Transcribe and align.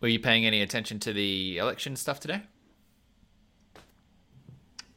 Were 0.00 0.08
you 0.08 0.20
paying 0.20 0.46
any 0.46 0.62
attention 0.62 0.98
to 1.00 1.12
the 1.12 1.58
election 1.58 1.96
stuff 1.96 2.20
today? 2.20 2.42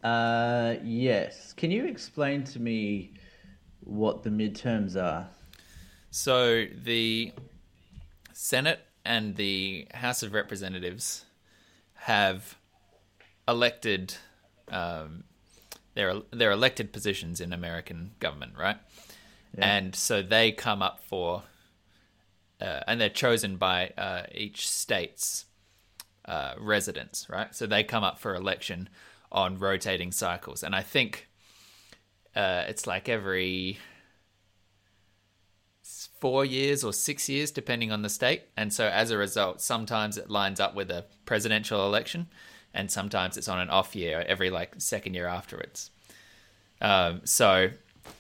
Uh, 0.04 0.76
yes. 0.84 1.54
Can 1.54 1.72
you 1.72 1.86
explain 1.86 2.44
to 2.46 2.60
me 2.60 3.14
what 3.82 4.24
the 4.24 4.30
midterms 4.30 5.02
are? 5.02 5.28
So 6.12 6.66
the 6.84 7.32
Senate 8.34 8.80
and 9.06 9.36
the 9.36 9.88
House 9.94 10.24
of 10.24 10.34
Representatives 10.34 11.26
have 11.94 12.58
elected 13.48 14.16
um, 14.70 15.24
they're 15.94 16.22
they're 16.32 16.52
elected 16.52 16.94
positions 16.94 17.42
in 17.42 17.54
American 17.54 18.12
government, 18.20 18.54
right? 18.58 18.78
Yeah. 19.58 19.76
And 19.76 19.96
so 19.96 20.22
they 20.22 20.52
come 20.52 20.82
up 20.82 21.04
for 21.04 21.44
uh, 22.62 22.82
and 22.88 23.02
they're 23.02 23.10
chosen 23.10 23.58
by 23.58 23.92
uh, 23.98 24.24
each 24.34 24.70
state's 24.70 25.46
uh, 26.26 26.54
residents, 26.60 27.28
right? 27.30 27.54
So 27.56 27.66
they 27.66 27.84
come 27.84 28.04
up 28.04 28.20
for 28.20 28.36
election 28.36 28.88
on 29.32 29.58
rotating 29.58 30.12
cycles, 30.12 30.62
and 30.62 30.76
I 30.76 30.82
think 30.82 31.28
uh, 32.36 32.66
it's 32.68 32.86
like 32.86 33.10
every 33.10 33.80
four 36.20 36.46
years 36.46 36.84
or 36.84 36.94
six 36.94 37.28
years, 37.28 37.50
depending 37.50 37.92
on 37.92 38.04
the 38.04 38.10
state. 38.10 38.44
And 38.56 38.72
so 38.72 38.88
as 38.88 39.10
a 39.10 39.18
result, 39.18 39.60
sometimes 39.60 40.18
it 40.18 40.30
lines 40.30 40.60
up 40.60 40.76
with 40.76 40.92
a 40.92 41.06
presidential 41.26 41.84
election, 41.86 42.28
and 42.74 42.92
sometimes 42.92 43.38
it's 43.38 43.48
on 43.48 43.60
an 43.60 43.70
off 43.70 43.96
year 43.96 44.24
every 44.28 44.52
like 44.52 44.76
second 44.78 45.16
year 45.16 45.28
afterwards. 45.28 45.90
Um, 46.80 47.22
so 47.24 47.72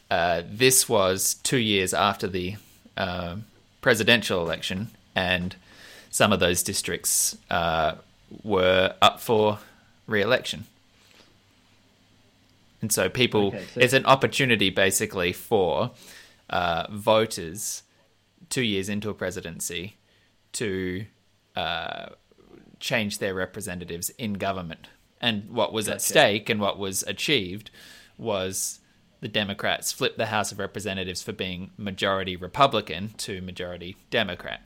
uh, 0.09 0.41
this 0.47 0.89
was 0.89 1.35
two 1.35 1.57
years 1.57 1.93
after 1.93 2.27
the 2.27 2.55
um 2.97 3.45
presidential 3.81 4.41
election, 4.41 4.89
and 5.15 5.55
some 6.09 6.31
of 6.31 6.39
those 6.39 6.63
districts 6.63 7.37
uh, 7.49 7.95
were 8.43 8.93
up 9.01 9.19
for 9.19 9.59
re-election. 10.07 10.65
And 12.81 12.91
so 12.91 13.09
people, 13.09 13.47
Okay, 13.47 13.63
so- 13.73 13.79
it's 13.79 13.93
an 13.93 14.05
opportunity 14.05 14.69
basically 14.69 15.33
for 15.33 15.91
uh, 16.49 16.87
voters 16.91 17.83
two 18.49 18.63
years 18.63 18.89
into 18.89 19.09
a 19.09 19.13
presidency 19.13 19.95
to 20.53 21.05
uh, 21.55 22.07
change 22.79 23.19
their 23.19 23.33
representatives 23.33 24.09
in 24.17 24.33
government. 24.33 24.87
And 25.21 25.49
what 25.51 25.71
was 25.71 25.87
at 25.87 26.01
stake 26.01 26.49
and 26.49 26.59
what 26.59 26.77
was 26.79 27.03
achieved 27.03 27.69
was 28.17 28.79
the 29.21 29.27
Democrats 29.27 29.91
flipped 29.91 30.17
the 30.17 30.25
House 30.27 30.51
of 30.51 30.59
Representatives 30.59 31.21
for 31.21 31.31
being 31.31 31.71
majority 31.77 32.35
Republican 32.35 33.09
to 33.17 33.41
majority 33.41 33.95
Democrat, 34.09 34.61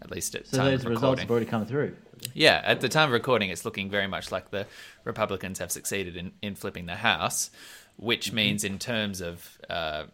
at 0.00 0.10
least 0.10 0.34
at 0.34 0.46
So 0.46 0.58
time 0.58 0.66
those 0.66 0.84
of 0.84 0.90
results 0.90 1.20
have 1.20 1.30
already 1.30 1.46
come 1.46 1.66
through. 1.66 1.96
Yeah, 2.32 2.62
at 2.64 2.80
the 2.80 2.88
time 2.88 3.08
of 3.08 3.12
recording, 3.12 3.50
it's 3.50 3.64
looking 3.64 3.90
very 3.90 4.06
much 4.06 4.30
like 4.30 4.50
the 4.50 4.66
Republicans 5.04 5.58
have 5.58 5.72
succeeded 5.72 6.16
in, 6.16 6.32
in 6.40 6.54
flipping 6.54 6.86
the 6.86 6.96
House, 6.96 7.50
which 7.96 8.32
means, 8.32 8.62
in 8.62 8.78
terms 8.78 9.20
of 9.20 9.58
uh, 9.68 10.04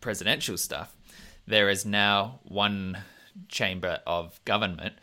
presidential 0.00 0.56
stuff, 0.58 0.94
there 1.46 1.70
is 1.70 1.86
now 1.86 2.40
one 2.42 2.98
chamber 3.48 4.00
of 4.06 4.38
government 4.44 4.94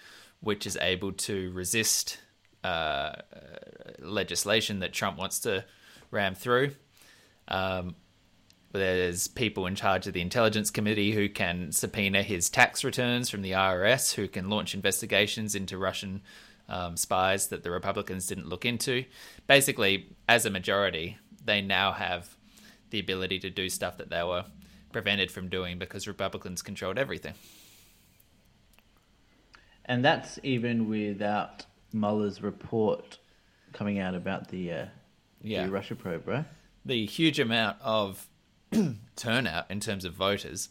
which 0.41 0.65
is 0.65 0.77
able 0.81 1.11
to 1.11 1.51
resist 1.51 2.19
uh, 2.63 3.13
legislation 3.99 4.79
that 4.79 4.93
Trump 4.93 5.17
wants 5.17 5.39
to 5.39 5.63
ram 6.09 6.35
through. 6.35 6.71
Um, 7.47 7.95
there's 8.79 9.27
people 9.27 9.65
in 9.67 9.75
charge 9.75 10.07
of 10.07 10.13
the 10.13 10.21
Intelligence 10.21 10.69
Committee 10.71 11.11
who 11.11 11.27
can 11.29 11.71
subpoena 11.71 12.23
his 12.23 12.49
tax 12.49 12.83
returns 12.83 13.29
from 13.29 13.41
the 13.41 13.51
IRS, 13.51 14.13
who 14.15 14.27
can 14.27 14.49
launch 14.49 14.73
investigations 14.73 15.55
into 15.55 15.77
Russian 15.77 16.21
um, 16.69 16.95
spies 16.95 17.47
that 17.47 17.63
the 17.63 17.71
Republicans 17.71 18.27
didn't 18.27 18.47
look 18.47 18.65
into. 18.65 19.03
Basically, 19.47 20.07
as 20.29 20.45
a 20.45 20.49
majority, 20.49 21.17
they 21.43 21.61
now 21.61 21.91
have 21.91 22.35
the 22.91 22.99
ability 22.99 23.39
to 23.39 23.49
do 23.49 23.67
stuff 23.69 23.97
that 23.97 24.09
they 24.09 24.23
were 24.23 24.45
prevented 24.91 25.31
from 25.31 25.49
doing 25.49 25.79
because 25.79 26.07
Republicans 26.07 26.61
controlled 26.61 26.97
everything. 26.97 27.33
And 29.85 30.05
that's 30.05 30.39
even 30.43 30.87
without 30.89 31.65
Mueller's 31.93 32.41
report 32.41 33.17
coming 33.73 33.99
out 33.99 34.15
about 34.15 34.49
the, 34.49 34.71
uh, 34.71 34.85
Yeah. 35.41 35.65
the 35.65 35.71
Russia 35.71 35.95
probe, 35.95 36.27
right? 36.27 36.45
the 36.83 37.05
huge 37.05 37.39
amount 37.39 37.77
of 37.81 38.27
turnout 39.15 39.69
in 39.69 39.79
terms 39.79 40.05
of 40.05 40.13
voters 40.13 40.69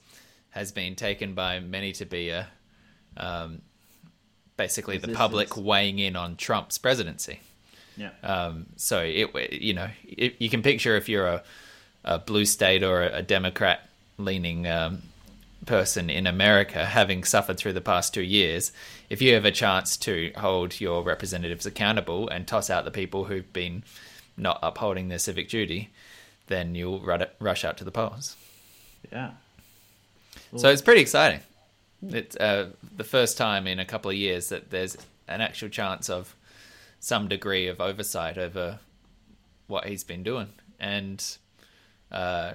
has 0.50 0.72
been 0.72 0.96
taken 0.96 1.34
by 1.34 1.60
many 1.60 1.92
to 1.92 2.04
be 2.04 2.30
a 2.30 2.48
um, 3.16 3.62
basically 4.56 4.98
the 4.98 5.08
public 5.08 5.56
weighing 5.56 5.98
in 5.98 6.16
on 6.16 6.36
Trump's 6.36 6.78
presidency. 6.78 7.40
Yeah. 7.96 8.10
Um, 8.22 8.66
so 8.76 9.00
it 9.00 9.52
you 9.52 9.74
know 9.74 9.88
it, 10.04 10.36
you 10.38 10.50
can 10.50 10.62
picture 10.62 10.96
if 10.96 11.08
you're 11.08 11.26
a, 11.26 11.42
a 12.04 12.18
blue 12.18 12.44
state 12.44 12.82
or 12.82 13.02
a, 13.02 13.18
a 13.18 13.22
Democrat 13.22 13.88
leaning 14.18 14.66
um, 14.66 15.02
person 15.66 16.10
in 16.10 16.26
America, 16.26 16.84
having 16.86 17.24
suffered 17.24 17.58
through 17.58 17.72
the 17.72 17.80
past 17.80 18.14
two 18.14 18.22
years, 18.22 18.72
if 19.08 19.20
you 19.20 19.34
have 19.34 19.44
a 19.44 19.50
chance 19.50 19.96
to 19.98 20.32
hold 20.36 20.80
your 20.80 21.02
representatives 21.02 21.66
accountable 21.66 22.28
and 22.28 22.46
toss 22.46 22.70
out 22.70 22.84
the 22.84 22.90
people 22.90 23.24
who've 23.24 23.52
been 23.52 23.82
not 24.36 24.58
upholding 24.62 25.08
their 25.08 25.18
civic 25.18 25.48
duty, 25.48 25.90
then 26.50 26.74
you'll 26.74 27.00
rush 27.38 27.64
out 27.64 27.78
to 27.78 27.84
the 27.84 27.90
polls. 27.90 28.36
yeah. 29.10 29.30
So 30.56 30.68
it's 30.68 30.82
pretty 30.82 31.00
exciting. 31.00 31.40
It's 32.06 32.36
uh, 32.36 32.70
the 32.96 33.04
first 33.04 33.38
time 33.38 33.66
in 33.66 33.78
a 33.78 33.84
couple 33.84 34.10
of 34.10 34.16
years 34.16 34.48
that 34.48 34.70
there's 34.70 34.96
an 35.28 35.40
actual 35.40 35.68
chance 35.68 36.10
of 36.10 36.34
some 36.98 37.28
degree 37.28 37.68
of 37.68 37.80
oversight 37.80 38.36
over 38.36 38.80
what 39.68 39.86
he's 39.86 40.02
been 40.02 40.24
doing, 40.24 40.48
and 40.80 41.24
uh, 42.10 42.54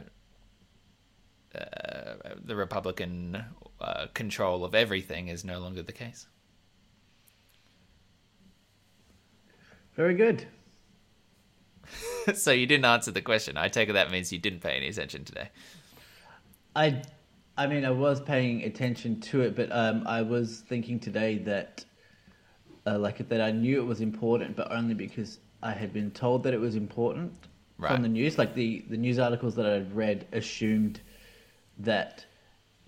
uh, 1.56 2.14
the 2.44 2.56
Republican 2.56 3.46
uh, 3.80 4.08
control 4.14 4.66
of 4.66 4.76
everything 4.76 5.30
is 5.30 5.46
no 5.46 5.60
longer 5.60 5.82
the 5.82 5.94
case. 5.94 6.28
Very 9.96 10.16
good. 10.16 10.46
so 12.36 12.52
you 12.52 12.66
didn't 12.66 12.86
answer 12.86 13.12
the 13.12 13.22
question. 13.22 13.58
I 13.58 13.68
take 13.68 13.90
it 13.90 13.94
that 13.94 14.12
means 14.12 14.32
you 14.32 14.40
didn't 14.40 14.62
pay 14.62 14.76
any 14.78 14.88
attention 14.88 15.24
today. 15.24 15.50
I, 16.76 17.02
I 17.58 17.68
mean, 17.68 17.86
I 17.86 17.92
was 17.92 18.20
paying 18.20 18.64
attention 18.64 19.22
to 19.22 19.42
it, 19.42 19.56
but 19.56 19.72
um, 19.72 20.04
I 20.06 20.22
was 20.22 20.62
thinking 20.68 21.00
today 21.00 21.38
that, 21.40 21.86
uh, 22.86 22.98
like, 23.00 23.28
that 23.30 23.42
I 23.42 23.52
knew 23.52 23.80
it 23.80 23.86
was 23.86 24.02
important, 24.02 24.56
but 24.56 24.72
only 24.72 24.94
because 24.94 25.40
I 25.64 25.72
had 25.72 25.94
been 25.94 26.12
told 26.12 26.44
that 26.44 26.54
it 26.54 26.60
was 26.60 26.76
important 26.76 27.34
Right. 27.78 27.92
from 27.92 28.04
the 28.04 28.08
news. 28.10 28.38
Like 28.38 28.56
the 28.56 28.86
the 28.90 28.96
news 28.96 29.20
articles 29.20 29.54
that 29.56 29.66
I'd 29.66 29.94
read 29.94 30.28
assumed 30.32 31.02
that 31.80 32.26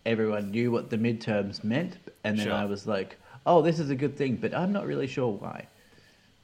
everyone 0.06 0.50
knew 0.52 0.72
what 0.72 0.90
the 0.90 0.98
midterms 0.98 1.62
meant, 1.62 1.98
and 2.24 2.40
then 2.40 2.46
Sure. 2.46 2.54
I 2.54 2.64
was 2.64 2.88
like, 2.88 3.18
"Oh, 3.46 3.62
this 3.62 3.80
is 3.82 3.90
a 3.90 3.96
good 3.96 4.16
thing," 4.16 4.38
but 4.38 4.54
I'm 4.54 4.72
not 4.72 4.86
really 4.86 5.08
sure 5.08 5.28
why. 5.30 5.68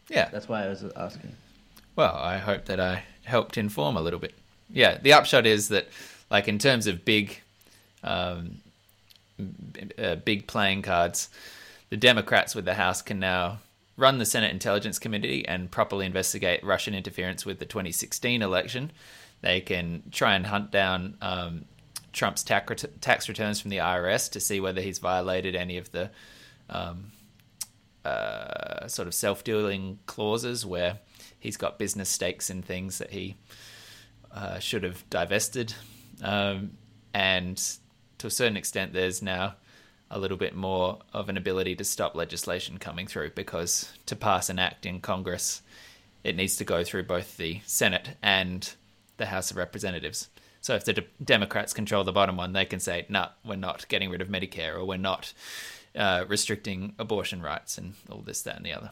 Yeah, 0.10 0.28
That's 0.30 0.50
why 0.50 0.66
I 0.66 0.68
was 0.68 0.84
asking. 0.98 1.34
Well, 1.96 2.16
I 2.16 2.38
hope 2.38 2.66
that 2.66 2.80
I 2.80 3.04
helped 3.24 3.58
inform 3.58 3.98
a 3.98 4.02
little 4.02 4.20
bit. 4.20 4.34
Yeah, 4.70 4.98
the 4.98 5.14
upshot 5.14 5.46
is 5.46 5.70
that, 5.70 5.88
like 6.32 6.48
in 6.48 6.58
terms 6.58 6.88
of 6.88 7.06
big, 7.06 7.42
um, 8.04 8.58
uh, 9.98 10.16
big 10.16 10.48
playing 10.48 10.82
cards, 10.82 11.30
the 11.90 11.98
Democrats 11.98 12.56
with 12.56 12.66
the 12.66 12.74
House 12.74 13.02
can 13.02 13.20
now 13.20 13.60
run 13.96 14.18
the 14.18 14.26
Senate 14.26 14.52
Intelligence 14.52 14.98
Committee 14.98 15.48
and 15.48 15.70
properly 15.70 16.06
investigate 16.06 16.64
Russian 16.64 16.96
interference 16.96 17.46
with 17.46 17.60
the 17.60 17.66
2016 17.66 18.42
election. 18.42 18.92
They 19.42 19.62
can 19.62 20.04
try 20.12 20.34
and 20.36 20.48
hunt 20.48 20.72
down 20.72 21.16
um, 21.22 21.66
Trump's 22.12 22.44
tax, 22.44 22.70
ret- 22.70 23.02
tax 23.02 23.30
returns 23.30 23.60
from 23.60 23.70
the 23.70 23.78
IRS 23.78 24.32
to 24.32 24.40
see 24.40 24.60
whether 24.60 24.82
he's 24.82 24.98
violated 24.98 25.56
any 25.56 25.78
of 25.78 25.92
the 25.92 26.10
um, 26.70 27.12
uh, 28.04 28.88
sort 28.88 29.08
of 29.08 29.14
self-dealing 29.14 30.00
clauses 30.08 30.66
where 30.66 30.98
he's 31.44 31.58
got 31.58 31.78
business 31.78 32.08
stakes 32.08 32.50
in 32.50 32.62
things 32.62 33.00
that 33.00 33.12
he 33.12 33.36
uh, 34.34 34.60
should 34.60 34.84
have 34.84 35.08
divested, 35.10 35.74
um, 36.24 36.72
and 37.14 37.62
to 38.18 38.28
a 38.28 38.32
certain 38.32 38.56
extent, 38.56 38.94
there's 38.94 39.22
now 39.22 39.56
a 40.10 40.18
little 40.18 40.38
bit 40.38 40.56
more 40.56 41.00
of 41.12 41.28
an 41.28 41.36
ability 41.36 41.76
to 41.76 41.84
stop 41.84 42.16
legislation 42.16 42.78
coming 42.78 43.08
through 43.08 43.32
because 43.32 43.92
to 44.06 44.16
pass 44.16 44.50
an 44.50 44.60
act 44.60 44.86
in 44.86 45.02
Congress, 45.02 45.62
it 46.24 46.36
needs 46.36 46.56
to 46.56 46.64
go 46.64 46.84
through 46.84 47.04
both 47.04 47.36
the 47.36 47.60
Senate 47.66 48.12
and 48.22 48.76
the 49.18 49.26
House 49.26 49.52
of 49.52 49.58
Representatives. 49.58 50.30
So 50.62 50.76
if 50.76 50.86
the 50.86 50.94
de- 50.94 51.06
Democrats 51.22 51.74
control 51.74 52.06
the 52.06 52.14
bottom 52.14 52.38
one, 52.38 52.54
they 52.54 52.64
can 52.64 52.80
say, 52.80 53.06
"No, 53.10 53.28
we're 53.44 53.58
not 53.58 53.88
getting 53.90 54.10
rid 54.10 54.22
of 54.22 54.30
Medicare, 54.30 54.76
or 54.76 54.86
we're 54.86 54.98
not 54.98 55.34
uh, 55.94 56.24
restricting 56.28 56.94
abortion 56.98 57.42
rights, 57.42 57.78
and 57.78 57.96
all 58.10 58.22
this, 58.22 58.42
that, 58.44 58.56
and 58.56 58.66
the 58.66 58.74
other." 58.74 58.92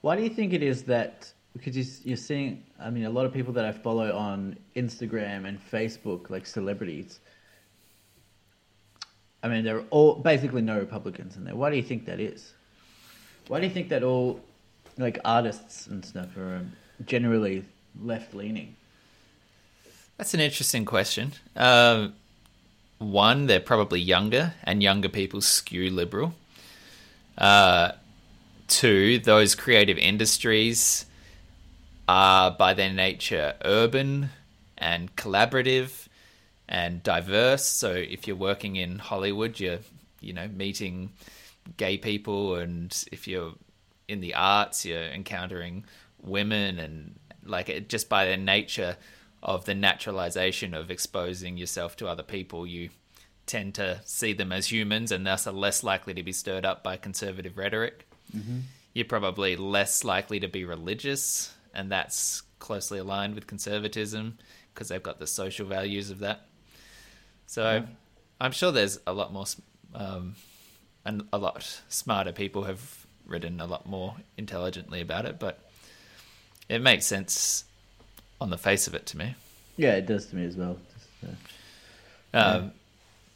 Why 0.00 0.16
do 0.16 0.22
you 0.22 0.28
think 0.30 0.52
it 0.52 0.62
is 0.62 0.84
that? 0.84 1.32
Because 1.56 1.76
you- 1.76 2.10
you're 2.10 2.16
seeing, 2.18 2.62
I 2.78 2.90
mean, 2.90 3.04
a 3.04 3.10
lot 3.10 3.24
of 3.24 3.32
people 3.32 3.52
that 3.54 3.64
I 3.64 3.72
follow 3.72 4.14
on 4.14 4.56
Instagram 4.74 5.46
and 5.46 5.58
Facebook, 5.70 6.28
like 6.28 6.46
celebrities, 6.46 7.18
I 9.42 9.48
mean, 9.48 9.64
there 9.64 9.78
are 9.78 9.84
all 9.90 10.16
basically 10.16 10.62
no 10.62 10.78
Republicans 10.78 11.36
in 11.36 11.44
there. 11.44 11.54
Why 11.54 11.70
do 11.70 11.76
you 11.76 11.82
think 11.82 12.04
that 12.06 12.20
is? 12.20 12.52
Why 13.48 13.60
do 13.60 13.66
you 13.66 13.72
think 13.72 13.88
that 13.90 14.02
all 14.02 14.40
like 14.98 15.18
artists 15.24 15.86
and 15.86 16.04
stuff 16.04 16.36
are 16.36 16.56
um, 16.56 16.72
generally 17.06 17.64
left 18.02 18.34
leaning? 18.34 18.74
That's 20.16 20.34
an 20.34 20.40
interesting 20.40 20.84
question. 20.84 21.32
Um, 21.54 22.14
one, 22.98 23.46
they're 23.46 23.60
probably 23.60 24.00
younger, 24.00 24.54
and 24.64 24.82
younger 24.82 25.08
people 25.10 25.42
skew 25.42 25.90
liberal. 25.90 26.34
Uh, 27.36 27.92
two, 28.68 29.18
those 29.18 29.54
creative 29.54 29.98
industries 29.98 31.06
are 32.08 32.50
by 32.50 32.74
their 32.74 32.92
nature 32.92 33.54
urban 33.64 34.30
and 34.78 35.14
collaborative 35.16 36.08
and 36.68 37.02
diverse. 37.02 37.64
So 37.64 37.92
if 37.92 38.26
you're 38.26 38.36
working 38.36 38.76
in 38.76 38.98
Hollywood, 38.98 39.58
you're 39.60 39.80
you 40.20 40.32
know 40.32 40.48
meeting 40.48 41.10
gay 41.76 41.98
people, 41.98 42.56
and 42.56 43.04
if 43.12 43.26
you're 43.26 43.54
in 44.08 44.20
the 44.20 44.34
arts, 44.34 44.84
you're 44.84 45.02
encountering 45.02 45.84
women, 46.22 46.78
and 46.78 47.18
like 47.44 47.68
it, 47.68 47.88
just 47.88 48.08
by 48.08 48.24
their 48.24 48.36
nature 48.36 48.96
of 49.42 49.64
the 49.64 49.74
naturalization 49.74 50.74
of 50.74 50.90
exposing 50.90 51.56
yourself 51.56 51.96
to 51.96 52.08
other 52.08 52.22
people, 52.22 52.66
you 52.66 52.90
tend 53.46 53.74
to 53.74 54.00
see 54.04 54.32
them 54.32 54.50
as 54.52 54.72
humans, 54.72 55.12
and 55.12 55.26
thus 55.26 55.46
are 55.46 55.52
less 55.52 55.84
likely 55.84 56.14
to 56.14 56.22
be 56.22 56.32
stirred 56.32 56.64
up 56.64 56.82
by 56.82 56.96
conservative 56.96 57.56
rhetoric. 57.56 58.06
Mm-hmm. 58.34 58.60
You're 58.94 59.04
probably 59.04 59.56
less 59.56 60.04
likely 60.04 60.40
to 60.40 60.48
be 60.48 60.64
religious, 60.64 61.52
and 61.74 61.90
that's 61.92 62.42
closely 62.58 62.98
aligned 62.98 63.34
with 63.34 63.46
conservatism 63.46 64.38
because 64.72 64.88
they've 64.88 65.02
got 65.02 65.18
the 65.18 65.26
social 65.26 65.66
values 65.66 66.10
of 66.10 66.20
that. 66.20 66.46
So 67.46 67.62
Yeah. 67.74 67.86
I'm 68.40 68.52
sure 68.52 68.72
there's 68.72 68.98
a 69.06 69.12
lot 69.12 69.32
more, 69.32 69.44
um, 69.94 70.34
and 71.04 71.22
a 71.32 71.38
lot 71.38 71.80
smarter 71.88 72.32
people 72.32 72.64
have 72.64 73.06
written 73.26 73.60
a 73.60 73.66
lot 73.66 73.86
more 73.86 74.16
intelligently 74.36 75.00
about 75.00 75.24
it, 75.26 75.38
but 75.38 75.58
it 76.68 76.80
makes 76.80 77.06
sense 77.06 77.64
on 78.40 78.50
the 78.50 78.58
face 78.58 78.86
of 78.86 78.94
it 78.94 79.06
to 79.06 79.16
me. 79.18 79.34
Yeah, 79.76 79.94
it 79.96 80.06
does 80.06 80.26
to 80.26 80.36
me 80.36 80.46
as 80.46 80.56
well. 80.56 80.78
Just, 80.94 81.34
uh, 82.34 82.38
Um, 82.38 82.72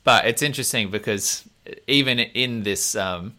But 0.04 0.26
it's 0.26 0.40
interesting 0.42 0.90
because 0.90 1.44
even 1.86 2.18
in 2.18 2.62
this, 2.62 2.96
um, 2.96 3.36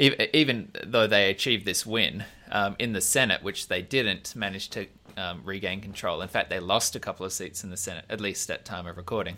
even 0.00 0.72
though 0.84 1.06
they 1.06 1.30
achieved 1.30 1.66
this 1.66 1.84
win 1.84 2.24
um, 2.50 2.74
in 2.78 2.92
the 2.92 3.00
Senate, 3.00 3.42
which 3.42 3.68
they 3.68 3.82
didn't 3.82 4.34
manage 4.34 4.70
to 4.70 4.86
um, 5.16 5.42
regain 5.44 5.80
control. 5.80 6.22
In 6.22 6.28
fact, 6.28 6.50
they 6.50 6.60
lost 6.60 6.96
a 6.96 7.00
couple 7.00 7.26
of 7.26 7.32
seats 7.32 7.62
in 7.62 7.70
the 7.70 7.76
Senate, 7.76 8.04
at 8.08 8.20
least 8.20 8.50
at 8.50 8.64
time 8.64 8.86
of 8.86 8.96
recording, 8.96 9.36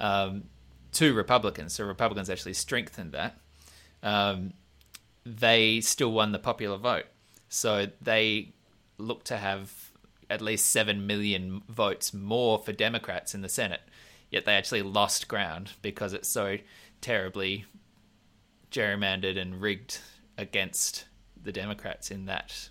um, 0.00 0.44
to 0.92 1.14
Republicans. 1.14 1.74
So 1.74 1.84
Republicans 1.84 2.28
actually 2.28 2.54
strengthened 2.54 3.12
that. 3.12 3.38
Um, 4.02 4.54
they 5.24 5.80
still 5.80 6.12
won 6.12 6.32
the 6.32 6.38
popular 6.38 6.76
vote. 6.76 7.06
So 7.48 7.86
they 8.00 8.52
look 8.98 9.24
to 9.24 9.36
have 9.36 9.90
at 10.28 10.40
least 10.40 10.66
7 10.66 11.06
million 11.06 11.62
votes 11.68 12.14
more 12.14 12.58
for 12.58 12.72
Democrats 12.72 13.34
in 13.34 13.42
the 13.42 13.48
Senate. 13.48 13.80
Yet 14.30 14.44
they 14.44 14.54
actually 14.54 14.82
lost 14.82 15.28
ground 15.28 15.72
because 15.82 16.12
it's 16.12 16.28
so 16.28 16.58
terribly 17.00 17.64
gerrymandered 18.70 19.38
and 19.38 19.60
rigged 19.60 19.98
against 20.38 21.06
the 21.42 21.52
Democrats 21.52 22.10
in 22.10 22.26
that 22.26 22.70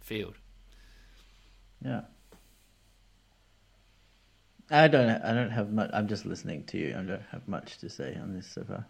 field. 0.00 0.34
yeah. 1.84 2.02
I 4.70 4.86
don't. 4.86 5.08
I 5.08 5.32
don't 5.32 5.50
have 5.50 5.72
much. 5.72 5.88
I'm 5.94 6.08
just 6.08 6.26
listening 6.26 6.64
to 6.64 6.76
you. 6.76 6.90
I 6.90 7.00
don't 7.00 7.22
have 7.32 7.48
much 7.48 7.78
to 7.78 7.88
say 7.88 8.14
on 8.20 8.34
this 8.34 8.46
so 8.46 8.64
far. 8.64 8.84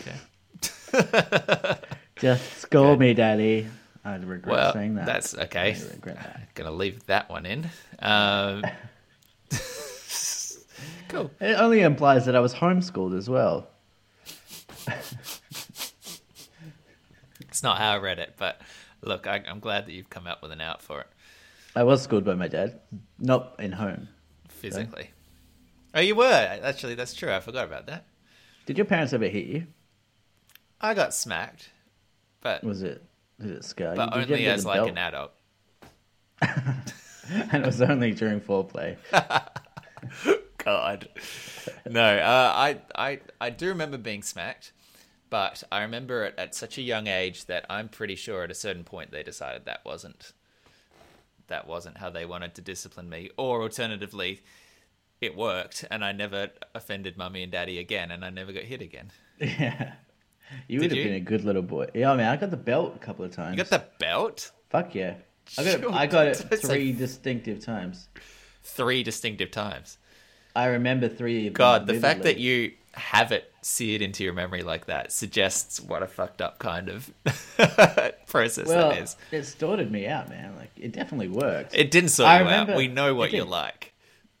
Okay. 0.00 0.14
Just 2.16 2.58
scold 2.58 3.00
me, 3.00 3.14
Daddy. 3.14 3.66
I'd 4.04 4.24
regret 4.24 4.54
well, 4.54 4.72
saying 4.72 4.94
that. 4.94 5.06
that's 5.06 5.34
okay. 5.34 5.74
I 5.74 5.94
regret 5.94 6.16
that. 6.16 6.48
Gonna 6.54 6.72
leave 6.72 7.04
that 7.06 7.28
one 7.28 7.46
in. 7.46 7.68
Um, 7.98 8.62
cool. 11.08 11.30
It 11.40 11.58
only 11.58 11.80
implies 11.80 12.26
that 12.26 12.36
I 12.36 12.40
was 12.40 12.54
homeschooled 12.54 13.16
as 13.16 13.28
well. 13.28 13.68
It's 17.58 17.62
not 17.64 17.78
how 17.78 17.90
I 17.90 17.98
read 17.98 18.20
it, 18.20 18.34
but 18.36 18.60
look, 19.02 19.26
I, 19.26 19.42
I'm 19.48 19.58
glad 19.58 19.86
that 19.86 19.92
you've 19.92 20.08
come 20.08 20.28
up 20.28 20.42
with 20.42 20.52
an 20.52 20.60
out 20.60 20.80
for 20.80 21.00
it 21.00 21.08
I 21.74 21.82
was 21.82 22.00
schooled 22.00 22.24
by 22.24 22.34
my 22.34 22.46
dad, 22.46 22.78
not 23.18 23.56
in 23.58 23.72
home. 23.72 24.06
physically. 24.48 25.10
Oh, 25.92 25.98
you 25.98 26.14
were 26.14 26.60
actually. 26.62 26.94
That's 26.94 27.14
true. 27.14 27.32
I 27.32 27.40
forgot 27.40 27.64
about 27.64 27.86
that. 27.86 28.04
Did 28.64 28.78
your 28.78 28.84
parents 28.84 29.12
ever 29.12 29.26
hit 29.26 29.46
you? 29.46 29.66
I 30.80 30.94
got 30.94 31.12
smacked, 31.12 31.70
but 32.42 32.62
Was 32.62 32.84
it? 32.84 33.02
was 33.40 33.50
it 33.50 33.64
scare 33.64 33.96
but? 33.96 34.12
Did 34.14 34.30
only 34.30 34.46
as 34.46 34.64
like 34.64 34.76
belt? 34.78 34.90
an 34.90 34.98
adult. 34.98 35.32
and 36.40 37.64
it 37.64 37.66
was 37.66 37.82
only 37.82 38.12
during 38.12 38.40
foreplay. 38.40 38.96
God. 40.58 41.08
No, 41.90 42.04
uh, 42.04 42.52
I, 42.54 42.78
I, 42.94 43.20
I 43.40 43.50
do 43.50 43.70
remember 43.70 43.98
being 43.98 44.22
smacked, 44.22 44.72
but 45.30 45.62
I 45.70 45.82
remember 45.82 46.24
it 46.24 46.34
at 46.38 46.54
such 46.54 46.78
a 46.78 46.82
young 46.82 47.06
age 47.06 47.46
that 47.46 47.66
I'm 47.68 47.88
pretty 47.88 48.14
sure 48.14 48.42
at 48.42 48.50
a 48.50 48.54
certain 48.54 48.84
point 48.84 49.10
they 49.10 49.22
decided 49.22 49.64
that 49.64 49.84
wasn't 49.84 50.32
that 51.48 51.66
wasn't 51.66 51.96
how 51.98 52.10
they 52.10 52.26
wanted 52.26 52.54
to 52.56 52.60
discipline 52.60 53.08
me, 53.08 53.30
or 53.38 53.62
alternatively, 53.62 54.42
it 55.20 55.34
worked 55.36 55.84
and 55.90 56.04
I 56.04 56.12
never 56.12 56.50
offended 56.74 57.16
mummy 57.16 57.42
and 57.42 57.50
daddy 57.52 57.78
again, 57.78 58.10
and 58.10 58.24
I 58.24 58.30
never 58.30 58.52
got 58.52 58.64
hit 58.64 58.82
again. 58.82 59.10
yeah. 59.40 59.92
You 60.66 60.78
Did 60.78 60.84
would 60.84 60.90
have 60.92 60.98
you? 60.98 61.04
been 61.04 61.14
a 61.14 61.20
good 61.20 61.44
little 61.44 61.60
boy. 61.60 61.88
Yeah, 61.94 62.10
I 62.10 62.16
mean, 62.16 62.26
I 62.26 62.34
got 62.38 62.50
the 62.50 62.56
belt 62.56 62.94
a 62.96 62.98
couple 62.98 63.22
of 63.22 63.30
times. 63.30 63.58
You 63.58 63.64
got 63.64 63.68
the 63.68 63.84
belt? 63.98 64.50
Fuck 64.70 64.94
yeah. 64.94 65.16
I 65.58 65.62
got, 65.64 65.74
it, 65.74 65.84
I 65.90 66.06
got 66.06 66.26
it 66.26 66.34
three 66.62 66.92
distinctive 66.92 67.62
times. 67.62 68.08
Three 68.62 69.02
distinctive 69.02 69.50
times. 69.50 69.98
I 70.56 70.68
remember 70.68 71.08
three 71.08 71.50
God, 71.50 71.86
the 71.86 72.00
fact 72.00 72.22
that 72.22 72.38
you 72.38 72.72
have 72.98 73.32
it 73.32 73.52
seared 73.62 74.02
into 74.02 74.24
your 74.24 74.32
memory 74.32 74.62
like 74.62 74.86
that 74.86 75.12
suggests 75.12 75.80
what 75.80 76.02
a 76.02 76.06
fucked 76.06 76.40
up 76.42 76.58
kind 76.58 76.88
of 76.88 77.10
process 78.26 78.66
Well, 78.66 78.90
that 78.90 79.02
is. 79.02 79.16
it 79.32 79.44
sorted 79.44 79.90
me 79.90 80.06
out, 80.06 80.28
man. 80.28 80.56
Like, 80.56 80.70
it 80.76 80.92
definitely 80.92 81.28
worked. 81.28 81.74
It 81.74 81.90
didn't 81.90 82.10
sort 82.10 82.28
I 82.28 82.40
you 82.42 82.48
out. 82.48 82.76
We 82.76 82.88
know 82.88 83.14
what 83.14 83.32
you're 83.32 83.44
like. 83.44 83.92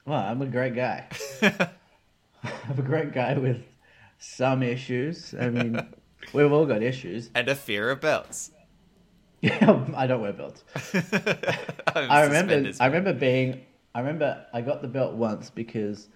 Well, 0.04 0.18
I'm 0.18 0.40
a 0.42 0.46
great 0.46 0.74
guy. 0.74 1.06
I'm 1.42 2.78
a 2.78 2.82
great 2.82 3.12
guy 3.12 3.36
with 3.36 3.62
some 4.18 4.62
issues. 4.62 5.34
I 5.38 5.50
mean, 5.50 5.86
we've 6.32 6.52
all 6.52 6.66
got 6.66 6.82
issues. 6.82 7.30
And 7.34 7.48
a 7.48 7.54
fear 7.54 7.90
of 7.90 8.00
belts. 8.00 8.50
Yeah, 9.40 9.84
I 9.96 10.06
don't 10.08 10.20
wear 10.20 10.32
belts. 10.32 10.64
I 11.94 12.24
remember. 12.24 12.72
I 12.80 12.86
remember 12.86 13.12
being. 13.12 13.60
I 13.94 14.00
remember 14.00 14.44
I 14.52 14.60
got 14.62 14.82
the 14.82 14.88
belt 14.88 15.14
once 15.14 15.50
because 15.50 16.08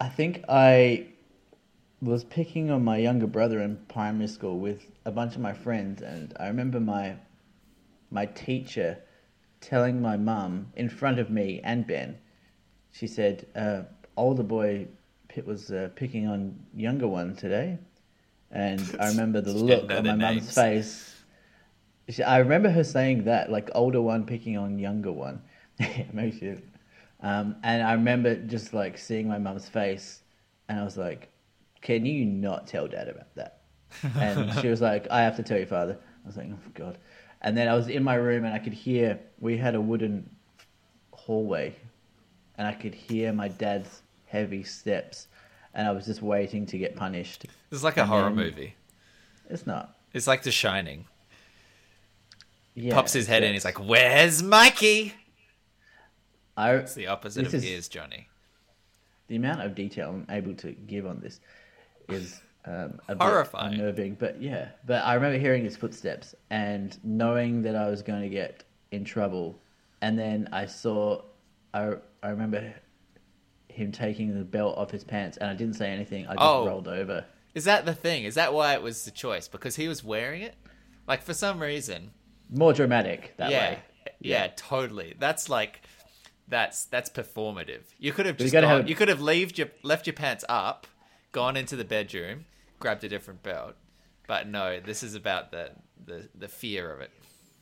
I 0.00 0.08
think 0.08 0.44
I 0.48 1.06
was 2.00 2.24
picking 2.24 2.70
on 2.70 2.84
my 2.84 2.96
younger 2.96 3.26
brother 3.26 3.60
in 3.60 3.76
primary 3.88 4.28
school 4.28 4.58
with 4.58 4.90
a 5.04 5.10
bunch 5.10 5.34
of 5.34 5.40
my 5.40 5.52
friends, 5.52 6.02
and 6.02 6.32
I 6.38 6.46
remember 6.48 6.80
my 6.80 7.16
my 8.10 8.26
teacher 8.26 8.98
telling 9.60 10.00
my 10.00 10.16
mum 10.16 10.72
in 10.76 10.88
front 10.88 11.18
of 11.18 11.30
me 11.30 11.60
and 11.64 11.86
Ben. 11.86 12.18
She 12.92 13.06
said, 13.06 13.46
uh, 13.56 13.82
"Older 14.16 14.42
boy 14.44 14.86
Pitt 15.28 15.46
was 15.46 15.70
uh, 15.72 15.90
picking 15.96 16.26
on 16.26 16.58
younger 16.74 17.08
one 17.08 17.34
today," 17.34 17.78
and 18.50 18.80
I 19.00 19.08
remember 19.08 19.40
the 19.40 19.52
look 19.52 19.90
on 19.90 20.06
my 20.06 20.14
mum's 20.14 20.54
face. 20.54 21.14
She- 22.08 22.22
I 22.22 22.38
remember 22.38 22.70
her 22.70 22.84
saying 22.84 23.24
that, 23.24 23.50
like 23.50 23.70
older 23.74 24.00
one 24.00 24.24
picking 24.24 24.56
on 24.56 24.78
younger 24.78 25.12
one. 25.12 25.42
yeah, 25.78 26.04
maybe 26.12 26.38
she. 26.38 26.54
Um, 27.20 27.56
and 27.64 27.82
I 27.82 27.92
remember 27.94 28.36
just 28.36 28.72
like 28.72 28.96
seeing 28.96 29.26
my 29.26 29.38
mum's 29.38 29.68
face, 29.68 30.22
and 30.68 30.78
I 30.78 30.84
was 30.84 30.96
like, 30.96 31.28
"Can 31.80 32.04
you 32.06 32.24
not 32.24 32.66
tell 32.66 32.86
dad 32.88 33.08
about 33.08 33.34
that?" 33.36 33.60
And 34.16 34.52
she 34.60 34.68
was 34.68 34.80
like, 34.80 35.06
"I 35.10 35.22
have 35.22 35.36
to 35.36 35.42
tell 35.42 35.56
your 35.58 35.66
father." 35.66 35.98
I 36.24 36.26
was 36.26 36.36
like, 36.36 36.48
"Oh 36.52 36.70
God!" 36.74 36.98
And 37.40 37.56
then 37.56 37.68
I 37.68 37.74
was 37.74 37.88
in 37.88 38.02
my 38.02 38.14
room, 38.14 38.44
and 38.44 38.52
I 38.54 38.58
could 38.58 38.72
hear 38.74 39.18
we 39.38 39.56
had 39.56 39.74
a 39.74 39.80
wooden 39.80 40.28
hallway, 41.12 41.74
and 42.56 42.66
I 42.66 42.72
could 42.74 42.94
hear 42.94 43.32
my 43.32 43.48
dad's 43.48 44.02
heavy 44.26 44.62
steps, 44.64 45.28
and 45.74 45.86
I 45.86 45.92
was 45.92 46.04
just 46.06 46.20
waiting 46.22 46.66
to 46.66 46.78
get 46.78 46.96
punished. 46.96 47.46
It's 47.70 47.82
like 47.82 47.96
a 47.96 48.00
and 48.00 48.08
horror 48.10 48.30
movie. 48.30 48.74
It's 49.48 49.66
not. 49.66 49.96
It's 50.12 50.26
like 50.26 50.42
The 50.42 50.50
Shining. 50.50 51.06
Yeah, 52.74 52.94
Pops 52.94 53.12
his 53.12 53.26
head 53.26 53.42
in. 53.42 53.50
it's- 53.54 53.62
He's 53.62 53.64
like, 53.64 53.88
"Where's 53.88 54.42
Mikey?" 54.42 55.14
I, 56.56 56.74
It's 56.74 56.94
the 56.94 57.06
opposite 57.06 57.46
of 57.46 57.54
is- 57.54 57.62
"Here's 57.64 57.88
Johnny." 57.88 58.28
the 59.28 59.36
amount 59.36 59.60
of 59.60 59.74
detail 59.74 60.08
I'm 60.10 60.26
able 60.34 60.54
to 60.54 60.72
give 60.72 61.06
on 61.06 61.20
this 61.20 61.38
is 62.08 62.40
um, 62.64 63.00
a 63.08 63.16
Horrifying. 63.22 63.70
bit 63.72 63.80
unnerving. 63.80 64.14
But 64.18 64.40
yeah, 64.42 64.68
but 64.86 65.04
I 65.04 65.14
remember 65.14 65.38
hearing 65.38 65.64
his 65.64 65.76
footsteps 65.76 66.34
and 66.50 66.96
knowing 67.04 67.62
that 67.62 67.76
I 67.76 67.88
was 67.88 68.02
going 68.02 68.22
to 68.22 68.28
get 68.28 68.64
in 68.90 69.04
trouble. 69.04 69.60
And 70.02 70.18
then 70.18 70.48
I 70.52 70.66
saw, 70.66 71.22
I 71.74 71.94
I 72.22 72.28
remember 72.30 72.72
him 73.68 73.92
taking 73.92 74.36
the 74.36 74.44
belt 74.44 74.76
off 74.76 74.90
his 74.90 75.04
pants, 75.04 75.36
and 75.36 75.48
I 75.50 75.54
didn't 75.54 75.74
say 75.74 75.90
anything. 75.90 76.26
I 76.26 76.30
just 76.34 76.40
Oh. 76.42 76.66
rolled 76.66 76.88
over. 76.88 77.24
Is 77.54 77.64
that 77.64 77.86
the 77.86 77.94
thing? 77.94 78.24
Is 78.24 78.34
that 78.34 78.52
why 78.52 78.74
it 78.74 78.82
was 78.82 79.04
the 79.04 79.10
choice? 79.10 79.48
Because 79.48 79.76
he 79.76 79.88
was 79.88 80.04
wearing 80.04 80.42
it? 80.42 80.54
Like 81.06 81.22
for 81.22 81.34
some 81.34 81.60
reason. 81.60 82.10
More 82.50 82.72
dramatic 82.72 83.34
that 83.38 83.50
yeah. 83.50 83.70
way. 83.70 83.78
yeah. 84.20 84.48
totally. 84.56 85.14
That's 85.18 85.48
like 85.48 85.80
that's 86.48 86.84
that's 86.86 87.10
performative. 87.10 87.82
You 87.98 88.12
could 88.12 88.26
have 88.26 88.36
just 88.36 88.52
gone, 88.52 88.62
have- 88.64 88.88
you 88.88 88.94
could 88.94 89.08
have 89.08 89.20
left 89.20 89.58
your 89.58 89.68
left 89.82 90.06
your 90.06 90.14
pants 90.14 90.44
up, 90.48 90.86
gone 91.32 91.56
into 91.56 91.76
the 91.76 91.84
bedroom, 91.84 92.44
grabbed 92.80 93.04
a 93.04 93.08
different 93.08 93.42
belt. 93.42 93.74
But 94.26 94.48
no, 94.48 94.80
this 94.80 95.02
is 95.02 95.14
about 95.14 95.50
the 95.50 95.70
the, 96.04 96.28
the 96.34 96.48
fear 96.48 96.92
of 96.92 97.00
it. 97.00 97.10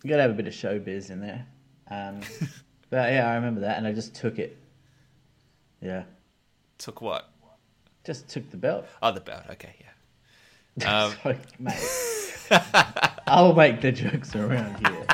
You 0.03 0.11
gotta 0.11 0.23
have 0.23 0.31
a 0.31 0.35
bit 0.35 0.47
of 0.47 0.53
showbiz 0.53 1.11
in 1.11 1.21
there. 1.21 1.47
Um, 1.91 2.21
but 2.91 3.13
yeah, 3.13 3.31
I 3.31 3.35
remember 3.35 3.61
that, 3.63 3.79
and 3.79 3.87
I 3.87 3.93
just 3.93 4.15
took 4.15 4.39
it. 4.39 4.57
Yeah, 5.81 6.05
Took 6.79 7.01
what? 7.01 7.31
just 8.05 8.29
took 8.29 8.49
the 8.51 8.57
belt. 8.57 8.87
Oh, 9.03 9.11
the 9.13 9.21
belt. 9.21 9.43
Okay, 9.51 9.75
yeah. 9.81 9.87
Um, 11.07 11.13
Sorry, 11.23 11.39
mate. 11.59 12.39
I'll 13.27 13.55
make 13.55 13.81
the 13.81 13.91
jokes 13.93 14.37
around 14.37 14.87
here. 14.87 15.07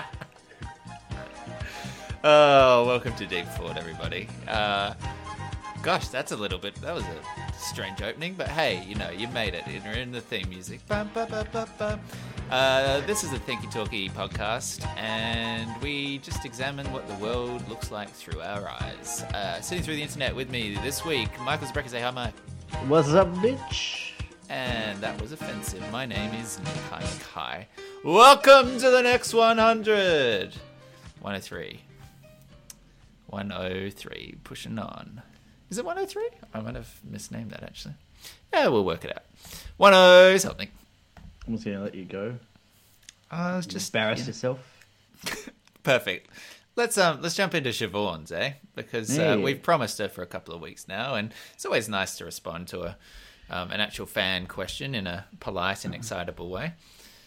Oh, 2.24 2.84
welcome 2.86 3.14
to 3.16 3.26
Deep 3.26 3.46
Thought, 3.46 3.76
everybody. 3.76 4.28
Uh, 4.46 4.94
gosh, 5.82 6.08
that's 6.08 6.30
a 6.30 6.36
little 6.36 6.58
bit. 6.58 6.74
That 6.76 6.94
was 6.94 7.04
a 7.04 7.58
strange 7.58 8.00
opening, 8.02 8.34
but 8.34 8.48
hey, 8.48 8.84
you 8.86 8.94
know, 8.94 9.10
you 9.10 9.26
made 9.28 9.54
it. 9.54 9.64
You're 9.66 9.94
in 9.94 10.12
the 10.12 10.20
theme 10.20 10.48
music. 10.48 10.86
Bum, 10.86 11.10
bum, 11.12 11.28
bum. 11.78 12.00
Uh, 12.50 13.00
this 13.00 13.24
is 13.24 13.32
a 13.32 13.38
Thinky 13.38 13.70
Talky 13.70 14.08
podcast, 14.10 14.86
and 14.96 15.68
we 15.82 16.18
just 16.18 16.44
examine 16.44 16.90
what 16.92 17.06
the 17.08 17.14
world 17.14 17.68
looks 17.68 17.90
like 17.90 18.10
through 18.10 18.40
our 18.40 18.68
eyes. 18.68 19.22
Uh, 19.34 19.60
sitting 19.60 19.82
through 19.82 19.96
the 19.96 20.02
internet 20.02 20.34
with 20.34 20.50
me 20.50 20.76
this 20.82 21.04
week, 21.04 21.28
Michael 21.40 21.66
Zabrecki. 21.66 21.90
Say 21.90 22.00
hi, 22.00 22.10
Mike. 22.10 22.34
What's 22.86 23.08
up, 23.10 23.28
bitch? 23.36 24.12
And 24.48 25.00
that 25.00 25.20
was 25.20 25.32
offensive. 25.32 25.82
My 25.90 26.06
name 26.06 26.32
is 26.34 26.58
Nikai 26.62 27.32
Kai. 27.32 27.66
Welcome 28.04 28.78
to 28.78 28.90
the 28.90 29.02
next 29.02 29.34
100. 29.34 30.54
103. 31.20 31.80
103. 33.26 34.34
Pushing 34.44 34.78
on. 34.78 35.22
Is 35.72 35.78
it 35.78 35.86
103? 35.86 36.28
I 36.52 36.60
might 36.60 36.74
have 36.74 37.00
misnamed 37.02 37.52
that 37.52 37.62
actually. 37.62 37.94
Yeah, 38.52 38.68
we'll 38.68 38.84
work 38.84 39.06
it 39.06 39.16
out. 39.16 39.22
10 39.80 40.38
something. 40.38 40.68
I'm 41.46 41.54
just 41.54 41.64
gonna 41.64 41.80
let 41.80 41.94
you 41.94 42.04
go. 42.04 42.34
I 43.30 43.56
was 43.56 43.64
just 43.64 43.76
Just 43.76 43.94
embarrass 43.94 44.20
yeah. 44.20 44.26
yourself. 44.26 45.48
Perfect. 45.82 46.28
Let's 46.76 46.98
um 46.98 47.22
let's 47.22 47.34
jump 47.34 47.54
into 47.54 47.70
Siobhan's, 47.70 48.30
eh? 48.30 48.52
Because 48.74 49.18
uh, 49.18 49.40
we've 49.42 49.62
promised 49.62 49.96
her 49.96 50.10
for 50.10 50.20
a 50.20 50.26
couple 50.26 50.54
of 50.54 50.60
weeks 50.60 50.88
now, 50.88 51.14
and 51.14 51.32
it's 51.54 51.64
always 51.64 51.88
nice 51.88 52.18
to 52.18 52.26
respond 52.26 52.68
to 52.68 52.82
a 52.82 52.96
um, 53.48 53.70
an 53.70 53.80
actual 53.80 54.04
fan 54.04 54.46
question 54.48 54.94
in 54.94 55.06
a 55.06 55.24
polite 55.40 55.86
and 55.86 55.94
excitable 55.94 56.50
way. 56.50 56.74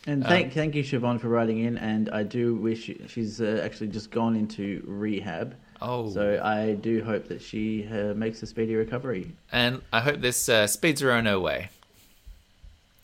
And 0.06 0.24
thank 0.24 0.54
thank 0.54 0.76
you, 0.76 0.84
Siobhan, 0.84 1.20
for 1.20 1.30
writing 1.30 1.62
in. 1.62 1.80
And 1.80 2.12
I 2.12 2.22
do 2.22 2.54
wish 2.54 2.92
she's 3.08 3.42
uh, 3.42 3.62
actually 3.66 3.88
just 3.88 4.12
gone 4.12 4.36
into 4.36 4.84
rehab. 4.86 5.56
Oh, 5.82 6.10
So 6.12 6.42
I 6.44 6.74
do 6.74 7.04
hope 7.04 7.28
that 7.28 7.42
she 7.42 7.88
uh, 7.88 8.14
makes 8.14 8.42
a 8.44 8.48
speedy 8.48 8.76
recovery. 8.76 9.32
and 9.52 9.82
I 9.92 10.00
hope 10.02 10.22
this 10.22 10.48
uh, 10.50 10.68
speeds 10.68 11.02
her 11.02 11.12
on 11.12 11.26
her 11.26 11.40
way 11.40 11.70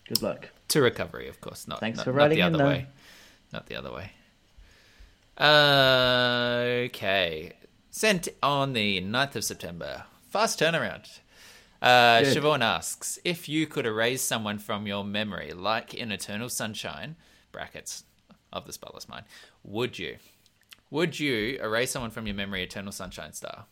Good 0.08 0.22
luck. 0.22 0.48
to 0.68 0.80
recovery, 0.82 1.28
of 1.28 1.40
course. 1.40 1.68
Not, 1.68 1.80
Thanks 1.80 1.98
not, 1.98 2.04
for 2.04 2.12
not 2.12 2.18
writing 2.18 2.38
the 2.38 2.46
in, 2.46 2.54
other 2.54 2.64
though. 2.64 2.70
way. 2.70 2.86
Not 3.52 3.66
the 3.66 3.76
other 3.76 3.92
way. 3.92 4.12
Uh, 5.38 6.84
okay. 6.86 7.52
Sent 7.90 8.28
on 8.42 8.72
the 8.72 9.00
9th 9.02 9.36
of 9.36 9.44
September. 9.44 10.04
Fast 10.30 10.58
turnaround. 10.60 11.18
Uh, 11.80 12.22
Good. 12.22 12.36
Siobhan 12.36 12.60
asks 12.62 13.18
if 13.24 13.48
you 13.48 13.66
could 13.66 13.86
erase 13.86 14.22
someone 14.22 14.58
from 14.58 14.86
your 14.86 15.04
memory, 15.04 15.52
like 15.52 15.92
in 15.94 16.12
Eternal 16.12 16.48
Sunshine 16.48 17.16
(brackets 17.50 18.04
of 18.52 18.66
the 18.66 18.72
spotless 18.72 19.08
mind), 19.08 19.24
would 19.64 19.98
you? 19.98 20.16
Would 20.92 21.18
you 21.18 21.58
erase 21.62 21.90
someone 21.90 22.10
from 22.10 22.26
your 22.26 22.36
memory, 22.36 22.62
Eternal 22.62 22.92
Sunshine 22.92 23.32
star? 23.32 23.64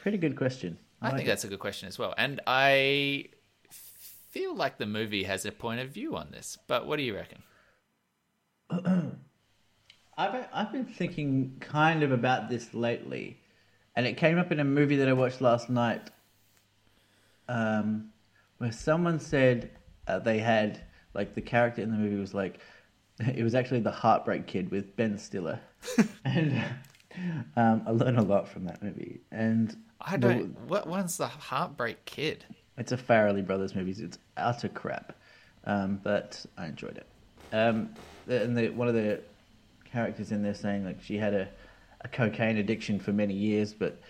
Pretty 0.00 0.18
good 0.18 0.36
question. 0.36 0.78
I 1.00 1.06
like 1.06 1.18
think 1.18 1.28
that's 1.28 1.44
a 1.44 1.46
good 1.46 1.60
question 1.60 1.86
as 1.86 1.96
well. 1.96 2.12
And 2.18 2.40
I 2.44 3.26
feel 3.70 4.56
like 4.56 4.76
the 4.76 4.86
movie 4.86 5.22
has 5.22 5.46
a 5.46 5.52
point 5.52 5.78
of 5.78 5.90
view 5.90 6.16
on 6.16 6.32
this. 6.32 6.58
But 6.66 6.88
what 6.88 6.96
do 6.96 7.04
you 7.04 7.14
reckon? 7.14 7.44
I've 10.18 10.32
been, 10.32 10.44
I've 10.52 10.72
been 10.72 10.86
thinking 10.86 11.56
kind 11.60 12.02
of 12.02 12.10
about 12.10 12.48
this 12.48 12.74
lately, 12.74 13.38
and 13.94 14.04
it 14.04 14.16
came 14.16 14.36
up 14.36 14.50
in 14.50 14.58
a 14.58 14.64
movie 14.64 14.96
that 14.96 15.06
I 15.06 15.12
watched 15.12 15.40
last 15.40 15.70
night, 15.70 16.10
um, 17.48 18.10
where 18.58 18.72
someone 18.72 19.20
said 19.20 19.70
uh, 20.08 20.18
they 20.18 20.40
had 20.40 20.80
like 21.14 21.36
the 21.36 21.42
character 21.42 21.80
in 21.80 21.92
the 21.92 21.96
movie 21.96 22.16
was 22.16 22.34
like 22.34 22.58
it 23.34 23.42
was 23.42 23.54
actually 23.54 23.80
the 23.80 23.90
Heartbreak 23.90 24.46
Kid 24.46 24.70
with 24.70 24.96
Ben 24.96 25.18
Stiller, 25.18 25.60
and 26.24 26.62
um, 27.56 27.82
I 27.86 27.90
learned 27.90 28.18
a 28.18 28.22
lot 28.22 28.48
from 28.48 28.64
that 28.64 28.82
movie. 28.82 29.20
And 29.30 29.76
I 30.00 30.16
don't. 30.16 30.58
What 30.66 30.86
one's 30.86 31.16
the 31.16 31.26
Heartbreak 31.26 32.04
Kid? 32.04 32.44
It's 32.78 32.92
a 32.92 32.96
Farrelly 32.96 33.46
Brothers 33.46 33.74
movie. 33.74 33.92
It's 34.02 34.18
utter 34.36 34.68
crap, 34.68 35.14
um, 35.64 36.00
but 36.02 36.44
I 36.56 36.66
enjoyed 36.66 36.96
it. 36.96 37.06
Um, 37.52 37.90
and 38.26 38.56
the, 38.56 38.70
one 38.70 38.88
of 38.88 38.94
the 38.94 39.20
characters 39.84 40.30
in 40.32 40.42
there 40.42 40.54
saying 40.54 40.84
like 40.84 41.02
she 41.02 41.18
had 41.18 41.34
a, 41.34 41.48
a 42.02 42.08
cocaine 42.08 42.56
addiction 42.56 43.00
for 43.00 43.12
many 43.12 43.34
years, 43.34 43.74
but 43.74 44.00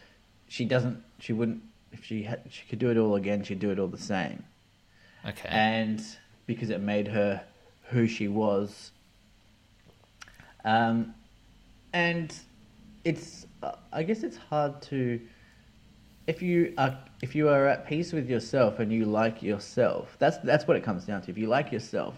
she 0.47 0.65
doesn't. 0.65 1.03
She 1.19 1.33
wouldn't. 1.33 1.63
If 1.93 2.05
she 2.05 2.23
had, 2.23 2.43
she 2.51 2.65
could 2.67 2.79
do 2.79 2.91
it 2.91 2.97
all 2.97 3.17
again. 3.17 3.43
She'd 3.43 3.59
do 3.59 3.71
it 3.71 3.81
all 3.81 3.89
the 3.89 3.99
same. 3.99 4.45
Okay. 5.27 5.49
And 5.49 6.01
because 6.47 6.71
it 6.71 6.81
made 6.81 7.09
her 7.09 7.43
who 7.91 8.07
she 8.07 8.29
was. 8.29 8.93
Um, 10.65 11.15
and 11.93 12.35
it's. 13.05 13.47
uh, 13.63 13.73
I 13.93 14.03
guess 14.03 14.23
it's 14.23 14.37
hard 14.37 14.81
to 14.83 15.21
if 16.27 16.43
you 16.43 16.73
are 16.79 16.97
if 17.23 17.35
you 17.35 17.49
are 17.49 17.67
at 17.67 17.87
peace 17.87 18.13
with 18.13 18.29
yourself 18.31 18.79
and 18.79 18.93
you 18.93 19.05
like 19.05 19.43
yourself, 19.43 20.17
that's 20.19 20.39
that's 20.39 20.67
what 20.69 20.77
it 20.77 20.85
comes 20.85 21.05
down 21.05 21.23
to. 21.23 21.31
If 21.31 21.39
you 21.39 21.49
like 21.49 21.73
yourself, 21.73 22.15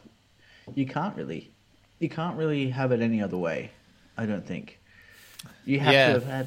you 0.74 0.86
can't 0.86 1.16
really 1.16 1.50
you 1.98 2.08
can't 2.08 2.36
really 2.36 2.68
have 2.68 2.92
it 2.92 3.00
any 3.00 3.22
other 3.22 3.38
way. 3.38 3.70
I 4.18 4.26
don't 4.26 4.46
think. 4.46 4.78
You 5.64 5.80
have 5.80 5.94
Yeah. 5.94 6.06
to 6.06 6.12
have 6.12 6.24
had 6.26 6.46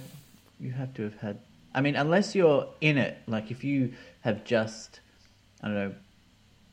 you 0.60 0.72
have 0.72 0.94
to 0.96 1.04
have 1.04 1.18
had 1.20 1.40
I 1.74 1.82
mean 1.82 1.96
unless 1.96 2.36
you're 2.36 2.68
in 2.82 2.98
it, 2.98 3.18
like 3.28 3.50
if 3.52 3.64
you 3.64 3.94
have 4.22 4.44
just 4.44 5.00
I 5.62 5.68
don't 5.68 5.76
know 5.76 5.96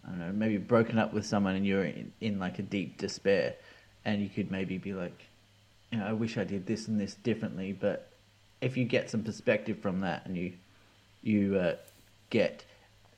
I 0.05 0.09
don't 0.11 0.19
know, 0.19 0.33
maybe 0.33 0.59
broken 0.59 0.99
up 0.99 1.15
with 1.15 1.25
someone 1.25 1.55
and 1.55 1.65
you're 1.67 1.85
in, 1.85 2.13
in 2.21 2.39
like 2.39 2.59
a 2.59 2.63
deep 2.63 2.99
despair 2.99 3.55
and 4.05 4.23
you 4.23 4.29
could 4.29 4.51
maybe 4.51 4.79
be 4.79 4.95
like 4.95 5.27
you 5.93 5.99
know, 5.99 6.07
I 6.07 6.13
wish 6.13 6.39
I 6.39 6.45
did 6.45 6.67
this 6.67 6.89
and 6.89 6.99
this 6.99 7.15
differently, 7.15 7.73
but 7.73 8.09
if 8.61 8.77
you 8.77 8.85
get 8.85 9.11
some 9.11 9.23
perspective 9.23 9.79
from 9.79 10.01
that 10.01 10.25
and 10.27 10.37
you 10.37 10.53
you 11.23 11.57
uh, 11.57 11.77
get 12.31 12.65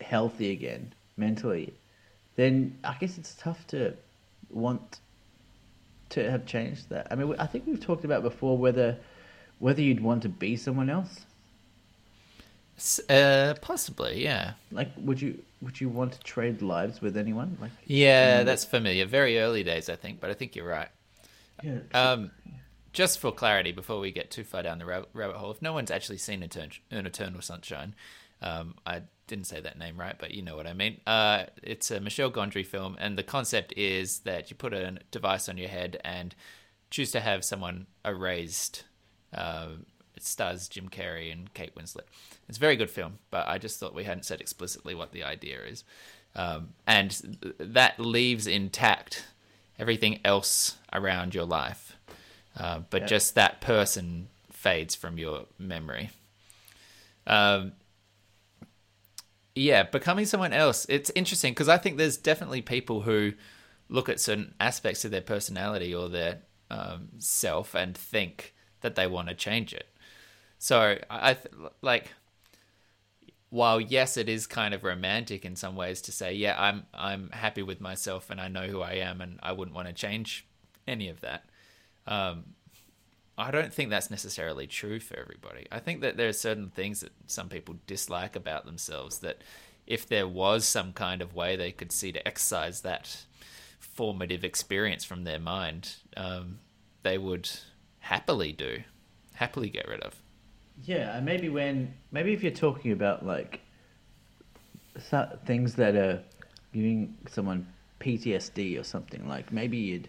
healthy 0.01 0.51
again 0.51 0.93
mentally, 1.17 1.73
then 2.37 2.77
I 2.85 2.97
guess 2.99 3.17
it's 3.17 3.35
tough 3.35 3.67
to 3.69 3.95
want 4.51 4.99
to 6.11 6.31
have 6.31 6.45
changed 6.47 6.91
that. 6.91 7.07
I 7.11 7.15
mean, 7.15 7.35
I 7.39 7.47
think 7.47 7.67
we've 7.67 7.81
talked 7.81 8.05
about 8.05 8.23
before 8.23 8.59
whether 8.59 8.99
whether 9.61 9.81
you'd 9.81 10.03
want 10.03 10.23
to 10.23 10.29
be 10.29 10.57
someone 10.57 10.91
else. 10.91 11.25
Uh, 13.09 13.55
possibly, 13.61 14.23
yeah. 14.23 14.55
Like, 14.73 14.91
would 14.97 15.21
you 15.21 15.43
would 15.63 15.81
you 15.81 15.89
want 15.89 16.13
to 16.13 16.21
trade 16.21 16.61
lives 16.61 17.01
with 17.01 17.17
anyone? 17.17 17.57
Like, 17.61 17.71
Yeah, 17.87 18.43
that's 18.43 18.65
familiar. 18.65 19.07
Very 19.07 19.39
early 19.39 19.63
days, 19.63 19.89
I 19.89 19.97
think, 19.97 20.21
but 20.21 20.31
I 20.31 20.35
think 20.35 20.55
you're 20.57 20.67
right. 20.69 20.89
yeah, 21.63 21.79
Um, 21.95 22.31
just 22.93 23.19
for 23.19 23.33
clarity, 23.33 23.73
before 23.73 23.99
we 24.01 24.11
get 24.13 24.31
too 24.31 24.45
far 24.45 24.63
down 24.63 24.79
the 24.79 24.85
rabbit, 24.85 25.09
rabbit 25.15 25.37
hole, 25.37 25.51
if 25.53 25.63
no 25.63 25.73
one's 25.73 25.91
actually 25.91 26.19
seen 26.19 26.43
Etern- 26.43 26.79
An 26.91 27.07
Eternal 27.07 27.41
Sunshine, 27.41 27.95
um, 28.43 28.75
I 28.87 29.03
didn't 29.27 29.47
say 29.47 29.61
that 29.61 29.79
name 29.79 29.99
right, 29.99 30.17
but 30.19 30.33
you 30.33 30.43
know 30.43 30.55
what 30.57 30.67
I 30.67 30.75
mean. 30.75 31.01
Uh, 31.07 31.45
it's 31.63 31.91
a 31.91 31.99
Michel 32.01 32.31
Gondry 32.31 32.67
film, 32.67 32.97
and 33.01 33.17
the 33.17 33.23
concept 33.23 33.73
is 33.77 34.19
that 34.21 34.51
you 34.51 34.57
put 34.57 34.75
a 34.75 34.99
device 35.11 35.49
on 35.49 35.57
your 35.57 35.69
head 35.71 35.99
and 36.05 36.35
choose 36.91 37.11
to 37.13 37.21
have 37.21 37.45
someone 37.45 37.87
erased. 38.05 38.85
Um 39.33 39.87
it 40.25 40.29
stars 40.29 40.69
Jim 40.69 40.89
Carrey 40.89 41.31
and 41.31 41.53
Kate 41.53 41.75
Winslet. 41.75 42.07
It's 42.49 42.57
a 42.57 42.61
very 42.61 42.77
good 42.77 42.91
film, 42.91 43.19
but 43.31 43.47
I 43.47 43.59
just 43.59 43.79
thought 43.79 43.95
we 43.95 44.05
hadn't 44.05 44.25
said 44.25 44.41
explicitly 44.41 44.95
what 44.95 45.13
the 45.13 45.23
idea 45.23 45.61
is. 45.63 45.85
Um, 46.35 46.71
and 46.87 47.55
that 47.59 48.01
leaves 48.01 48.47
intact 48.47 49.27
everything 49.79 50.21
else 50.25 50.79
around 50.93 51.35
your 51.35 51.45
life. 51.45 51.97
Uh, 52.59 52.81
but 52.91 53.03
Yeah. 53.03 53.07
just 53.09 53.35
that 53.35 53.61
person 53.61 54.29
fades 54.51 54.95
from 54.95 55.19
your 55.19 55.47
memory. 55.59 56.11
Um, 57.27 57.73
yeah, 59.55 59.83
becoming 59.85 60.25
someone 60.27 60.53
else. 60.53 60.87
It's 60.89 61.11
interesting 61.15 61.53
because 61.53 61.69
I 61.69 61.77
think 61.79 61.97
there's 61.99 62.17
definitely 62.17 62.63
people 62.63 63.03
who 63.03 63.35
look 63.89 64.09
at 64.09 64.21
certain 64.21 64.55
aspects 64.59 65.05
of 65.05 65.11
their 65.11 65.21
personality 65.21 65.95
or 65.95 66.09
their 66.09 66.39
um, 66.71 67.09
self 67.19 67.75
and 67.75 67.97
think 67.97 68.55
that 68.81 68.97
they 68.97 69.07
want 69.07 69.29
to 69.29 69.35
change 69.35 69.73
it. 69.73 69.89
So 70.65 70.97
I 71.11 71.35
th- 71.35 71.55
like 71.83 72.15
while 73.51 73.79
yes, 73.79 74.17
it 74.17 74.31
is 74.31 74.47
kind 74.47 74.73
of 74.73 74.83
romantic 74.83 75.45
in 75.45 75.57
some 75.57 75.77
ways 75.77 76.01
to 76.01 76.11
say, 76.11 76.33
yeah, 76.33 76.57
I'm 76.59 76.87
I'm 76.95 77.29
happy 77.33 77.63
with 77.63 77.83
myself 77.83 78.31
and 78.31 78.41
I 78.41 78.49
know 78.49 78.67
who 78.69 78.81
I 78.81 78.93
am 78.93 79.21
and 79.21 79.39
I 79.43 79.53
wouldn't 79.53 79.75
want 79.75 79.89
to 79.89 79.93
change 79.93 80.47
any 80.89 81.11
of 81.11 81.21
that. 81.21 81.45
Um, 82.07 82.55
I 83.37 83.51
don't 83.51 83.75
think 83.75 83.91
that's 83.91 84.11
necessarily 84.11 84.67
true 84.67 85.01
for 85.01 85.19
everybody. 85.19 85.67
I 85.71 85.81
think 85.81 86.01
that 86.01 86.17
there 86.17 86.29
are 86.31 86.33
certain 86.33 86.71
things 86.71 87.01
that 87.01 87.13
some 87.27 87.51
people 87.51 87.75
dislike 87.87 88.35
about 88.35 88.65
themselves 88.65 89.19
that 89.19 89.43
if 89.87 90.07
there 90.07 90.27
was 90.27 90.65
some 90.65 90.95
kind 90.95 91.21
of 91.21 91.35
way 91.35 91.57
they 91.57 91.73
could 91.73 91.93
see 91.93 92.11
to 92.11 92.27
exercise 92.27 92.81
that 92.81 93.27
formative 93.79 94.45
experience 94.45 95.05
from 95.05 95.25
their 95.25 95.39
mind, 95.39 95.97
um, 96.17 96.61
they 97.03 97.19
would 97.19 97.51
happily 97.99 98.53
do, 98.53 98.79
happily 99.35 99.69
get 99.69 99.87
rid 99.87 100.01
of. 100.01 100.24
Yeah, 100.83 101.17
and 101.17 101.25
maybe 101.25 101.49
when 101.49 101.95
maybe 102.11 102.33
if 102.33 102.43
you're 102.43 102.53
talking 102.53 102.93
about 102.93 103.25
like 103.25 103.61
things 105.47 105.75
that 105.75 105.95
are 105.95 106.23
giving 106.73 107.17
someone 107.29 107.67
PTSD 108.01 108.79
or 108.79 108.85
something, 108.85 109.29
like 109.29 109.53
maybe 109.53 109.77
you'd 109.77 110.09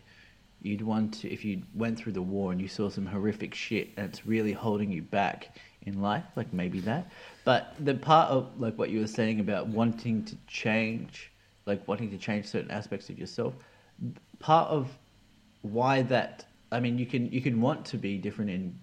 you'd 0.62 0.82
want 0.82 1.14
to 1.14 1.32
if 1.32 1.46
you 1.46 1.62
went 1.76 1.98
through 1.98 2.14
the 2.14 2.22
war 2.22 2.52
and 2.52 2.60
you 2.60 2.68
saw 2.68 2.90
some 2.90 3.06
horrific 3.06 3.54
shit 3.54 3.90
and 3.98 4.08
it's 4.08 4.26
really 4.26 4.52
holding 4.52 4.92
you 4.92 5.02
back 5.02 5.56
in 5.84 6.02
life, 6.02 6.24
like 6.36 6.52
maybe 6.52 6.80
that. 6.82 7.12
But 7.44 7.76
the 7.80 7.94
part 7.94 8.32
of 8.32 8.60
like 8.60 8.78
what 8.78 8.90
you 8.90 9.00
were 9.00 9.08
saying 9.08 9.40
about 9.40 9.68
wanting 9.68 10.26
to 10.26 10.36
change, 10.48 11.32
like 11.66 11.88
wanting 11.88 12.10
to 12.10 12.18
change 12.18 12.48
certain 12.48 12.72
aspects 12.72 13.10
of 13.10 13.20
yourself, 13.20 13.54
part 14.40 14.70
of 14.70 14.90
why 15.62 16.02
that 16.04 16.46
I 16.72 16.80
mean 16.80 16.98
you 16.98 17.06
can 17.06 17.32
you 17.32 17.42
can 17.42 17.62
want 17.62 17.86
to 17.86 17.98
be 17.98 18.18
different 18.18 18.50
in 18.50 18.80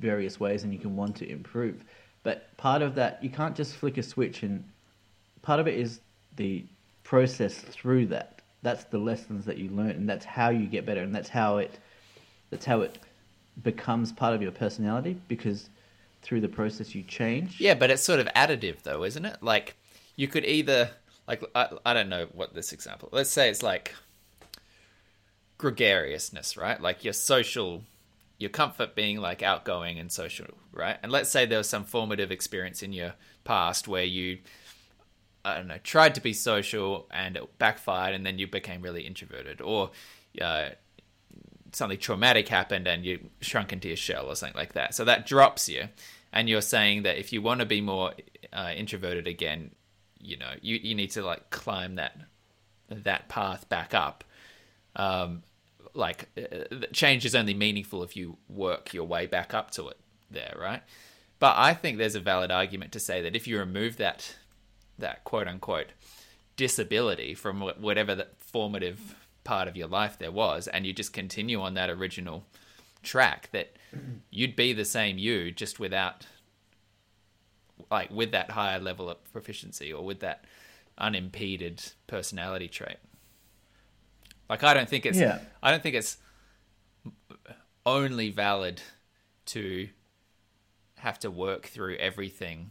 various 0.00 0.38
ways 0.38 0.62
and 0.64 0.72
you 0.72 0.78
can 0.78 0.96
want 0.96 1.16
to 1.16 1.28
improve. 1.28 1.84
But 2.22 2.56
part 2.56 2.82
of 2.82 2.94
that, 2.96 3.22
you 3.22 3.30
can't 3.30 3.56
just 3.56 3.74
flick 3.74 3.96
a 3.96 4.02
switch, 4.02 4.42
and 4.42 4.64
part 5.42 5.60
of 5.60 5.68
it 5.68 5.78
is 5.78 6.00
the 6.36 6.64
process 7.04 7.58
through 7.58 8.06
that. 8.06 8.42
That's 8.62 8.84
the 8.84 8.98
lessons 8.98 9.44
that 9.46 9.56
you 9.56 9.70
learn, 9.70 9.90
and 9.90 10.08
that's 10.08 10.24
how 10.24 10.50
you 10.50 10.66
get 10.66 10.84
better, 10.84 11.02
and 11.02 11.14
that's 11.14 11.28
how 11.28 11.58
it, 11.58 11.78
that's 12.50 12.64
how 12.64 12.80
it 12.80 12.98
becomes 13.62 14.12
part 14.12 14.34
of 14.34 14.42
your 14.42 14.52
personality 14.52 15.16
because 15.28 15.70
through 16.22 16.40
the 16.40 16.48
process 16.48 16.94
you 16.94 17.02
change. 17.02 17.60
Yeah, 17.60 17.74
but 17.74 17.90
it's 17.90 18.02
sort 18.02 18.20
of 18.20 18.26
additive, 18.36 18.82
though, 18.82 19.04
isn't 19.04 19.24
it? 19.24 19.36
Like 19.40 19.76
you 20.16 20.28
could 20.28 20.44
either 20.44 20.90
like 21.26 21.44
I, 21.54 21.68
I 21.86 21.94
don't 21.94 22.08
know 22.08 22.26
what 22.32 22.54
this 22.54 22.72
example. 22.72 23.08
Let's 23.12 23.30
say 23.30 23.48
it's 23.48 23.62
like 23.62 23.94
gregariousness, 25.58 26.56
right? 26.56 26.80
Like 26.80 27.04
your 27.04 27.12
social 27.12 27.84
your 28.38 28.50
comfort 28.50 28.94
being 28.94 29.18
like 29.20 29.42
outgoing 29.42 29.98
and 29.98 30.10
social, 30.12 30.46
right? 30.72 30.96
And 31.02 31.10
let's 31.10 31.28
say 31.28 31.44
there 31.44 31.58
was 31.58 31.68
some 31.68 31.84
formative 31.84 32.30
experience 32.30 32.82
in 32.82 32.92
your 32.92 33.14
past 33.44 33.88
where 33.88 34.04
you, 34.04 34.38
I 35.44 35.56
don't 35.56 35.66
know, 35.66 35.78
tried 35.82 36.14
to 36.14 36.20
be 36.20 36.32
social 36.32 37.08
and 37.10 37.36
it 37.36 37.58
backfired 37.58 38.14
and 38.14 38.24
then 38.24 38.38
you 38.38 38.46
became 38.46 38.80
really 38.80 39.02
introverted, 39.02 39.60
or 39.60 39.90
uh, 40.40 40.70
something 41.72 41.98
traumatic 41.98 42.48
happened 42.48 42.86
and 42.86 43.04
you 43.04 43.28
shrunk 43.40 43.72
into 43.72 43.88
your 43.88 43.96
shell 43.96 44.26
or 44.26 44.36
something 44.36 44.56
like 44.56 44.74
that. 44.74 44.94
So 44.94 45.04
that 45.04 45.26
drops 45.26 45.68
you. 45.68 45.88
And 46.32 46.48
you're 46.48 46.60
saying 46.60 47.02
that 47.02 47.18
if 47.18 47.32
you 47.32 47.42
want 47.42 47.60
to 47.60 47.66
be 47.66 47.80
more 47.80 48.12
uh, 48.52 48.72
introverted 48.76 49.26
again, 49.26 49.72
you 50.20 50.36
know, 50.36 50.52
you, 50.60 50.76
you 50.76 50.94
need 50.94 51.10
to 51.12 51.22
like 51.22 51.50
climb 51.50 51.96
that 51.96 52.16
that 52.90 53.28
path 53.28 53.68
back 53.68 53.94
up. 53.94 54.24
Um, 54.96 55.42
like 55.98 56.28
uh, 56.38 56.86
change 56.92 57.24
is 57.24 57.34
only 57.34 57.54
meaningful 57.54 58.02
if 58.02 58.16
you 58.16 58.38
work 58.48 58.94
your 58.94 59.04
way 59.04 59.26
back 59.26 59.52
up 59.52 59.70
to 59.72 59.88
it 59.88 59.98
there 60.30 60.54
right? 60.58 60.82
But 61.40 61.54
i 61.56 61.74
think 61.74 61.98
there's 61.98 62.14
a 62.14 62.20
valid 62.20 62.50
argument 62.50 62.92
to 62.92 63.00
say 63.00 63.22
that 63.22 63.36
if 63.36 63.46
you 63.46 63.58
remove 63.58 63.96
that 63.98 64.36
that 64.98 65.24
quote 65.24 65.46
unquote 65.46 65.88
disability 66.56 67.34
from 67.34 67.60
whatever 67.60 68.14
the 68.14 68.26
formative 68.38 69.14
part 69.44 69.68
of 69.68 69.76
your 69.76 69.86
life 69.86 70.18
there 70.18 70.32
was 70.32 70.66
and 70.68 70.84
you 70.84 70.92
just 70.92 71.12
continue 71.12 71.60
on 71.60 71.74
that 71.74 71.88
original 71.88 72.44
track 73.02 73.48
that 73.52 73.76
you'd 74.30 74.56
be 74.56 74.72
the 74.72 74.84
same 74.84 75.16
you 75.18 75.50
just 75.50 75.78
without 75.78 76.26
like 77.90 78.10
with 78.10 78.32
that 78.32 78.50
higher 78.50 78.80
level 78.80 79.08
of 79.08 79.32
proficiency 79.32 79.92
or 79.92 80.04
with 80.04 80.20
that 80.20 80.44
unimpeded 80.98 81.80
personality 82.06 82.68
trait 82.68 82.98
like 84.48 84.62
I 84.62 84.74
don't 84.74 84.88
think 84.88 85.06
it's 85.06 85.18
yeah. 85.18 85.40
I 85.62 85.70
don't 85.70 85.82
think 85.82 85.94
it's 85.94 86.18
only 87.84 88.30
valid 88.30 88.82
to 89.46 89.88
have 90.96 91.18
to 91.20 91.30
work 91.30 91.66
through 91.66 91.96
everything 91.96 92.70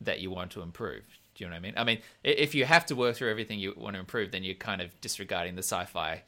that 0.00 0.20
you 0.20 0.30
want 0.30 0.50
to 0.52 0.62
improve. 0.62 1.02
Do 1.34 1.44
you 1.44 1.50
know 1.50 1.54
what 1.54 1.58
I 1.58 1.62
mean? 1.62 1.74
I 1.76 1.84
mean, 1.84 1.98
if 2.24 2.54
you 2.54 2.64
have 2.64 2.86
to 2.86 2.96
work 2.96 3.16
through 3.16 3.30
everything 3.30 3.58
you 3.58 3.74
want 3.76 3.94
to 3.94 4.00
improve, 4.00 4.30
then 4.30 4.44
you're 4.44 4.54
kind 4.54 4.80
of 4.80 4.98
disregarding 5.00 5.56
the 5.56 5.62
sci-fi 5.62 6.22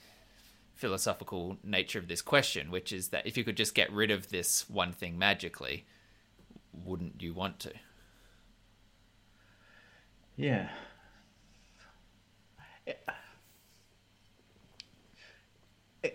philosophical 0.74 1.58
nature 1.62 1.98
of 1.98 2.08
this 2.08 2.22
question, 2.22 2.70
which 2.70 2.92
is 2.92 3.08
that 3.08 3.26
if 3.26 3.36
you 3.36 3.44
could 3.44 3.56
just 3.56 3.74
get 3.74 3.92
rid 3.92 4.10
of 4.10 4.30
this 4.30 4.68
one 4.68 4.92
thing 4.92 5.18
magically, 5.18 5.86
wouldn't 6.72 7.22
you 7.22 7.32
want 7.32 7.58
to? 7.60 7.72
Yeah. 10.36 10.68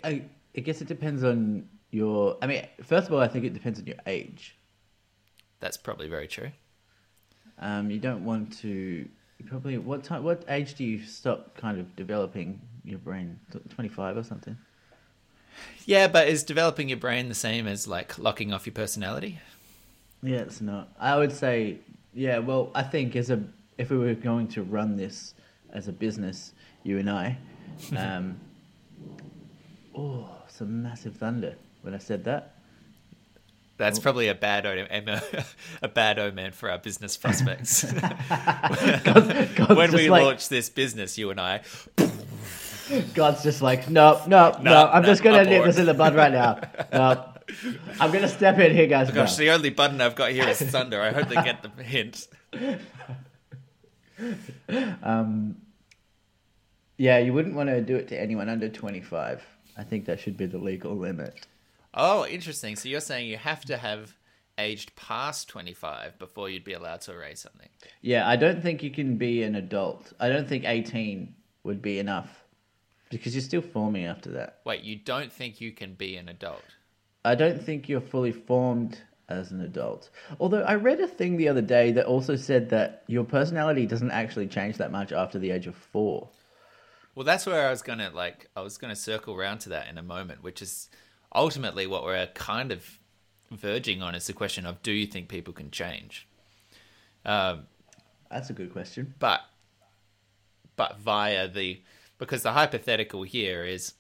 I, 0.03 0.23
I 0.55 0.59
guess 0.59 0.81
it 0.81 0.87
depends 0.87 1.23
on 1.23 1.67
your. 1.91 2.37
I 2.41 2.47
mean, 2.47 2.65
first 2.83 3.07
of 3.07 3.13
all, 3.13 3.19
I 3.19 3.27
think 3.27 3.45
it 3.45 3.53
depends 3.53 3.79
on 3.79 3.85
your 3.85 3.97
age. 4.05 4.55
That's 5.59 5.77
probably 5.77 6.07
very 6.07 6.27
true. 6.27 6.51
Um, 7.59 7.89
you 7.89 7.99
don't 7.99 8.25
want 8.25 8.57
to. 8.59 8.69
You 8.69 9.45
probably 9.45 9.77
what 9.77 10.03
time? 10.03 10.23
What 10.23 10.43
age 10.49 10.75
do 10.75 10.83
you 10.83 11.03
stop 11.03 11.55
kind 11.55 11.79
of 11.79 11.95
developing 11.95 12.59
your 12.83 12.99
brain? 12.99 13.39
Twenty 13.69 13.89
five 13.89 14.17
or 14.17 14.23
something. 14.23 14.57
Yeah, 15.85 16.07
but 16.07 16.27
is 16.27 16.43
developing 16.43 16.89
your 16.89 16.97
brain 16.97 17.29
the 17.29 17.35
same 17.35 17.67
as 17.67 17.87
like 17.87 18.17
locking 18.19 18.53
off 18.53 18.65
your 18.65 18.73
personality? 18.73 19.39
Yeah, 20.21 20.39
it's 20.39 20.61
not. 20.61 20.89
I 20.99 21.17
would 21.17 21.31
say, 21.31 21.77
yeah. 22.13 22.39
Well, 22.39 22.71
I 22.75 22.83
think 22.83 23.15
as 23.15 23.29
a 23.29 23.41
if 23.77 23.89
we 23.89 23.97
were 23.97 24.13
going 24.13 24.47
to 24.49 24.63
run 24.63 24.95
this 24.95 25.33
as 25.71 25.87
a 25.87 25.91
business, 25.91 26.53
you 26.83 26.97
and 26.97 27.09
I, 27.09 27.37
um, 27.97 28.39
Oh, 29.97 30.29
some 30.47 30.83
massive 30.83 31.15
thunder 31.15 31.55
when 31.81 31.95
I 31.95 31.97
said 31.97 32.23
that. 32.25 32.53
That's 33.77 33.97
oh. 33.97 34.01
probably 34.01 34.27
a 34.27 34.35
bad 34.35 34.65
omen, 34.65 35.21
a 35.81 35.87
bad 35.87 36.19
omen 36.19 36.51
for 36.51 36.69
our 36.69 36.77
business 36.77 37.17
prospects. 37.17 37.83
God, 37.91 39.69
when 39.75 39.91
we 39.91 40.09
like, 40.09 40.23
launch 40.23 40.49
this 40.49 40.69
business, 40.69 41.17
you 41.17 41.31
and 41.31 41.41
I. 41.41 41.61
God's 43.15 43.41
just 43.41 43.61
like, 43.61 43.89
no, 43.89 44.21
no, 44.27 44.51
no. 44.61 44.71
no 44.71 44.87
I'm 44.87 45.01
no, 45.01 45.07
just 45.07 45.23
gonna 45.23 45.43
nip 45.43 45.65
this 45.65 45.77
in 45.77 45.87
the 45.87 45.93
bud 45.95 46.15
right 46.15 46.31
now. 46.31 46.59
No, 46.93 47.33
I'm 47.99 48.11
gonna 48.11 48.27
step 48.27 48.59
in 48.59 48.75
here, 48.75 48.87
guys. 48.87 49.09
Gosh, 49.09 49.35
the 49.35 49.49
only 49.49 49.71
button 49.71 49.99
I've 49.99 50.15
got 50.15 50.31
here 50.31 50.47
is 50.47 50.61
thunder. 50.61 51.01
I 51.01 51.11
hope 51.11 51.27
they 51.27 51.35
get 51.35 51.63
the 51.63 51.83
hint. 51.83 52.27
Um, 55.03 55.57
yeah, 56.97 57.17
you 57.17 57.33
wouldn't 57.33 57.55
want 57.55 57.69
to 57.69 57.81
do 57.81 57.95
it 57.95 58.07
to 58.09 58.19
anyone 58.19 58.49
under 58.49 58.69
25. 58.69 59.43
I 59.77 59.83
think 59.83 60.05
that 60.05 60.19
should 60.19 60.37
be 60.37 60.47
the 60.47 60.57
legal 60.57 60.95
limit. 60.95 61.45
Oh, 61.93 62.25
interesting. 62.25 62.75
So 62.75 62.89
you're 62.89 62.99
saying 62.99 63.27
you 63.27 63.37
have 63.37 63.63
to 63.65 63.77
have 63.77 64.15
aged 64.57 64.95
past 64.95 65.47
25 65.49 66.17
before 66.17 66.49
you'd 66.49 66.63
be 66.63 66.73
allowed 66.73 67.01
to 67.01 67.13
erase 67.13 67.41
something? 67.41 67.69
Yeah, 68.01 68.27
I 68.27 68.35
don't 68.35 68.61
think 68.61 68.81
you 68.81 68.89
can 68.89 69.17
be 69.17 69.43
an 69.43 69.55
adult. 69.55 70.13
I 70.19 70.29
don't 70.29 70.47
think 70.47 70.65
18 70.65 71.33
would 71.63 71.81
be 71.81 71.99
enough 71.99 72.43
because 73.09 73.35
you're 73.35 73.41
still 73.41 73.61
forming 73.61 74.05
after 74.05 74.31
that. 74.31 74.61
Wait, 74.65 74.83
you 74.83 74.95
don't 74.95 75.31
think 75.31 75.61
you 75.61 75.71
can 75.71 75.93
be 75.93 76.17
an 76.17 76.29
adult? 76.29 76.63
I 77.23 77.35
don't 77.35 77.61
think 77.61 77.87
you're 77.87 78.01
fully 78.01 78.31
formed 78.31 78.99
as 79.29 79.51
an 79.51 79.61
adult. 79.61 80.09
Although 80.39 80.61
I 80.61 80.75
read 80.75 80.99
a 81.01 81.07
thing 81.07 81.37
the 81.37 81.49
other 81.49 81.61
day 81.61 81.91
that 81.91 82.05
also 82.05 82.35
said 82.35 82.69
that 82.69 83.03
your 83.07 83.25
personality 83.25 83.85
doesn't 83.85 84.11
actually 84.11 84.47
change 84.47 84.77
that 84.77 84.91
much 84.91 85.11
after 85.11 85.37
the 85.37 85.51
age 85.51 85.67
of 85.67 85.75
4. 85.75 86.27
Well, 87.17 87.23
that's 87.23 87.47
where 87.47 87.67
I 87.67 87.71
was 87.71 87.81
gonna 87.81 88.11
like. 88.13 88.47
I 88.55 88.61
was 88.61 88.77
gonna 88.77 88.95
circle 88.95 89.33
around 89.33 89.57
to 89.61 89.69
that 89.69 89.87
in 89.87 89.97
a 89.97 90.03
moment, 90.03 90.43
which 90.43 90.61
is 90.61 90.87
ultimately 91.33 91.87
what 91.87 92.03
we're 92.03 92.27
kind 92.27 92.71
of 92.71 92.99
verging 93.49 94.03
on 94.03 94.13
is 94.13 94.27
the 94.27 94.33
question 94.33 94.67
of: 94.67 94.83
Do 94.83 94.91
you 94.91 95.07
think 95.07 95.27
people 95.27 95.51
can 95.51 95.71
change? 95.71 96.27
Um, 97.25 97.63
that's 98.29 98.51
a 98.51 98.53
good 98.53 98.71
question. 98.71 99.15
But 99.17 99.41
but 100.75 100.99
via 100.99 101.47
the 101.47 101.81
because 102.19 102.43
the 102.43 102.51
hypothetical 102.51 103.23
here 103.23 103.65
is 103.65 103.95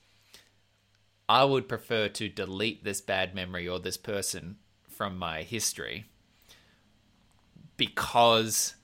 I 1.27 1.43
would 1.43 1.67
prefer 1.67 2.09
to 2.09 2.29
delete 2.29 2.83
this 2.83 3.01
bad 3.01 3.33
memory 3.33 3.67
or 3.67 3.79
this 3.79 3.97
person 3.97 4.57
from 4.87 5.17
my 5.17 5.41
history 5.41 6.05
because 7.77 8.75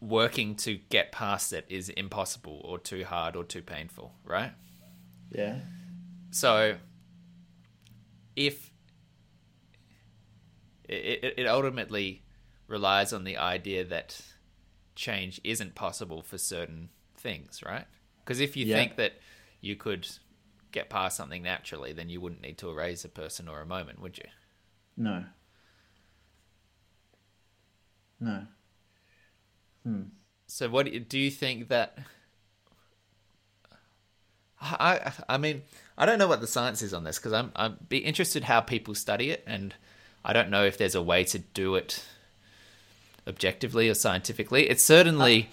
working 0.00 0.54
to 0.56 0.76
get 0.88 1.12
past 1.12 1.52
it 1.52 1.66
is 1.68 1.88
impossible 1.90 2.60
or 2.64 2.78
too 2.78 3.04
hard 3.04 3.36
or 3.36 3.44
too 3.44 3.62
painful, 3.62 4.14
right? 4.24 4.52
Yeah. 5.30 5.56
So 6.30 6.76
if 8.36 8.70
it, 10.88 11.34
it 11.38 11.46
ultimately 11.46 12.22
relies 12.66 13.12
on 13.12 13.24
the 13.24 13.36
idea 13.36 13.84
that 13.84 14.20
change 14.94 15.40
isn't 15.44 15.74
possible 15.74 16.22
for 16.22 16.38
certain 16.38 16.88
things, 17.16 17.62
right? 17.64 17.86
Because 18.24 18.40
if 18.40 18.56
you 18.56 18.66
Yeah. 18.66 18.76
think 18.76 18.96
that 18.96 19.14
you 19.60 19.76
could 19.76 20.08
get 20.72 20.88
past 20.88 21.16
something 21.16 21.42
naturally, 21.42 21.92
then 21.92 22.08
you 22.08 22.20
wouldn't 22.20 22.42
need 22.42 22.58
to 22.58 22.70
erase 22.70 23.04
a 23.04 23.08
person 23.08 23.48
or 23.48 23.60
a 23.60 23.66
moment, 23.66 24.00
would 24.00 24.18
you? 24.18 24.24
No. 24.96 25.24
No. 28.20 28.46
So, 30.46 30.68
what 30.68 30.86
do 30.86 30.92
you- 30.92 31.00
do 31.00 31.18
you 31.18 31.30
think 31.30 31.68
that? 31.68 31.98
I 34.62 35.12
I 35.28 35.38
mean 35.38 35.62
I 35.96 36.04
don't 36.06 36.18
know 36.18 36.28
what 36.28 36.40
the 36.42 36.46
science 36.46 36.82
is 36.82 36.92
on 36.92 37.04
this 37.04 37.18
because 37.18 37.32
I'm 37.32 37.50
I'm 37.56 37.78
be 37.88 37.98
interested 37.98 38.44
how 38.44 38.60
people 38.60 38.94
study 38.94 39.30
it, 39.30 39.42
and 39.46 39.74
I 40.24 40.32
don't 40.34 40.50
know 40.50 40.64
if 40.64 40.76
there's 40.76 40.94
a 40.94 41.02
way 41.02 41.24
to 41.24 41.38
do 41.38 41.76
it 41.76 42.04
objectively 43.26 43.88
or 43.88 43.94
scientifically. 43.94 44.68
It's 44.68 44.82
certainly 44.82 45.44
I'm 45.44 45.48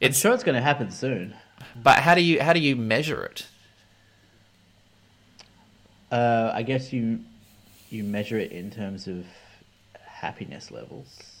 it's 0.00 0.18
sure 0.18 0.32
it's 0.34 0.42
going 0.44 0.56
to 0.56 0.60
happen 0.62 0.90
soon. 0.90 1.34
but 1.76 2.00
how 2.00 2.14
do 2.16 2.20
you 2.20 2.42
how 2.42 2.52
do 2.52 2.60
you 2.60 2.74
measure 2.74 3.22
it? 3.24 3.46
Uh, 6.10 6.50
I 6.54 6.62
guess 6.62 6.92
you 6.92 7.20
you 7.90 8.02
measure 8.02 8.38
it 8.38 8.50
in 8.50 8.70
terms 8.70 9.06
of 9.06 9.24
happiness 10.04 10.70
levels 10.72 11.37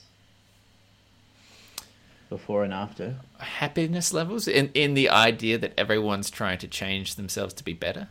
before 2.28 2.64
and 2.64 2.72
after. 2.72 3.16
Happiness 3.38 4.12
levels 4.12 4.48
in 4.48 4.70
in 4.74 4.94
the 4.94 5.08
idea 5.08 5.58
that 5.58 5.72
everyone's 5.76 6.30
trying 6.30 6.58
to 6.58 6.68
change 6.68 7.14
themselves 7.14 7.54
to 7.54 7.64
be 7.64 7.72
better, 7.72 8.08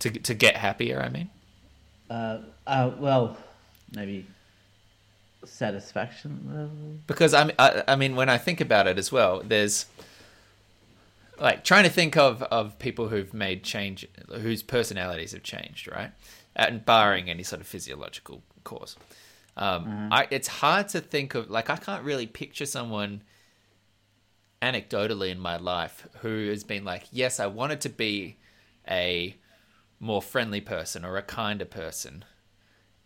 to 0.00 0.10
to 0.10 0.34
get 0.34 0.56
happier. 0.56 1.00
I 1.00 1.08
mean. 1.08 1.30
Uh, 2.10 2.38
uh, 2.66 2.90
well, 2.98 3.36
maybe 3.94 4.26
satisfaction 5.46 6.46
level. 6.48 6.98
because 7.06 7.34
I'm, 7.34 7.50
I, 7.58 7.82
I 7.88 7.96
mean, 7.96 8.14
when 8.16 8.28
I 8.28 8.38
think 8.38 8.60
about 8.60 8.86
it 8.86 8.98
as 8.98 9.10
well, 9.10 9.42
there's 9.44 9.86
like 11.38 11.64
trying 11.64 11.84
to 11.84 11.90
think 11.90 12.16
of 12.16 12.42
of 12.44 12.78
people 12.78 13.08
who've 13.08 13.32
made 13.34 13.62
change, 13.62 14.06
whose 14.28 14.62
personalities 14.62 15.32
have 15.32 15.42
changed, 15.42 15.90
right? 15.90 16.10
And 16.56 16.84
barring 16.84 17.28
any 17.28 17.42
sort 17.42 17.60
of 17.60 17.66
physiological 17.66 18.42
cause, 18.62 18.96
um, 19.56 20.08
I, 20.10 20.26
it's 20.30 20.48
hard 20.48 20.88
to 20.90 21.00
think 21.00 21.34
of. 21.34 21.50
Like, 21.50 21.70
I 21.70 21.76
can't 21.76 22.04
really 22.04 22.26
picture 22.26 22.66
someone 22.66 23.22
anecdotally 24.60 25.30
in 25.30 25.38
my 25.38 25.56
life 25.56 26.08
who 26.20 26.48
has 26.48 26.64
been 26.64 26.84
like, 26.84 27.04
yes, 27.12 27.38
I 27.38 27.46
wanted 27.46 27.80
to 27.82 27.88
be 27.88 28.36
a 28.88 29.36
more 30.00 30.22
friendly 30.22 30.60
person 30.60 31.04
or 31.04 31.16
a 31.16 31.22
kinder 31.22 31.64
person 31.64 32.24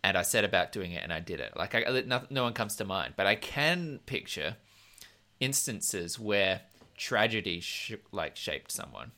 and 0.03 0.17
I 0.17 0.23
set 0.23 0.45
about 0.45 0.73
doing 0.73 0.93
it 0.93 1.03
and 1.03 1.13
I 1.13 1.21
did 1.21 1.41
it. 1.41 1.57
Like 1.57 1.75
I, 1.75 2.03
no, 2.07 2.23
no 2.31 2.45
one 2.45 2.53
comes 2.53 2.77
to 2.77 2.85
mind, 2.85 3.15
but 3.17 3.27
I 3.27 3.35
can 3.35 4.01
picture 4.07 4.57
instances 5.41 6.19
where 6.19 6.63
tragedy 6.97 7.61
sh- 7.61 7.95
like 8.13 8.37
shaped 8.37 8.71
someone. 8.73 9.13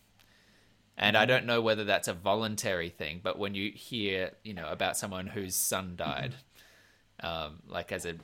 And 0.96 1.16
I 1.16 1.24
don't 1.24 1.46
know 1.46 1.62
whether 1.62 1.84
that's 1.84 2.08
a 2.08 2.12
voluntary 2.12 2.90
thing, 2.90 3.20
but 3.22 3.38
when 3.38 3.54
you 3.54 3.70
hear, 3.72 4.32
you 4.42 4.52
know, 4.52 4.68
about 4.68 4.98
someone 4.98 5.28
whose 5.28 5.54
son 5.54 5.94
died, 5.96 6.34
um, 7.22 7.60
like 7.66 7.92
as 7.92 8.06
a 8.06 8.14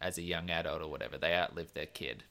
as 0.00 0.16
a 0.18 0.22
young 0.22 0.48
adult 0.50 0.82
or 0.82 0.88
whatever, 0.88 1.18
they 1.18 1.34
outlive 1.34 1.74
their 1.74 1.86
kid, 1.86 2.24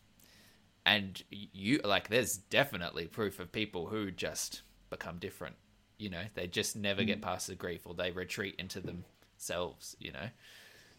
and 0.85 1.21
you 1.29 1.79
like, 1.83 2.09
there's 2.09 2.37
definitely 2.37 3.07
proof 3.07 3.39
of 3.39 3.51
people 3.51 3.87
who 3.87 4.11
just 4.11 4.61
become 4.89 5.17
different. 5.17 5.55
You 5.97 6.09
know, 6.09 6.23
they 6.35 6.47
just 6.47 6.75
never 6.75 7.03
get 7.03 7.21
past 7.21 7.47
the 7.47 7.55
grief, 7.55 7.81
or 7.85 7.93
they 7.93 8.11
retreat 8.11 8.55
into 8.57 8.79
themselves. 8.79 9.95
You 9.99 10.11
know, 10.13 10.29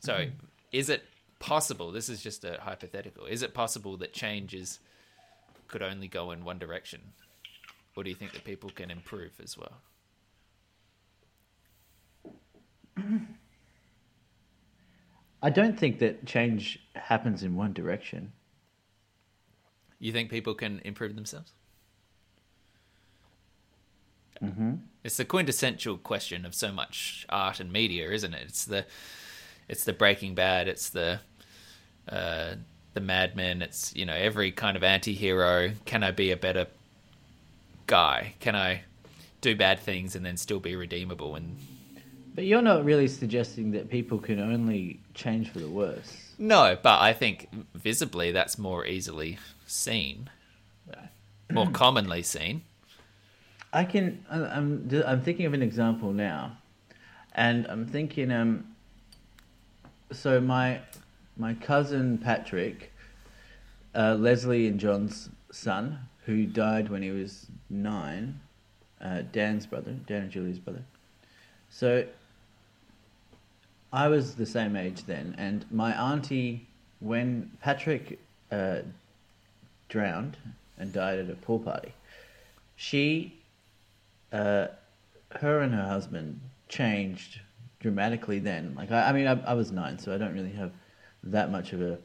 so 0.00 0.26
is 0.72 0.90
it 0.90 1.04
possible? 1.38 1.92
This 1.92 2.08
is 2.08 2.22
just 2.22 2.44
a 2.44 2.58
hypothetical. 2.60 3.26
Is 3.26 3.42
it 3.42 3.54
possible 3.54 3.96
that 3.98 4.12
changes 4.12 4.80
could 5.68 5.82
only 5.82 6.08
go 6.08 6.30
in 6.32 6.44
one 6.44 6.58
direction, 6.58 7.00
or 7.96 8.04
do 8.04 8.10
you 8.10 8.16
think 8.16 8.32
that 8.32 8.44
people 8.44 8.70
can 8.70 8.90
improve 8.90 9.32
as 9.42 9.56
well? 9.56 9.80
I 15.42 15.50
don't 15.50 15.78
think 15.78 15.98
that 16.00 16.26
change 16.26 16.80
happens 16.94 17.42
in 17.42 17.54
one 17.54 17.72
direction. 17.72 18.32
You 20.00 20.12
think 20.12 20.30
people 20.30 20.54
can 20.54 20.80
improve 20.84 21.14
themselves? 21.14 21.52
Mm-hmm. 24.42 24.74
It's 25.04 25.16
the 25.16 25.24
quintessential 25.24 25.96
question 25.98 26.44
of 26.44 26.54
so 26.54 26.72
much 26.72 27.26
art 27.28 27.60
and 27.60 27.72
media, 27.72 28.10
isn't 28.10 28.34
it? 28.34 28.42
It's 28.48 28.64
the, 28.64 28.84
it's 29.68 29.84
the 29.84 29.92
Breaking 29.92 30.34
Bad. 30.34 30.68
It's 30.68 30.90
the, 30.90 31.20
uh, 32.08 32.54
the 32.94 33.00
Mad 33.00 33.36
Men. 33.36 33.62
It's 33.62 33.94
you 33.94 34.04
know 34.04 34.14
every 34.14 34.50
kind 34.50 34.76
of 34.76 34.82
anti-hero. 34.82 35.72
Can 35.84 36.02
I 36.02 36.10
be 36.10 36.32
a 36.32 36.36
better 36.36 36.66
guy? 37.86 38.34
Can 38.40 38.56
I 38.56 38.82
do 39.40 39.54
bad 39.54 39.78
things 39.78 40.16
and 40.16 40.26
then 40.26 40.36
still 40.36 40.58
be 40.58 40.74
redeemable? 40.74 41.36
And 41.36 41.56
But 42.38 42.44
you're 42.44 42.62
not 42.62 42.84
really 42.84 43.08
suggesting 43.08 43.72
that 43.72 43.90
people 43.90 44.16
can 44.16 44.38
only 44.38 45.00
change 45.12 45.50
for 45.50 45.58
the 45.58 45.68
worse. 45.68 46.34
no, 46.38 46.78
but 46.80 47.00
I 47.00 47.12
think 47.12 47.48
visibly 47.74 48.30
that's 48.30 48.56
more 48.56 48.86
easily 48.86 49.40
seen, 49.66 50.30
more 51.50 51.68
commonly 51.72 52.22
seen. 52.22 52.62
I 53.72 53.82
can. 53.82 54.24
I'm. 54.30 54.88
I'm 55.04 55.20
thinking 55.20 55.46
of 55.46 55.52
an 55.52 55.62
example 55.62 56.12
now, 56.12 56.56
and 57.34 57.66
I'm 57.66 57.88
thinking. 57.88 58.30
Um. 58.30 58.68
So 60.12 60.40
my, 60.40 60.78
my 61.36 61.54
cousin 61.54 62.18
Patrick, 62.18 62.92
uh, 63.96 64.14
Leslie 64.14 64.68
and 64.68 64.78
John's 64.78 65.28
son, 65.50 65.98
who 66.24 66.46
died 66.46 66.88
when 66.88 67.02
he 67.02 67.10
was 67.10 67.48
nine, 67.68 68.38
uh, 69.00 69.22
Dan's 69.32 69.66
brother, 69.66 69.96
Dan 70.06 70.22
and 70.22 70.30
Julie's 70.30 70.60
brother. 70.60 70.84
So. 71.68 72.06
I 73.92 74.08
was 74.08 74.34
the 74.34 74.46
same 74.46 74.76
age 74.76 75.04
then, 75.04 75.34
and 75.38 75.64
my 75.70 75.92
auntie, 75.92 76.66
when 77.00 77.50
Patrick 77.62 78.18
uh, 78.52 78.80
drowned 79.88 80.36
and 80.78 80.92
died 80.92 81.18
at 81.18 81.30
a 81.30 81.34
pool 81.34 81.58
party, 81.58 81.92
she 82.76 83.34
uh, 84.32 84.68
her 85.32 85.60
and 85.60 85.74
her 85.74 85.86
husband 85.86 86.40
changed 86.68 87.40
dramatically 87.80 88.38
then. 88.38 88.74
Like, 88.76 88.90
I, 88.90 89.08
I 89.08 89.12
mean, 89.12 89.26
I, 89.26 89.40
I 89.44 89.54
was 89.54 89.72
nine, 89.72 89.98
so 89.98 90.14
I 90.14 90.18
don't 90.18 90.34
really 90.34 90.52
have 90.52 90.72
that 91.24 91.50
much 91.50 91.72
of 91.72 91.80
a, 91.80 91.98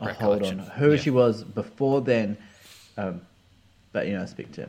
a 0.00 0.12
hold 0.14 0.42
on 0.42 0.58
who 0.58 0.92
yeah. 0.92 0.96
she 0.96 1.10
was 1.10 1.44
before 1.44 2.00
then. 2.00 2.36
Um, 2.96 3.20
but 3.92 4.06
you 4.06 4.14
know, 4.14 4.22
I 4.22 4.26
speak 4.26 4.52
to, 4.52 4.68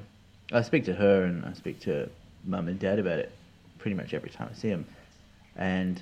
I 0.51 0.61
speak 0.61 0.85
to 0.85 0.93
her 0.93 1.23
and 1.23 1.45
I 1.45 1.53
speak 1.53 1.79
to 1.81 2.09
mum 2.45 2.67
and 2.67 2.79
dad 2.79 2.97
about 2.97 3.19
it 3.19 3.31
pretty 3.77 3.95
much 3.95 4.13
every 4.13 4.29
time 4.29 4.49
I 4.51 4.55
see 4.55 4.69
them, 4.69 4.85
and 5.55 6.01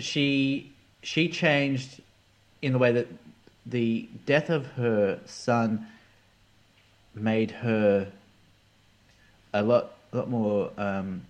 she 0.00 0.72
she 1.02 1.28
changed 1.28 2.00
in 2.62 2.72
the 2.72 2.78
way 2.78 2.92
that 2.92 3.08
the 3.66 4.08
death 4.26 4.50
of 4.50 4.66
her 4.72 5.18
son 5.24 5.86
made 7.14 7.50
her 7.50 8.10
a 9.52 9.62
lot 9.62 9.92
a 10.12 10.16
lot 10.16 10.28
more 10.28 10.70
um, 10.76 11.22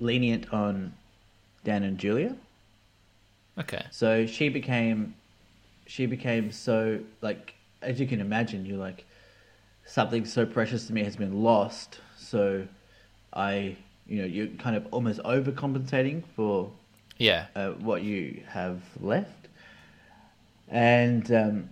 lenient 0.00 0.52
on 0.52 0.92
Dan 1.64 1.82
and 1.82 1.98
Julia. 1.98 2.36
Okay. 3.58 3.84
So 3.90 4.26
she 4.26 4.48
became 4.48 5.14
she 5.86 6.06
became 6.06 6.52
so 6.52 7.00
like 7.20 7.54
as 7.82 8.00
you 8.00 8.06
can 8.06 8.20
imagine, 8.20 8.66
you're 8.66 8.78
like 8.78 9.04
something 9.84 10.24
so 10.24 10.44
precious 10.44 10.86
to 10.88 10.92
me 10.92 11.04
has 11.04 11.16
been 11.16 11.42
lost. 11.42 12.00
So 12.16 12.66
I 13.32 13.76
you 14.06 14.22
know, 14.22 14.26
you're 14.26 14.46
kind 14.58 14.76
of 14.76 14.86
almost 14.92 15.20
overcompensating 15.20 16.22
for 16.34 16.70
Yeah. 17.18 17.46
uh, 17.54 17.70
what 17.72 18.02
you 18.02 18.42
have 18.48 18.80
left. 19.00 19.48
And 20.68 21.30
um, 21.32 21.70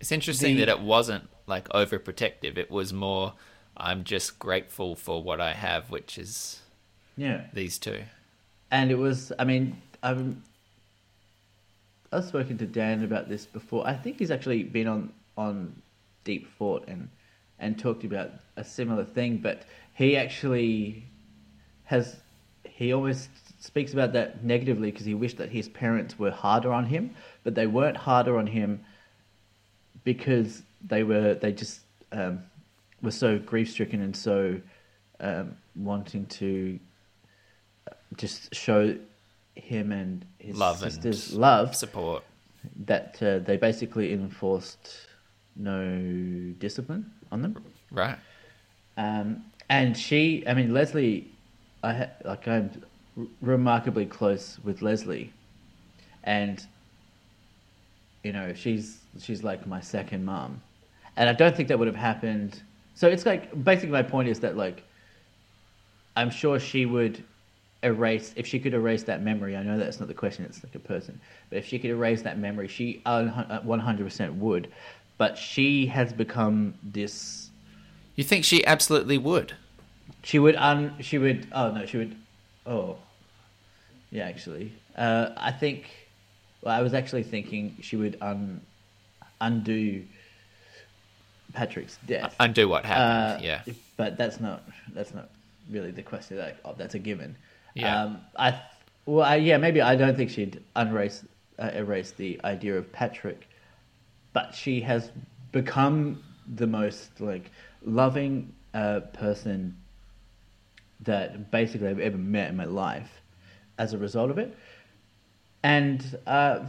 It's 0.00 0.12
interesting 0.12 0.56
The- 0.56 0.64
that 0.66 0.68
it 0.78 0.80
wasn't 0.80 1.28
like 1.46 1.68
overprotective. 1.70 2.56
It 2.56 2.70
was 2.70 2.92
more, 2.92 3.34
I'm 3.76 4.04
just 4.04 4.38
grateful 4.38 4.94
for 4.96 5.22
what 5.22 5.40
I 5.40 5.52
have, 5.52 5.90
which 5.90 6.16
is 6.18 6.60
yeah, 7.16 7.46
these 7.52 7.78
two. 7.78 8.02
and 8.70 8.90
it 8.90 8.94
was. 8.96 9.32
I 9.38 9.44
mean, 9.44 9.76
I've 10.02 10.34
I've 12.12 12.24
spoken 12.24 12.56
to 12.58 12.66
Dan 12.66 13.04
about 13.04 13.28
this 13.28 13.46
before. 13.46 13.86
I 13.86 13.94
think 13.94 14.18
he's 14.18 14.30
actually 14.30 14.62
been 14.64 14.86
on 14.88 15.12
on 15.36 15.82
Deep 16.24 16.48
Thought 16.58 16.88
and 16.88 17.08
and 17.58 17.78
talked 17.78 18.04
about 18.04 18.30
a 18.56 18.64
similar 18.64 19.04
thing. 19.04 19.38
But 19.38 19.62
he 19.94 20.16
actually 20.16 21.04
has 21.84 22.16
he 22.64 22.92
always 22.92 23.28
speaks 23.60 23.92
about 23.92 24.12
that 24.14 24.42
negatively 24.42 24.90
because 24.90 25.06
he 25.06 25.14
wished 25.14 25.36
that 25.36 25.50
his 25.50 25.68
parents 25.68 26.18
were 26.18 26.30
harder 26.30 26.72
on 26.72 26.86
him, 26.86 27.14
but 27.44 27.54
they 27.54 27.66
weren't 27.66 27.96
harder 27.96 28.36
on 28.38 28.46
him 28.46 28.84
because 30.02 30.62
they 30.86 31.02
were 31.04 31.34
they 31.34 31.52
just 31.52 31.80
um, 32.12 32.42
were 33.02 33.10
so 33.10 33.38
grief 33.38 33.70
stricken 33.70 34.00
and 34.00 34.16
so 34.16 34.60
um, 35.20 35.56
wanting 35.76 36.26
to 36.26 36.78
just 38.16 38.54
show 38.54 38.96
him 39.54 39.92
and 39.92 40.24
his 40.38 40.56
Love 40.56 40.78
sister's 40.78 41.34
love 41.34 41.76
Support. 41.76 42.24
that 42.86 43.22
uh, 43.22 43.38
they 43.40 43.56
basically 43.58 44.12
enforced 44.12 45.06
no 45.54 46.00
discipline 46.58 47.10
on 47.30 47.42
them. 47.42 47.62
Right. 47.90 48.16
Um, 48.96 49.44
and 49.68 49.96
she, 49.96 50.44
I 50.46 50.54
mean, 50.54 50.72
Leslie, 50.72 51.30
I 51.82 51.92
ha- 51.92 52.10
like 52.24 52.48
I'm 52.48 52.70
r- 53.18 53.24
remarkably 53.40 54.06
close 54.06 54.58
with 54.64 54.82
Leslie, 54.82 55.32
and 56.24 56.64
you 58.22 58.32
know 58.32 58.52
she's 58.54 58.98
she's 59.20 59.42
like 59.42 59.66
my 59.66 59.80
second 59.80 60.24
mom, 60.24 60.60
and 61.16 61.28
I 61.28 61.32
don't 61.32 61.54
think 61.56 61.68
that 61.68 61.78
would 61.78 61.88
have 61.88 61.96
happened. 61.96 62.62
So 62.94 63.08
it's 63.08 63.24
like 63.26 63.64
basically 63.64 63.90
my 63.90 64.02
point 64.02 64.28
is 64.28 64.40
that 64.40 64.56
like 64.56 64.82
I'm 66.16 66.30
sure 66.30 66.58
she 66.60 66.86
would 66.86 67.22
erase 67.82 68.34
if 68.36 68.46
she 68.46 68.58
could 68.58 68.74
erase 68.74 69.04
that 69.04 69.22
memory. 69.22 69.56
I 69.56 69.62
know 69.62 69.78
that's 69.78 70.00
not 70.00 70.08
the 70.08 70.14
question; 70.14 70.44
it's 70.44 70.62
like 70.62 70.74
a 70.74 70.78
person. 70.80 71.20
But 71.48 71.58
if 71.58 71.66
she 71.66 71.78
could 71.78 71.90
erase 71.90 72.22
that 72.22 72.38
memory, 72.38 72.68
she 72.68 73.00
uh, 73.06 73.60
one 73.62 73.80
hundred 73.80 74.04
percent 74.04 74.34
would. 74.34 74.68
But 75.18 75.36
she 75.36 75.86
has 75.86 76.12
become 76.12 76.74
this 76.82 77.50
You 78.16 78.24
think 78.24 78.44
she 78.44 78.64
absolutely 78.66 79.18
would? 79.18 79.54
she 80.22 80.38
would 80.38 80.56
un. 80.56 80.94
She 81.00 81.18
would. 81.18 81.46
Oh 81.52 81.70
no, 81.72 81.86
she 81.86 81.96
would. 81.98 82.16
Oh, 82.70 82.96
yeah. 84.10 84.26
Actually, 84.28 84.72
uh, 84.96 85.30
I 85.36 85.50
think. 85.52 85.90
Well, 86.62 86.74
I 86.74 86.82
was 86.82 86.94
actually 86.94 87.22
thinking 87.24 87.76
she 87.82 87.96
would 87.96 88.16
un, 88.20 88.60
undo 89.40 90.04
Patrick's 91.52 91.98
death. 92.06 92.34
Undo 92.38 92.68
what 92.68 92.84
Uh, 92.84 92.88
happened. 92.88 93.44
yeah. 93.44 93.62
But 93.96 94.16
that's 94.16 94.40
not. 94.40 94.62
That's 94.94 95.12
not 95.14 95.28
really 95.70 95.90
the 95.90 96.02
question. 96.02 96.38
Like, 96.38 96.56
oh, 96.64 96.74
that's 96.76 96.94
a 96.94 96.98
given. 96.98 97.36
Yeah. 97.74 98.02
Um, 98.04 98.20
I. 98.38 98.60
Well, 99.06 99.24
I, 99.26 99.36
yeah. 99.36 99.56
Maybe 99.56 99.80
I 99.80 99.96
don't 99.96 100.16
think 100.16 100.30
she'd 100.30 100.62
erase 100.76 101.24
uh, 101.58 101.70
erase 101.74 102.12
the 102.12 102.40
idea 102.44 102.76
of 102.78 102.92
Patrick, 102.92 103.48
but 104.32 104.54
she 104.54 104.80
has 104.82 105.10
become 105.52 106.22
the 106.54 106.66
most 106.66 107.20
like 107.20 107.50
loving 107.84 108.52
uh, 108.74 109.00
person 109.12 109.76
that 111.02 111.50
basically 111.50 111.88
I've 111.88 112.00
ever 112.00 112.18
met 112.18 112.50
in 112.50 112.56
my 112.56 112.64
life 112.64 113.10
as 113.78 113.92
a 113.92 113.98
result 113.98 114.30
of 114.30 114.38
it. 114.38 114.56
And 115.62 116.18
uh, 116.26 116.60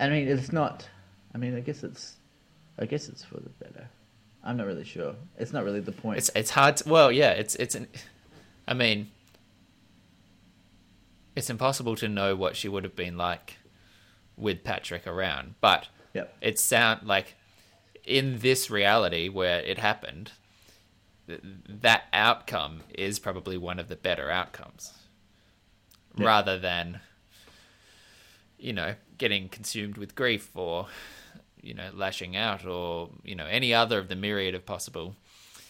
I 0.00 0.08
mean, 0.08 0.28
it's 0.28 0.52
not. 0.52 0.88
I 1.34 1.38
mean, 1.38 1.56
I 1.56 1.60
guess 1.60 1.82
it's. 1.84 2.16
I 2.78 2.86
guess 2.86 3.08
it's 3.08 3.24
for 3.24 3.38
the 3.40 3.50
better. 3.50 3.88
I'm 4.44 4.56
not 4.56 4.66
really 4.66 4.84
sure. 4.84 5.14
It's 5.36 5.52
not 5.52 5.64
really 5.64 5.80
the 5.80 5.92
point. 5.92 6.18
It's 6.18 6.30
it's 6.34 6.50
hard. 6.50 6.76
To, 6.78 6.88
well, 6.88 7.12
yeah. 7.12 7.30
It's 7.30 7.54
it's 7.56 7.74
an. 7.74 7.88
I 8.66 8.74
mean, 8.74 9.10
it's 11.36 11.50
impossible 11.50 11.96
to 11.96 12.08
know 12.08 12.34
what 12.36 12.56
she 12.56 12.68
would 12.68 12.84
have 12.84 12.96
been 12.96 13.16
like 13.16 13.58
with 14.36 14.64
Patrick 14.64 15.06
around, 15.06 15.54
but 15.60 15.88
Yep. 16.14 16.36
it 16.40 16.58
sound 16.58 17.06
like 17.06 17.34
in 18.04 18.38
this 18.38 18.70
reality 18.70 19.28
where 19.28 19.60
it 19.60 19.78
happened, 19.78 20.32
that 21.68 22.04
outcome 22.12 22.80
is 22.96 23.18
probably 23.18 23.56
one 23.58 23.78
of 23.78 23.88
the 23.88 23.96
better 23.96 24.30
outcomes, 24.30 24.92
Yeah. 26.16 26.26
rather 26.26 26.58
than 26.58 27.00
you 28.58 28.72
know 28.72 28.94
getting 29.18 29.48
consumed 29.48 29.96
with 29.98 30.14
grief 30.14 30.50
or 30.56 30.86
you 31.62 31.74
know 31.74 31.90
lashing 31.94 32.36
out 32.36 32.64
or 32.66 33.10
you 33.22 33.34
know 33.34 33.46
any 33.46 33.72
other 33.74 33.98
of 33.98 34.08
the 34.08 34.16
myriad 34.16 34.54
of 34.54 34.64
possible 34.66 35.14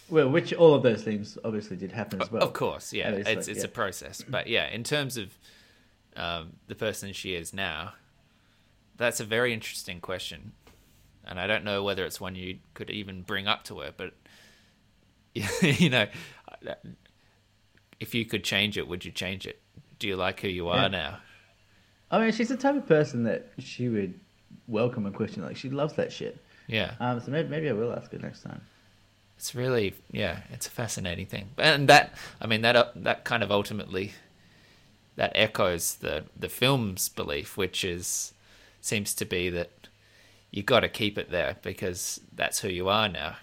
Well, 0.08 0.28
which 0.30 0.52
all 0.54 0.74
of 0.74 0.82
those 0.82 1.02
things 1.02 1.36
obviously 1.44 1.76
did 1.76 1.92
happen 1.92 2.22
as 2.22 2.30
well. 2.32 2.42
of 2.42 2.52
course, 2.52 2.92
yeah, 2.92 3.10
it's 3.10 3.28
like, 3.28 3.38
it's 3.38 3.48
yeah. 3.48 3.64
a 3.64 3.68
process, 3.68 4.22
but 4.26 4.46
yeah, 4.46 4.68
in 4.68 4.84
terms 4.84 5.16
of 5.16 5.36
um, 6.16 6.54
the 6.66 6.74
person 6.74 7.12
she 7.12 7.34
is 7.34 7.52
now, 7.52 7.92
that's 8.96 9.20
a 9.20 9.24
very 9.24 9.52
interesting 9.52 10.00
question, 10.00 10.52
and 11.24 11.38
I 11.38 11.46
don't 11.46 11.62
know 11.64 11.82
whether 11.84 12.04
it's 12.06 12.20
one 12.20 12.34
you 12.34 12.58
could 12.74 12.90
even 12.90 13.22
bring 13.22 13.46
up 13.46 13.64
to 13.64 13.80
her, 13.80 13.92
but 13.96 14.14
you 15.62 15.90
know, 15.90 16.06
if 18.00 18.14
you 18.14 18.24
could 18.24 18.44
change 18.44 18.76
it, 18.78 18.88
would 18.88 19.04
you 19.04 19.10
change 19.10 19.46
it? 19.46 19.60
Do 19.98 20.06
you 20.08 20.16
like 20.16 20.40
who 20.40 20.48
you 20.48 20.68
are 20.68 20.82
Yeah. 20.82 20.88
now? 20.88 21.18
I 22.10 22.20
mean, 22.20 22.32
she's 22.32 22.48
the 22.48 22.56
type 22.56 22.76
of 22.76 22.86
person 22.86 23.24
that 23.24 23.48
she 23.58 23.88
would 23.88 24.18
welcome 24.66 25.04
a 25.06 25.10
question 25.10 25.42
like 25.42 25.56
she 25.56 25.68
loves 25.70 25.94
that 25.94 26.12
shit. 26.12 26.38
Yeah, 26.66 26.92
Um, 27.00 27.20
so 27.20 27.30
maybe, 27.30 27.48
maybe 27.48 27.68
I 27.68 27.72
will 27.72 27.92
ask 27.92 28.12
her 28.12 28.18
next 28.18 28.42
time. 28.42 28.60
it's 29.36 29.54
really 29.54 29.94
yeah, 30.10 30.40
it's 30.50 30.66
a 30.66 30.70
fascinating 30.70 31.26
thing, 31.26 31.48
and 31.56 31.88
that 31.88 32.12
I 32.42 32.46
mean 32.46 32.60
that 32.62 32.76
uh, 32.76 32.86
that 32.96 33.24
kind 33.24 33.42
of 33.42 33.50
ultimately 33.50 34.12
that 35.16 35.32
echoes 35.34 35.96
the 35.96 36.24
the 36.38 36.48
film's 36.48 37.08
belief, 37.08 37.56
which 37.56 37.84
is 37.84 38.32
seems 38.80 39.14
to 39.14 39.24
be 39.24 39.48
that 39.50 39.70
you 40.50 40.62
got 40.62 40.80
to 40.80 40.88
keep 40.88 41.16
it 41.18 41.30
there 41.30 41.56
because 41.62 42.20
that's 42.34 42.60
who 42.60 42.68
you 42.68 42.88
are 42.88 43.08
now. 43.08 43.36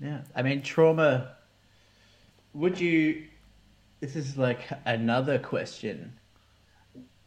Yeah, 0.00 0.22
I 0.34 0.42
mean, 0.42 0.62
trauma. 0.62 1.36
Would 2.54 2.80
you? 2.80 3.26
This 4.00 4.16
is 4.16 4.38
like 4.38 4.60
another 4.86 5.38
question 5.38 6.18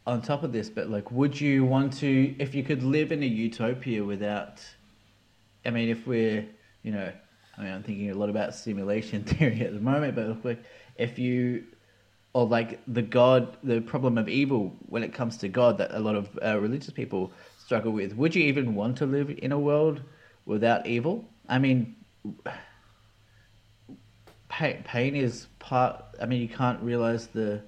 on 0.06 0.22
top 0.22 0.44
of 0.44 0.52
this, 0.52 0.70
but 0.70 0.90
like, 0.90 1.12
would 1.12 1.40
you 1.40 1.64
want 1.64 1.94
to, 1.94 2.36
if 2.40 2.56
you 2.56 2.64
could 2.64 2.84
live 2.84 3.12
in 3.12 3.24
a 3.24 3.28
utopia 3.28 4.04
without? 4.04 4.60
I 5.66 5.70
mean, 5.70 5.90
if 5.90 6.06
we're, 6.08 6.46
you 6.82 6.92
know, 6.92 7.12
I 7.58 7.62
mean, 7.62 7.72
I'm 7.72 7.84
thinking 7.84 8.10
a 8.10 8.16
lot 8.16 8.30
about 8.30 8.56
simulation 8.56 9.24
theory 9.24 9.62
at 9.62 9.74
the 9.74 9.80
moment, 9.80 10.16
but 10.16 10.30
if, 10.30 10.58
if 10.98 11.20
you, 11.20 11.64
or 12.34 12.48
like 12.48 12.82
the 12.88 13.04
God, 13.04 13.56
the 13.64 13.80
problem 13.82 14.18
of 14.18 14.28
evil 14.28 14.76
when 14.88 15.04
it 15.04 15.14
comes 15.14 15.38
to 15.38 15.48
God 15.48 15.78
that 15.78 15.92
a 15.94 16.00
lot 16.00 16.16
of 16.16 16.38
uh, 16.44 16.60
religious 16.60 16.90
people 16.90 17.32
struggle 17.60 17.92
with, 17.92 18.14
would 18.16 18.36
you 18.36 18.44
even 18.44 18.76
want 18.76 18.98
to 18.98 19.06
live 19.06 19.30
in 19.30 19.52
a 19.52 19.60
world 19.60 20.02
without 20.46 20.88
evil? 20.88 21.24
I 21.48 21.60
mean, 21.60 21.96
pain, 24.50 24.84
pain 24.84 25.16
is 25.16 25.48
part. 25.60 26.04
I 26.22 26.26
mean, 26.26 26.42
you 26.42 26.50
can't 26.50 26.82
realize 26.82 27.28
the. 27.28 27.62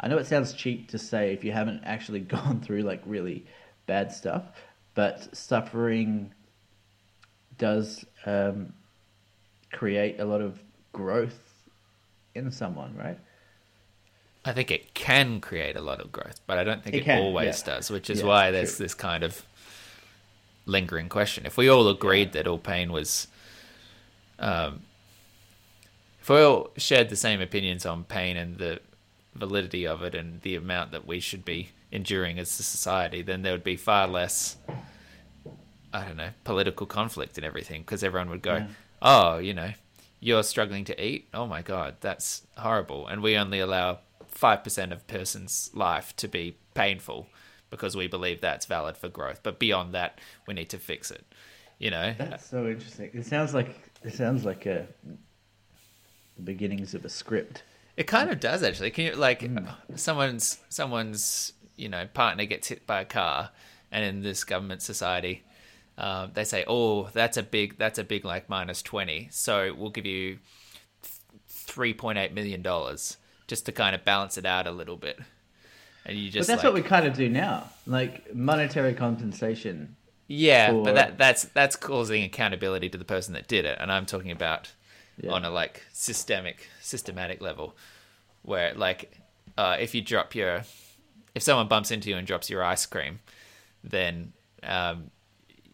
I 0.00 0.08
know 0.08 0.18
it 0.18 0.26
sounds 0.26 0.52
cheap 0.52 0.88
to 0.90 0.98
say 0.98 1.32
if 1.32 1.44
you 1.44 1.52
haven't 1.52 1.82
actually 1.84 2.20
gone 2.36 2.60
through 2.60 2.82
like 2.82 3.02
really 3.06 3.46
bad 3.86 4.12
stuff, 4.12 4.44
but 4.94 5.34
suffering 5.36 6.32
does 7.58 8.04
um, 8.26 8.72
create 9.72 10.20
a 10.20 10.24
lot 10.24 10.40
of 10.40 10.62
growth 10.92 11.70
in 12.34 12.50
someone, 12.50 12.96
right? 12.96 13.18
I 14.44 14.52
think 14.52 14.70
it 14.70 14.94
can 14.94 15.40
create 15.40 15.76
a 15.76 15.80
lot 15.80 16.00
of 16.00 16.10
growth, 16.12 16.40
but 16.46 16.58
I 16.58 16.64
don't 16.64 16.82
think 16.82 16.96
It 16.96 17.02
it, 17.02 17.04
can, 17.04 17.18
always 17.18 17.62
yeah. 17.66 17.74
does, 17.76 17.90
which 17.90 18.10
is 18.10 18.22
Yeah, 18.22 18.26
why 18.26 18.50
there's 18.50 18.76
true. 18.76 18.84
this 18.84 18.94
kind 18.94 19.22
of 19.22 19.44
lingering 20.66 21.08
question. 21.08 21.46
If 21.46 21.56
we 21.56 21.68
all 21.68 21.88
agreed 21.88 22.32
that 22.32 22.46
all 22.46 22.58
pain 22.58 22.92
was, 22.92 23.28
um, 24.42 24.80
if 26.20 26.28
we 26.28 26.40
all 26.40 26.70
shared 26.76 27.08
the 27.08 27.16
same 27.16 27.40
opinions 27.40 27.84
on 27.86 28.04
pain 28.04 28.36
and 28.36 28.58
the 28.58 28.80
validity 29.34 29.86
of 29.86 30.02
it 30.02 30.14
and 30.14 30.40
the 30.42 30.54
amount 30.56 30.92
that 30.92 31.06
we 31.06 31.20
should 31.20 31.44
be 31.44 31.70
enduring 31.90 32.38
as 32.38 32.48
a 32.60 32.62
society, 32.62 33.22
then 33.22 33.42
there 33.42 33.52
would 33.52 33.64
be 33.64 33.76
far 33.76 34.06
less, 34.06 34.56
I 35.92 36.04
don't 36.04 36.16
know, 36.16 36.30
political 36.44 36.86
conflict 36.86 37.38
and 37.38 37.44
everything 37.44 37.82
because 37.82 38.04
everyone 38.04 38.30
would 38.30 38.42
go, 38.42 38.56
Yeah. 38.56 38.66
oh, 39.00 39.38
you 39.38 39.54
know, 39.54 39.72
you're 40.20 40.42
struggling 40.42 40.84
to 40.84 41.04
eat. 41.04 41.28
Oh 41.34 41.46
my 41.46 41.62
God, 41.62 41.96
that's 42.00 42.42
horrible. 42.56 43.06
And 43.08 43.22
we 43.22 43.36
only 43.36 43.58
allow 43.58 43.98
5% 44.34 44.84
of 44.92 44.92
a 44.92 44.96
person's 45.04 45.70
life 45.74 46.14
to 46.16 46.28
be 46.28 46.56
painful 46.74 47.26
because 47.70 47.96
we 47.96 48.06
believe 48.06 48.40
that's 48.40 48.66
valid 48.66 48.96
for 48.96 49.08
growth. 49.08 49.40
But 49.42 49.58
beyond 49.58 49.92
that, 49.94 50.18
we 50.46 50.54
need 50.54 50.68
to 50.70 50.78
fix 50.78 51.10
it. 51.10 51.24
You 51.78 51.90
know? 51.90 52.14
That's 52.16 52.46
so 52.46 52.66
interesting. 52.68 53.10
It 53.12 53.26
sounds 53.26 53.54
like 53.54 53.91
it 54.04 54.14
sounds 54.14 54.44
like 54.44 54.66
a 54.66 54.86
the 56.36 56.42
beginnings 56.42 56.94
of 56.94 57.04
a 57.04 57.08
script. 57.08 57.62
It 57.96 58.06
kind 58.06 58.30
of 58.30 58.40
does 58.40 58.62
actually. 58.62 58.90
Can 58.90 59.04
you 59.04 59.14
like 59.14 59.48
someone's 59.96 60.58
someone's 60.68 61.52
you 61.76 61.88
know 61.88 62.06
partner 62.12 62.44
gets 62.44 62.68
hit 62.68 62.86
by 62.86 63.02
a 63.02 63.04
car, 63.04 63.50
and 63.90 64.04
in 64.04 64.22
this 64.22 64.44
government 64.44 64.82
society, 64.82 65.42
um, 65.98 66.30
they 66.34 66.44
say, 66.44 66.64
"Oh, 66.66 67.08
that's 67.12 67.36
a 67.36 67.42
big 67.42 67.78
that's 67.78 67.98
a 67.98 68.04
big 68.04 68.24
like 68.24 68.48
minus 68.48 68.82
twenty. 68.82 69.28
So 69.30 69.74
we'll 69.76 69.90
give 69.90 70.06
you 70.06 70.38
three 71.48 71.92
point 71.92 72.18
eight 72.18 72.32
million 72.32 72.62
dollars 72.62 73.18
just 73.46 73.66
to 73.66 73.72
kind 73.72 73.94
of 73.94 74.04
balance 74.04 74.38
it 74.38 74.46
out 74.46 74.66
a 74.66 74.72
little 74.72 74.96
bit." 74.96 75.18
And 76.04 76.18
you 76.18 76.30
But 76.30 76.34
just 76.34 76.48
that's 76.48 76.64
like, 76.64 76.72
what 76.72 76.82
we 76.82 76.88
kind 76.88 77.06
of 77.06 77.14
do 77.14 77.28
now, 77.28 77.68
like 77.86 78.34
monetary 78.34 78.94
compensation. 78.94 79.96
Yeah, 80.32 80.72
but 80.72 80.94
that 80.94 81.18
that's 81.18 81.44
that's 81.44 81.76
causing 81.76 82.22
accountability 82.24 82.88
to 82.88 82.98
the 82.98 83.04
person 83.04 83.34
that 83.34 83.46
did 83.48 83.64
it, 83.64 83.76
and 83.80 83.92
I'm 83.92 84.06
talking 84.06 84.30
about 84.30 84.72
Yeah. 85.18 85.32
on 85.32 85.44
a 85.44 85.50
like 85.50 85.82
systemic 85.92 86.68
systematic 86.80 87.40
level, 87.42 87.76
where 88.42 88.72
like 88.74 89.18
uh, 89.58 89.76
if 89.78 89.94
you 89.94 90.00
drop 90.00 90.34
your 90.34 90.62
if 91.34 91.42
someone 91.42 91.68
bumps 91.68 91.90
into 91.90 92.08
you 92.10 92.16
and 92.16 92.26
drops 92.26 92.48
your 92.48 92.64
ice 92.64 92.86
cream, 92.86 93.20
then 93.84 94.32
um, 94.62 95.10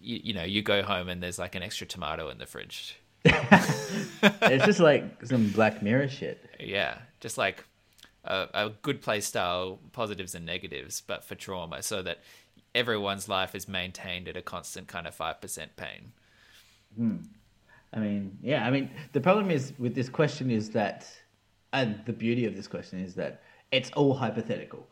you, 0.02 0.20
you 0.24 0.34
know 0.34 0.44
you 0.44 0.62
go 0.62 0.82
home 0.82 1.08
and 1.08 1.22
there's 1.22 1.38
like 1.38 1.54
an 1.54 1.62
extra 1.62 1.86
tomato 1.86 2.28
in 2.28 2.38
the 2.38 2.46
fridge. 2.46 2.98
it's 3.24 4.64
just 4.64 4.80
like 4.80 5.24
some 5.24 5.50
Black 5.50 5.82
Mirror 5.82 6.08
shit. 6.08 6.44
Yeah, 6.58 6.98
just 7.20 7.38
like 7.38 7.64
a, 8.24 8.48
a 8.54 8.70
good 8.82 9.00
play 9.02 9.20
style, 9.20 9.78
positives 9.92 10.34
and 10.34 10.44
negatives, 10.46 11.00
but 11.00 11.24
for 11.24 11.34
trauma, 11.34 11.82
so 11.82 12.02
that 12.02 12.18
everyone's 12.78 13.28
life 13.28 13.54
is 13.54 13.66
maintained 13.68 14.28
at 14.28 14.36
a 14.36 14.42
constant 14.42 14.86
kind 14.88 15.06
of 15.06 15.14
five 15.14 15.40
percent 15.40 15.70
pain. 15.76 16.12
I 17.92 17.98
mean, 17.98 18.38
yeah, 18.42 18.66
I 18.66 18.70
mean, 18.70 18.90
the 19.12 19.20
problem 19.20 19.50
is 19.50 19.72
with 19.78 19.94
this 19.94 20.08
question 20.08 20.50
is 20.50 20.70
that, 20.70 21.06
and 21.72 22.00
the 22.06 22.12
beauty 22.12 22.44
of 22.46 22.54
this 22.56 22.66
question 22.66 22.98
is 23.00 23.14
that 23.14 23.42
it's 23.72 23.90
all 23.92 24.14
hypothetical, 24.14 24.86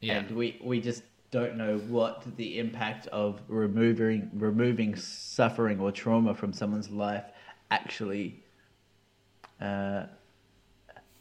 Yeah. 0.00 0.18
and 0.18 0.30
we 0.40 0.60
we 0.62 0.80
just 0.80 1.02
don't 1.30 1.56
know 1.56 1.78
what 1.96 2.16
the 2.36 2.58
impact 2.58 3.06
of 3.08 3.40
removing 3.48 4.30
removing 4.34 4.94
suffering 4.96 5.80
or 5.80 5.90
trauma 5.90 6.34
from 6.34 6.52
someone's 6.52 6.90
life 6.90 7.24
actually 7.70 8.26
uh, 9.60 10.04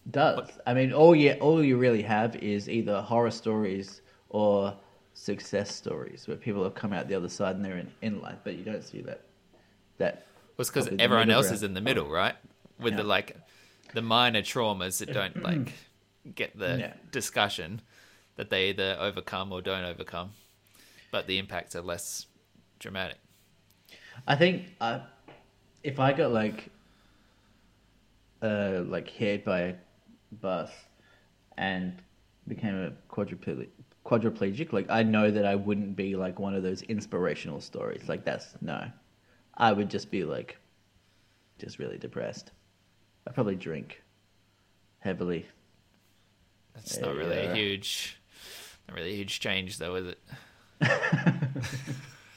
does. 0.09 0.49
I 0.67 0.73
mean, 0.73 0.91
all 0.93 1.15
you 1.15 1.31
all 1.33 1.63
you 1.63 1.77
really 1.77 2.03
have 2.03 2.35
is 2.37 2.67
either 2.67 3.01
horror 3.01 3.31
stories 3.31 4.01
or 4.29 4.75
success 5.13 5.73
stories 5.73 6.27
where 6.27 6.37
people 6.37 6.63
have 6.63 6.75
come 6.75 6.93
out 6.93 7.07
the 7.07 7.15
other 7.15 7.29
side 7.29 7.55
and 7.55 7.65
they're 7.65 7.77
in, 7.77 7.91
in 8.01 8.21
life, 8.21 8.37
but 8.43 8.55
you 8.55 8.63
don't 8.63 8.83
see 8.83 9.01
that 9.01 9.21
that 9.97 10.25
Well, 10.57 10.61
it's 10.61 10.69
because 10.69 10.89
everyone 10.99 11.29
else 11.29 11.47
ground. 11.47 11.57
is 11.57 11.63
in 11.63 11.73
the 11.73 11.81
middle, 11.81 12.09
right? 12.09 12.35
With 12.79 12.95
the 12.95 13.03
like 13.03 13.35
the 13.93 14.01
minor 14.01 14.41
traumas 14.41 14.99
that 14.99 15.11
don't 15.11 15.41
like 15.43 15.73
get 16.35 16.57
the 16.57 16.77
Yeah. 16.79 16.93
discussion 17.11 17.81
that 18.35 18.49
they 18.49 18.69
either 18.69 18.97
overcome 18.99 19.51
or 19.51 19.61
don't 19.61 19.83
overcome, 19.83 20.31
but 21.11 21.27
the 21.27 21.37
impacts 21.37 21.75
are 21.75 21.81
less 21.81 22.27
dramatic. 22.79 23.17
I 24.27 24.35
think 24.35 24.67
uh, 24.79 24.99
if 25.83 25.99
I 25.99 26.13
got 26.13 26.31
like 26.31 26.69
uh, 28.41 28.81
like 28.85 29.09
hit 29.09 29.45
by 29.45 29.59
a 29.61 29.73
bus 30.31 30.71
and 31.57 31.93
became 32.47 32.75
a 32.75 32.91
quadriplegic, 33.13 33.69
quadriplegic, 34.05 34.73
like 34.73 34.89
I 34.89 35.03
know 35.03 35.31
that 35.31 35.45
I 35.45 35.55
wouldn't 35.55 35.95
be 35.95 36.15
like 36.15 36.39
one 36.39 36.55
of 36.55 36.63
those 36.63 36.81
inspirational 36.83 37.61
stories. 37.61 38.07
Like 38.07 38.25
that's 38.25 38.55
no, 38.61 38.85
I 39.57 39.71
would 39.71 39.89
just 39.89 40.11
be 40.11 40.23
like, 40.23 40.57
just 41.59 41.79
really 41.79 41.97
depressed. 41.97 42.51
I'd 43.27 43.35
probably 43.35 43.55
drink 43.55 44.01
heavily. 44.99 45.45
That's 46.73 46.97
not 46.99 47.15
really 47.15 47.37
a 47.37 47.53
huge, 47.53 48.17
not 48.87 48.97
really 48.97 49.11
a 49.11 49.17
huge 49.17 49.39
change, 49.39 49.77
though, 49.77 49.95
is 49.95 50.07
it? 50.07 50.19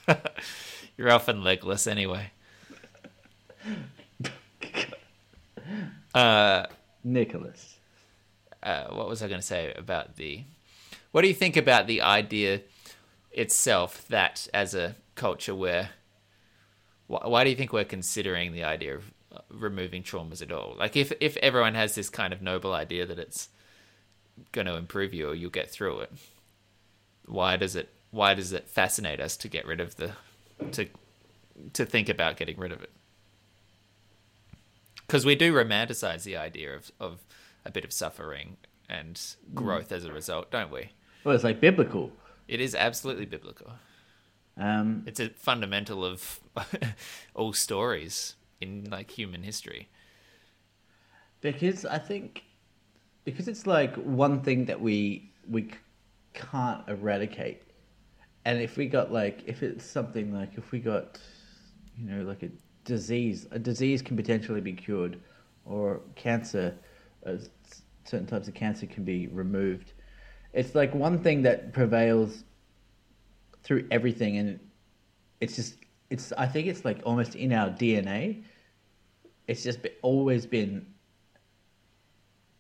You're 0.97 1.11
often 1.11 1.43
legless 1.43 1.87
anyway. 1.87 2.31
Uh, 6.15 6.67
Nicholas. 7.03 7.79
uh, 8.63 8.85
what 8.91 9.09
was 9.09 9.21
I 9.21 9.27
going 9.27 9.41
to 9.41 9.47
say 9.47 9.75
about 9.75 10.15
the? 10.15 10.45
What 11.15 11.23
do 11.23 11.29
you 11.29 11.35
think 11.35 11.57
about 11.57 11.87
the 11.87 12.03
idea 12.03 12.63
itself 13.31 14.05
that 14.09 14.49
as 14.53 14.75
a 14.75 14.97
culture 15.15 15.55
where? 15.55 15.91
Why, 17.07 17.21
why 17.29 17.45
do 17.45 17.51
you 17.51 17.55
think 17.55 17.73
we're 17.73 17.85
considering 17.85 18.51
the 18.51 18.65
idea 18.65 18.97
of 18.97 19.13
uh, 19.33 19.39
removing 19.49 20.03
traumas 20.03 20.43
at 20.43 20.51
all? 20.51 20.75
Like, 20.77 20.97
if 20.97 21.13
if 21.21 21.37
everyone 21.37 21.77
has 21.77 21.95
this 21.95 22.11
kind 22.11 22.33
of 22.33 22.43
noble 22.43 22.75
idea 22.75 23.07
that 23.07 23.21
it's 23.21 23.49
going 24.51 24.67
to 24.67 24.75
improve 24.75 25.15
you 25.15 25.29
or 25.29 25.37
you'll 25.37 25.51
get 25.51 25.71
through 25.71 26.01
it, 26.01 26.13
why 27.27 27.57
does 27.59 27.77
it? 27.77 27.91
Why 28.11 28.35
does 28.35 28.53
it 28.53 28.69
fascinate 28.69 29.21
us 29.21 29.37
to 29.37 29.47
get 29.47 29.67
rid 29.67 29.79
of 29.79 29.95
the 29.95 30.15
to 30.73 30.89
to 31.75 31.87
think 31.87 32.09
about 32.09 32.37
getting 32.37 32.59
rid 32.59 32.73
of 32.73 32.83
it? 32.83 32.91
Because 35.07 35.25
we 35.25 35.37
do 35.37 35.55
romanticize 35.55 36.25
the 36.25 36.37
idea 36.37 36.75
of 36.75 36.91
of 36.99 37.21
a 37.65 37.71
bit 37.71 37.85
of 37.85 37.93
suffering 37.93 38.57
and 38.89 39.21
growth 39.55 39.93
as 39.93 40.05
a 40.05 40.13
result, 40.13 40.51
don't 40.51 40.73
we? 40.73 40.91
Well, 41.25 41.35
it's 41.35 41.45
like 41.45 41.61
biblical. 41.61 42.13
It 42.49 42.61
is 42.61 42.75
absolutely 42.75 43.27
biblical. 43.27 43.73
Um, 44.57 45.03
It's 45.07 45.21
a 45.21 45.31
fundamental 45.31 46.05
of 46.05 46.41
all 47.35 47.53
stories 47.53 48.37
in 48.61 48.89
like 48.91 49.11
human 49.13 49.43
history. 49.43 49.89
because 51.41 51.85
I 51.85 51.99
think 51.99 52.45
because 53.25 53.49
it's 53.49 53.67
like 53.67 53.95
one 53.97 54.43
thing 54.43 54.67
that 54.67 54.81
we 54.81 55.33
we 55.49 55.71
can't 56.35 56.87
eradicate, 56.89 57.63
and 58.45 58.61
if 58.61 58.77
we 58.77 58.87
got 58.87 59.13
like 59.13 59.43
if 59.47 59.63
it's 59.63 59.85
something 59.85 60.33
like 60.33 60.57
if 60.59 60.73
we 60.73 60.81
got 60.81 61.19
you 61.97 62.07
know 62.07 62.23
like 62.25 62.43
a 62.43 62.51
disease, 62.85 63.47
a 63.51 63.59
disease 63.59 64.03
can 64.03 64.17
potentially 64.17 64.61
be 64.61 64.73
cured, 64.75 65.21
or 65.65 66.03
cancer, 66.17 66.75
uh, 67.27 67.37
certain 68.05 68.27
types 68.27 68.49
of 68.49 68.55
cancer 68.55 68.87
can 68.87 69.05
be 69.05 69.29
removed. 69.29 69.94
It's 70.55 70.75
like 70.75 70.95
one 70.95 71.19
thing 71.19 71.43
that 71.43 71.73
prevails 71.73 72.45
through 73.65 73.87
everything, 73.91 74.37
and 74.39 74.61
it's 75.41 75.57
just 75.57 75.77
it's 76.11 76.33
I 76.33 76.47
think 76.47 76.69
it's 76.69 76.85
like 76.85 77.01
almost 77.05 77.35
in 77.35 77.53
our 77.53 77.71
DNA. 77.71 78.45
It's 79.49 79.63
just 79.63 79.83
be, 79.83 79.91
always 80.01 80.47
been 80.47 80.87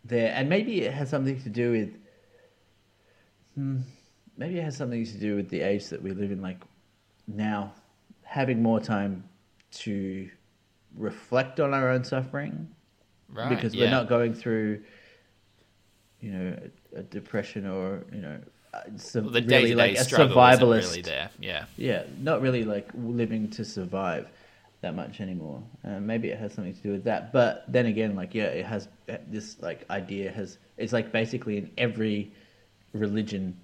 there, 0.04 0.35
and 0.35 0.48
maybe 0.48 0.83
it 0.83 0.92
has 0.92 1.09
something 1.09 1.40
to 1.42 1.48
do 1.48 1.70
with. 1.70 1.96
Hmm, 3.54 3.80
maybe 4.37 4.59
it 4.59 4.64
has 4.64 4.76
something 4.76 5.04
to 5.04 5.18
do 5.18 5.37
with 5.37 5.48
the 5.48 5.61
age 5.61 5.88
that 5.88 6.02
we 6.02 6.11
live 6.11 6.33
in, 6.33 6.42
like 6.42 6.61
now, 7.28 7.72
having 8.22 8.61
more 8.61 8.80
time 8.80 9.24
to 9.70 10.28
reflect 10.96 11.61
on 11.61 11.72
our 11.72 11.90
own 11.90 12.02
suffering, 12.02 12.68
Right. 13.28 13.48
because 13.48 13.74
yeah. 13.74 13.85
we're 13.85 13.90
not 13.90 14.09
going 14.09 14.35
through, 14.35 14.83
you 16.20 16.33
know, 16.33 16.57
a, 16.94 17.02
depression 17.02 17.66
or 17.66 18.04
you 18.12 18.20
know, 18.20 18.38
uh, 18.72 18.80
some 18.96 19.24
Well, 19.24 19.33
the 19.33 19.42
really 19.42 19.74
like 19.74 19.92
a 19.96 20.00
survivalist. 20.00 20.90
really 20.90 21.02
there. 21.02 21.30
Yeah. 21.40 21.66
Yeah, 21.76 22.04
not 22.20 22.40
really 22.40 22.64
like 22.64 22.88
living 22.94 23.50
to 23.50 23.64
survive 23.64 24.28
that 24.80 24.94
much 24.94 25.20
anymore. 25.20 25.62
Uh, 25.85 26.00
maybe 26.00 26.28
it 26.28 26.38
has 26.38 26.52
something 26.52 26.74
to 26.74 26.83
do 26.83 26.92
with 26.92 27.04
that. 27.04 27.33
But 27.33 27.64
then 27.68 27.87
again, 27.87 28.14
like 28.14 28.35
yeah, 28.35 28.44
it 28.44 28.66
has 28.66 28.88
this 29.28 29.57
like 29.61 29.85
idea 29.90 30.30
has 30.30 30.59
it's 30.76 30.92
like 30.92 31.12
basically 31.12 31.59
in 31.59 31.70
every 31.78 32.33
religion 32.92 33.57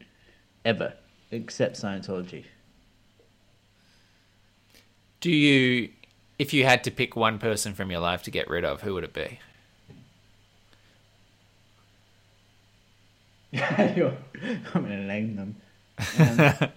ever 0.64 0.92
except 1.30 1.80
Scientology. 1.80 2.44
Do 5.20 5.30
you, 5.30 5.90
if 6.38 6.54
you 6.54 6.64
had 6.64 6.84
to 6.84 6.90
pick 6.90 7.14
one 7.14 7.38
person 7.38 7.74
from 7.74 7.90
your 7.90 8.00
life 8.00 8.22
to 8.22 8.30
get 8.30 8.48
rid 8.48 8.64
of, 8.64 8.80
who 8.80 8.94
would 8.94 9.04
it 9.04 9.12
be? 9.12 9.38
You're- 13.96 14.16
I'm 14.74 14.82
gonna 14.82 15.06
name 15.06 15.36
them. 15.36 15.56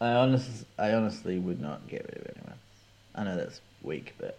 Um, 0.00 0.08
I 0.08 0.14
honestly, 0.14 0.66
I 0.78 0.92
honestly 0.94 1.38
would 1.38 1.60
not 1.60 1.86
get 1.86 2.04
rid 2.04 2.16
of 2.18 2.26
anyone. 2.36 2.58
I 3.14 3.22
know 3.24 3.36
that's 3.36 3.60
weak, 3.82 4.14
but 4.18 4.36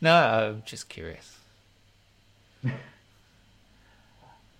No, 0.00 0.14
I'm 0.14 0.62
just 0.64 0.88
curious. 0.88 1.36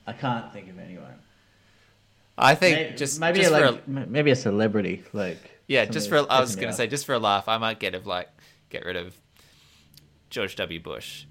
I 0.07 0.13
can't 0.13 0.53
think 0.53 0.69
of 0.69 0.79
anyone. 0.79 1.15
I 2.37 2.55
think 2.55 2.77
Maybe, 2.79 2.97
just 2.97 3.21
maybe 3.21 3.39
just 3.41 3.53
like 3.53 3.65
a, 3.65 3.81
maybe 3.87 4.31
a 4.33 4.37
celebrity, 4.37 5.03
like 5.13 5.39
yeah, 5.67 5.85
just 5.87 6.09
for 6.09 6.17
a, 6.17 6.23
I 6.25 6.41
was 6.41 6.57
gonna 6.57 6.73
say 6.73 6.87
just 6.89 7.07
for 7.07 7.15
a 7.15 7.19
laugh, 7.19 7.49
I 7.49 7.59
might 7.59 7.79
get 7.79 7.95
of 7.95 8.07
like 8.07 8.29
get 8.71 8.85
rid 8.85 8.97
of 8.97 9.15
George 10.31 10.57
W. 10.57 10.81
Bush, 10.81 11.25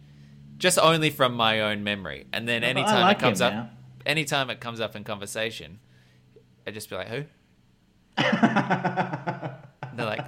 just 0.58 0.80
only 0.80 1.10
from 1.10 1.34
my 1.36 1.60
own 1.62 1.84
memory, 1.84 2.26
and 2.34 2.48
then 2.48 2.62
No, 2.62 2.70
anytime 2.70 3.02
like 3.02 3.18
it 3.18 3.20
comes 3.20 3.42
up, 3.42 3.54
now. 3.54 3.70
Anytime 4.06 4.50
it 4.50 4.60
comes 4.60 4.80
up 4.80 4.96
in 4.96 5.04
conversation, 5.04 5.80
I 6.68 6.72
just 6.72 6.90
be 6.90 6.96
like, 6.96 7.08
who? 7.08 7.24
They're 8.18 10.06
like, 10.06 10.26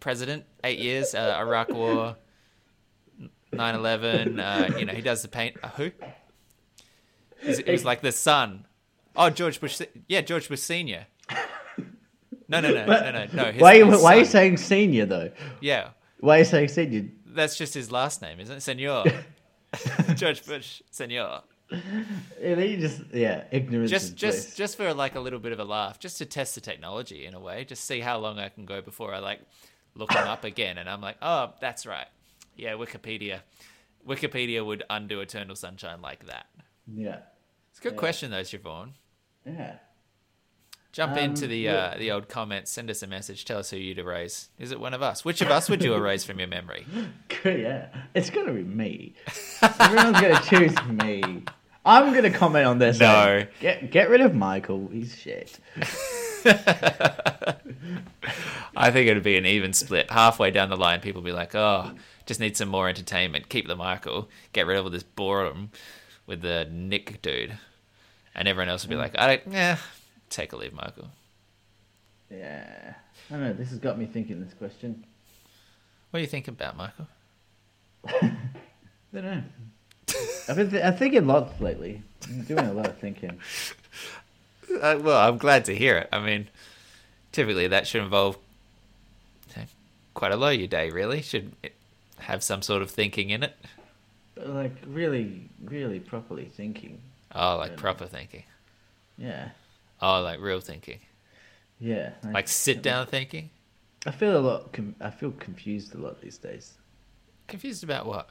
president, 0.00 0.44
eight 0.62 0.78
years, 0.78 1.14
uh, 1.14 1.36
Iraq 1.38 1.70
War, 1.70 2.16
9-11, 3.52 4.38
uh, 4.74 4.78
you 4.78 4.84
know, 4.84 4.92
he 4.92 5.02
does 5.02 5.22
the 5.22 5.28
paint. 5.28 5.56
Uh, 5.62 5.68
who? 5.68 5.90
It 7.42 7.68
was 7.68 7.84
like 7.84 8.00
the 8.00 8.12
son. 8.12 8.66
Oh, 9.16 9.30
George 9.30 9.60
Bush. 9.60 9.80
Yeah, 10.08 10.22
George 10.22 10.48
Bush 10.48 10.60
Senior. 10.60 11.06
No, 12.48 12.60
no, 12.60 12.72
no, 12.72 12.84
no, 12.86 13.10
no, 13.10 13.26
no. 13.32 13.44
his- 13.52 13.60
why, 13.62 13.82
his 13.84 14.02
why 14.02 14.16
are 14.16 14.18
you 14.18 14.24
saying 14.24 14.56
senior 14.58 15.06
though? 15.06 15.30
Yeah, 15.60 15.90
Why 16.20 16.36
are 16.36 16.38
you 16.40 16.44
saying 16.44 16.68
senior? 16.68 17.06
that's 17.26 17.56
just 17.56 17.74
his 17.74 17.90
last 17.90 18.22
name, 18.22 18.38
isn't 18.40 18.56
it? 18.58 18.60
Senor. 18.60 19.04
George 20.14 20.44
Bush 20.46 20.82
Senor. 20.90 21.42
Yeah, 21.70 22.58
you 22.58 22.76
just 22.76 23.02
yeah, 23.12 23.44
ignorance. 23.50 23.90
Just, 23.90 24.14
just, 24.16 24.46
bliss. 24.48 24.56
just 24.56 24.76
for 24.76 24.92
like 24.94 25.14
a 25.14 25.20
little 25.20 25.38
bit 25.38 25.52
of 25.52 25.58
a 25.58 25.64
laugh, 25.64 25.98
just 25.98 26.18
to 26.18 26.26
test 26.26 26.54
the 26.54 26.60
technology 26.60 27.26
in 27.26 27.34
a 27.34 27.40
way, 27.40 27.64
just 27.64 27.84
see 27.84 28.00
how 28.00 28.18
long 28.18 28.38
I 28.38 28.48
can 28.48 28.64
go 28.66 28.80
before 28.82 29.14
I 29.14 29.18
like 29.18 29.40
look 29.94 30.10
them 30.10 30.28
up 30.28 30.44
again, 30.44 30.78
and 30.78 30.88
I'm 30.88 31.00
like, 31.00 31.16
oh, 31.22 31.52
that's 31.60 31.86
right. 31.86 32.06
Yeah, 32.56 32.72
Wikipedia. 32.72 33.40
Wikipedia 34.06 34.64
would 34.64 34.82
undo 34.90 35.20
Eternal 35.20 35.56
Sunshine 35.56 36.02
like 36.02 36.26
that. 36.26 36.46
yeah, 36.92 37.20
It's 37.70 37.78
a 37.80 37.82
good 37.82 37.92
Yeah. 37.94 37.98
question 37.98 38.30
though, 38.30 38.42
Siobhan. 38.42 38.90
yeah. 39.46 39.76
Jump 40.94 41.16
into 41.16 41.44
Um, 41.44 41.50
the 41.50 41.58
yeah. 41.58 41.72
uh, 41.74 41.98
the 41.98 42.10
old 42.12 42.28
comments. 42.28 42.70
Send 42.70 42.88
us 42.88 43.02
a 43.02 43.06
message. 43.08 43.44
Tell 43.44 43.58
us 43.58 43.70
who 43.70 43.76
you'd 43.76 43.98
erase. 43.98 44.48
Is 44.60 44.70
it 44.70 44.78
one 44.78 44.94
of 44.94 45.02
us? 45.02 45.24
Which 45.24 45.40
of 45.42 45.50
us 45.50 45.68
would 45.68 45.82
you 45.82 45.92
erase 46.00 46.22
from 46.24 46.38
your 46.38 46.46
memory? 46.48 46.86
Yeah. 47.44 47.88
It's 48.14 48.30
gonna 48.30 48.52
be 48.52 48.62
me. 48.62 49.14
Everyone's 49.60 50.20
gonna 50.20 50.40
choose 50.42 50.74
me. 50.86 51.42
I'm 51.84 52.14
gonna 52.14 52.30
comment 52.30 52.64
on 52.66 52.78
this. 52.78 52.98
No. 53.00 53.44
Get 53.60 53.90
get 53.90 54.08
rid 54.08 54.20
of 54.20 54.34
Michael. 54.34 54.88
He's 54.92 55.18
shit. 55.18 55.58
I 58.76 58.90
think 58.90 59.08
it'd 59.08 59.22
be 59.22 59.36
an 59.36 59.46
even 59.46 59.72
split. 59.72 60.10
Halfway 60.10 60.50
down 60.50 60.68
the 60.70 60.76
line, 60.76 61.00
people 61.00 61.22
be 61.22 61.32
like, 61.32 61.54
"Oh, 61.54 61.92
just 62.26 62.40
need 62.40 62.56
some 62.56 62.68
more 62.68 62.88
entertainment. 62.88 63.48
Keep 63.48 63.66
the 63.68 63.76
Michael. 63.76 64.28
Get 64.52 64.66
rid 64.66 64.78
of 64.78 64.84
all 64.84 64.90
this 64.90 65.02
boredom 65.02 65.70
with 66.26 66.40
the 66.42 66.68
Nick 66.70 67.20
dude." 67.22 67.58
And 68.34 68.48
everyone 68.48 68.68
else 68.68 68.82
would 68.84 68.90
be 68.90 68.96
like, 68.96 69.16
"I 69.18 69.26
don't. 69.36 69.52
Yeah, 69.52 69.76
take 70.34 70.52
a 70.52 70.56
leave, 70.56 70.72
Michael." 70.72 71.08
Yeah. 72.30 72.94
I 73.30 73.32
don't 73.32 73.42
know. 73.42 73.52
This 73.52 73.70
has 73.70 73.78
got 73.78 73.98
me 73.98 74.06
thinking. 74.06 74.44
This 74.44 74.54
question. 74.54 75.04
What 76.10 76.18
are 76.18 76.20
you 76.20 76.26
thinking 76.26 76.54
about, 76.54 76.76
Michael? 76.76 77.08
I 78.06 78.36
don't 79.12 79.24
know. 79.24 79.42
I've 80.48 80.56
been 80.56 80.70
th- 80.70 80.84
I'm 80.84 80.96
thinking 80.96 81.26
lots 81.26 81.60
lately. 81.60 82.02
I'm 82.28 82.42
doing 82.42 82.66
a 82.66 82.72
lot 82.72 82.86
of 82.86 82.98
thinking. 82.98 83.38
Uh, 84.80 84.98
well, 85.00 85.28
I'm 85.28 85.38
glad 85.38 85.66
to 85.66 85.76
hear 85.76 85.98
it. 85.98 86.08
I 86.10 86.18
mean, 86.18 86.48
typically 87.30 87.68
that 87.68 87.86
should 87.86 88.02
involve 88.02 88.38
quite 90.14 90.32
a 90.32 90.36
lot 90.36 90.54
of 90.54 90.58
your 90.58 90.66
day, 90.68 90.90
really. 90.90 91.20
Should 91.22 91.52
it 91.62 91.74
have 92.18 92.42
some 92.42 92.62
sort 92.62 92.82
of 92.82 92.90
thinking 92.90 93.30
in 93.30 93.42
it. 93.42 93.56
But 94.34 94.48
like 94.48 94.76
really, 94.86 95.48
really 95.62 96.00
properly 96.00 96.50
thinking. 96.56 97.00
Oh, 97.34 97.56
like 97.56 97.76
proper 97.76 98.06
thinking. 98.06 98.44
Yeah. 99.18 99.50
Oh, 100.00 100.20
like 100.22 100.40
real 100.40 100.60
thinking. 100.60 101.00
Yeah. 101.78 102.10
Like 102.22 102.48
sit 102.48 102.82
down 102.82 103.06
thinking. 103.06 103.50
I 104.06 104.10
feel 104.10 104.36
a 104.36 104.40
lot. 104.40 104.72
Com- 104.72 104.96
I 105.00 105.10
feel 105.10 105.32
confused 105.32 105.94
a 105.94 105.98
lot 105.98 106.20
these 106.20 106.38
days. 106.38 106.74
Confused 107.46 107.84
about 107.84 108.06
what? 108.06 108.28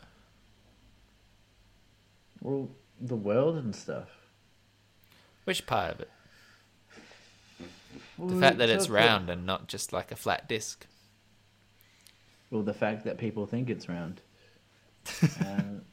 Well, 2.41 2.69
the 2.99 3.15
world 3.15 3.57
and 3.57 3.75
stuff. 3.75 4.09
Which 5.45 5.65
part 5.65 5.93
of 5.93 5.99
it? 6.01 6.09
The 8.19 8.39
fact 8.39 8.57
that 8.59 8.69
it's 8.69 8.89
round 8.89 9.29
and 9.29 9.45
not 9.45 9.67
just 9.67 9.91
like 9.91 10.11
a 10.11 10.15
flat 10.15 10.47
disc. 10.47 10.85
Well, 12.51 12.61
the 12.61 12.73
fact 12.73 13.03
that 13.05 13.17
people 13.17 13.45
think 13.47 13.69
it's 13.69 13.89
round. 13.89 14.21
um, 15.45 15.81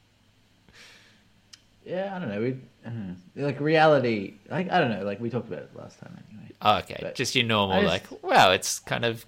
yeah, 1.85 2.15
I 2.15 2.19
don't 2.19 2.29
know. 2.29 2.41
We, 2.41 2.57
I 2.85 2.89
don't 2.89 3.07
know. 3.35 3.45
Like 3.45 3.59
reality, 3.59 4.35
like 4.49 4.71
I 4.71 4.79
don't 4.79 4.91
know. 4.91 5.03
Like 5.03 5.19
we 5.19 5.29
talked 5.29 5.47
about 5.47 5.59
it 5.63 5.71
last 5.75 5.99
time 5.99 6.17
anyway. 6.29 6.51
Oh, 6.61 6.77
okay, 6.79 6.97
But 7.01 7.15
just 7.15 7.35
your 7.35 7.45
normal, 7.45 7.77
I 7.77 7.81
like, 7.81 8.09
just- 8.09 8.23
wow, 8.23 8.51
it's 8.51 8.79
kind 8.79 9.05
of. 9.05 9.25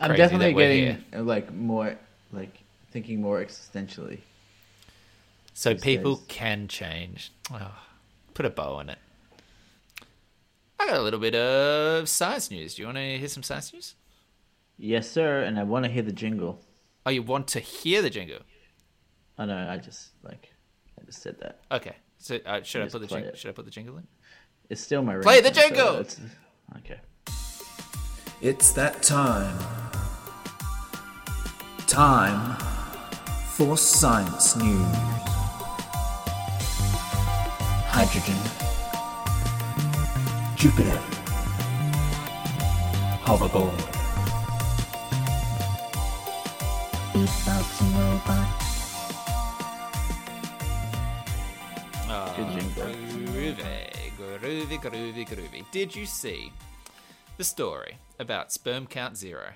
I'm 0.00 0.16
definitely 0.16 0.54
getting 0.54 1.04
uh, 1.14 1.22
like 1.22 1.52
more, 1.52 1.96
like 2.32 2.58
thinking 2.90 3.20
more 3.20 3.44
existentially. 3.44 4.18
So 5.52 5.74
people 5.76 6.16
days. 6.16 6.24
can 6.28 6.66
change. 6.66 7.30
Oh, 7.52 7.70
put 8.34 8.44
a 8.44 8.50
bow 8.50 8.74
on 8.74 8.90
it. 8.90 8.98
I 10.80 10.88
got 10.88 10.96
a 10.98 11.02
little 11.02 11.20
bit 11.20 11.36
of 11.36 12.08
science 12.08 12.50
news. 12.50 12.74
Do 12.74 12.82
you 12.82 12.86
want 12.88 12.98
to 12.98 13.18
hear 13.18 13.28
some 13.28 13.44
science 13.44 13.72
news? 13.72 13.94
Yes, 14.76 15.08
sir. 15.08 15.42
And 15.42 15.58
I 15.58 15.62
want 15.62 15.84
to 15.84 15.90
hear 15.90 16.02
the 16.02 16.12
jingle. 16.12 16.60
Oh, 17.06 17.10
you 17.10 17.22
want 17.22 17.46
to 17.48 17.60
hear 17.60 18.02
the 18.02 18.10
jingle? 18.10 18.40
I 19.38 19.46
know. 19.46 19.68
I 19.70 19.78
just 19.78 20.08
like, 20.22 20.52
I 21.00 21.04
just 21.04 21.22
said 21.22 21.36
that. 21.40 21.60
Okay. 21.70 21.96
So 22.18 22.36
uh, 22.46 22.62
should 22.62 22.82
I 22.82 22.84
Just 22.84 22.92
put 22.94 23.02
the 23.02 23.08
play 23.08 23.20
jingle? 23.20 23.36
Should 23.36 23.48
I 23.50 23.52
put 23.52 23.64
the 23.64 23.70
jingle 23.70 23.96
in? 23.98 24.06
It's 24.70 24.80
still 24.80 25.02
my 25.02 25.16
Play 25.18 25.40
the 25.40 25.50
ringtone, 25.50 25.54
so 25.54 25.60
jingle! 25.68 26.06
okay. 26.78 27.00
It's 28.40 28.72
that 28.72 29.02
time. 29.02 29.56
Time 31.86 32.56
for 33.54 33.76
science 33.76 34.56
news. 34.56 34.86
Hydrogen. 37.86 38.34
Jupiter. 40.56 40.98
Hoverboard. 43.24 43.78
Beatbox 47.12 47.80
and 47.80 47.94
robot. 47.96 48.63
Good 52.36 52.50
jingle. 52.50 52.84
groovy, 53.32 54.10
groovy, 54.18 54.80
groovy, 54.80 55.28
groovy. 55.28 55.64
Did 55.70 55.94
you 55.94 56.04
see 56.04 56.52
the 57.36 57.44
story 57.44 57.98
about 58.18 58.50
sperm 58.50 58.86
count 58.88 59.16
zero? 59.16 59.50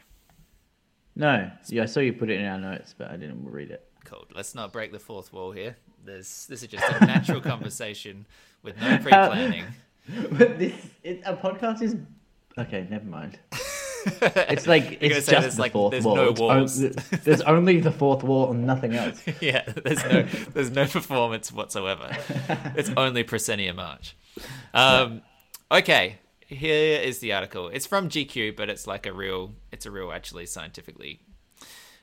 No, 1.17 1.51
yeah, 1.67 1.83
I 1.83 1.87
saw 1.87 1.99
you 1.99 2.13
put 2.13 2.31
it 2.31 2.39
in 2.39 2.47
our 2.47 2.59
notes, 2.59 2.95
but 2.97 3.11
I 3.11 3.17
didn't 3.17 3.45
read 3.51 3.73
it. 3.73 3.85
Cool. 4.05 4.25
Let's 4.33 4.55
not 4.55 4.73
break 4.73 4.93
the 4.93 5.01
fourth 5.01 5.33
wall 5.33 5.51
here. 5.51 5.75
There's 6.05 6.47
this 6.47 6.63
is 6.63 6.69
just 6.69 6.85
a 6.89 7.05
natural 7.05 7.41
conversation 7.53 8.27
with 8.63 8.81
no 8.81 8.99
pre-planning. 8.99 9.65
But 10.31 10.59
this, 10.59 10.75
it, 11.03 11.21
a 11.25 11.35
podcast 11.35 11.83
is 11.83 11.97
okay. 12.57 12.87
Never 12.89 13.07
mind. 13.07 13.41
It's 14.07 14.67
like 14.67 14.99
it's 15.01 15.27
just 15.27 15.29
there's 15.29 15.57
the 15.57 15.61
like 15.63 15.73
fourth 15.73 15.93
there's 15.93 16.05
wall. 16.05 16.17
no 16.17 16.33
walls. 16.33 16.79
there's 16.79 17.41
only 17.43 17.81
the 17.81 17.91
fourth 17.93 18.23
wall 18.23 18.51
and 18.51 18.67
nothing 18.67 18.95
else. 19.03 19.23
yeah, 19.41 19.65
there's 19.67 20.05
no 20.05 20.23
there's 20.55 20.71
no 20.71 20.87
performance 20.87 21.53
whatsoever. 21.53 22.17
It's 22.77 22.91
only 22.97 23.23
proscenium 23.25 23.79
arch. 23.79 24.17
Um, 24.75 25.23
okay, 25.71 26.19
here 26.47 27.01
is 27.01 27.19
the 27.19 27.33
article. 27.33 27.69
It's 27.69 27.87
from 27.87 28.09
GQ, 28.09 28.57
but 28.57 28.69
it's 28.71 28.87
like 28.87 29.07
a 29.07 29.13
real 29.13 29.55
it's 29.73 29.87
a 29.87 29.91
real 29.91 30.13
actually 30.13 30.47
scientifically 30.47 31.21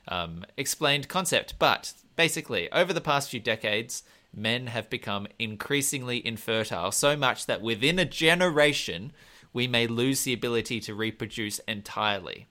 um, 0.08 0.44
explained 0.56 1.08
concept. 1.08 1.58
But 1.58 1.92
basically, 2.14 2.70
over 2.72 2.92
the 2.92 3.00
past 3.00 3.30
few 3.30 3.40
decades, 3.40 4.02
men 4.34 4.68
have 4.68 4.90
become 4.90 5.26
increasingly 5.38 6.24
infertile, 6.24 6.92
so 6.92 7.16
much 7.16 7.46
that 7.46 7.62
within 7.62 7.98
a 7.98 8.04
generation, 8.04 9.12
we 9.56 9.66
may 9.66 9.86
lose 9.86 10.24
the 10.24 10.34
ability 10.34 10.80
to 10.80 10.94
reproduce 10.94 11.60
entirely. 11.60 12.46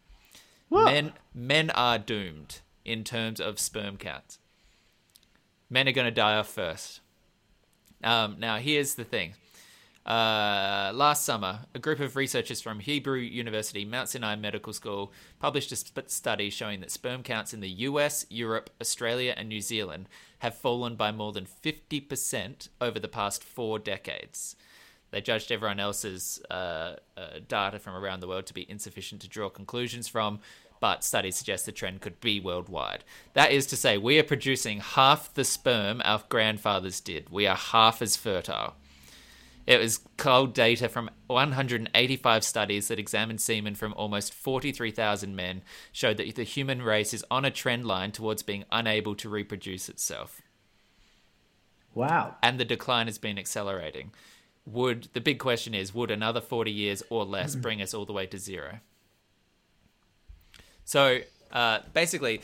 Men 0.71 1.13
men 1.35 1.69
are 1.69 1.99
doomed 1.99 2.61
in 2.83 3.03
terms 3.03 3.39
of 3.39 3.59
sperm 3.59 3.97
counts. 3.97 4.39
Men 5.69 5.87
are 5.87 5.91
going 5.91 6.05
to 6.05 6.11
die 6.11 6.35
off 6.35 6.49
first. 6.49 7.01
Um, 8.03 8.37
now, 8.39 8.57
here's 8.57 8.95
the 8.95 9.03
thing. 9.03 9.35
Uh, 10.03 10.91
last 10.95 11.23
summer, 11.25 11.59
a 11.75 11.79
group 11.79 11.99
of 11.99 12.15
researchers 12.15 12.59
from 12.59 12.79
Hebrew 12.79 13.19
University, 13.19 13.85
Mount 13.85 14.09
Sinai 14.09 14.35
Medical 14.35 14.73
School, 14.73 15.13
published 15.39 15.71
a 15.71 15.75
sp- 15.77 16.09
study 16.09 16.49
showing 16.49 16.79
that 16.79 16.91
sperm 16.91 17.21
counts 17.21 17.53
in 17.53 17.59
the 17.59 17.69
US, 17.89 18.25
Europe, 18.29 18.71
Australia, 18.81 19.35
and 19.37 19.47
New 19.47 19.61
Zealand 19.61 20.09
have 20.39 20.55
fallen 20.55 20.95
by 20.95 21.11
more 21.11 21.33
than 21.33 21.45
50% 21.45 22.69
over 22.81 22.99
the 22.99 23.07
past 23.07 23.43
four 23.43 23.77
decades. 23.77 24.55
They 25.15 25.21
judged 25.21 25.49
everyone 25.49 25.79
else's 25.79 26.41
uh, 26.51 26.97
uh, 27.15 27.39
data 27.47 27.79
from 27.79 27.95
around 27.95 28.19
the 28.19 28.27
world 28.27 28.47
to 28.47 28.53
be 28.53 28.69
insufficient 28.69 29.21
to 29.21 29.29
draw 29.29 29.47
conclusions 29.47 30.09
from, 30.09 30.39
but 30.81 31.05
studies 31.05 31.37
suggest 31.37 31.65
the 31.65 31.71
trend 31.71 32.01
could 32.01 32.19
be 32.19 32.41
worldwide. 32.41 33.05
That 33.31 33.53
is 33.53 33.65
to 33.67 33.77
say, 33.77 33.97
we 33.97 34.19
are 34.19 34.23
producing 34.23 34.81
half 34.81 35.33
the 35.33 35.45
sperm 35.45 36.01
our 36.03 36.21
grandfathers 36.27 36.99
did. 36.99 37.29
We 37.29 37.47
are 37.47 37.55
half 37.55 38.01
as 38.01 38.17
fertile. 38.17 38.75
It 39.65 39.79
was 39.79 40.01
cold 40.17 40.53
data 40.53 40.89
from 40.89 41.09
185 41.27 42.43
studies 42.43 42.89
that 42.89 42.99
examined 42.99 43.39
semen 43.39 43.75
from 43.75 43.93
almost 43.93 44.33
43,000 44.33 45.33
men 45.33 45.61
showed 45.93 46.17
that 46.17 46.35
the 46.35 46.43
human 46.43 46.81
race 46.81 47.13
is 47.13 47.23
on 47.31 47.45
a 47.45 47.51
trend 47.51 47.85
line 47.85 48.11
towards 48.11 48.43
being 48.43 48.65
unable 48.69 49.15
to 49.15 49.29
reproduce 49.29 49.87
itself 49.87 50.41
Wow. 51.93 52.35
and 52.43 52.59
the 52.59 52.65
decline 52.65 53.07
has 53.07 53.17
been 53.17 53.39
accelerating. 53.39 54.11
Would 54.65 55.09
the 55.13 55.21
big 55.21 55.39
question 55.39 55.73
is 55.73 55.93
would 55.93 56.09
another 56.09 56.41
40 56.41 56.71
years 56.71 57.03
or 57.09 57.23
less 57.23 57.55
bring 57.55 57.81
us 57.81 57.93
all 57.93 58.05
the 58.05 58.13
way 58.13 58.25
to 58.27 58.37
zero? 58.37 58.79
So 60.83 61.19
uh, 61.51 61.79
basically, 61.93 62.41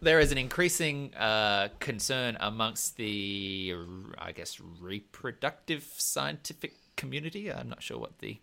there 0.00 0.18
is 0.18 0.32
an 0.32 0.38
increasing 0.38 1.14
uh, 1.14 1.68
concern 1.78 2.36
amongst 2.40 2.96
the, 2.96 3.74
I 4.18 4.32
guess, 4.32 4.60
reproductive 4.80 5.84
scientific 5.96 6.74
community. 6.96 7.52
I'm 7.52 7.68
not 7.68 7.82
sure 7.82 7.98
what 7.98 8.18
the 8.18 8.38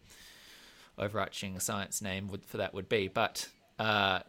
overarching 0.97 1.59
science 1.59 2.01
name 2.01 2.29
would, 2.29 2.45
for 2.45 2.57
that 2.57 2.73
would 2.73 2.87
be, 2.89 3.07
but 3.07 3.47
uh, 3.77 4.19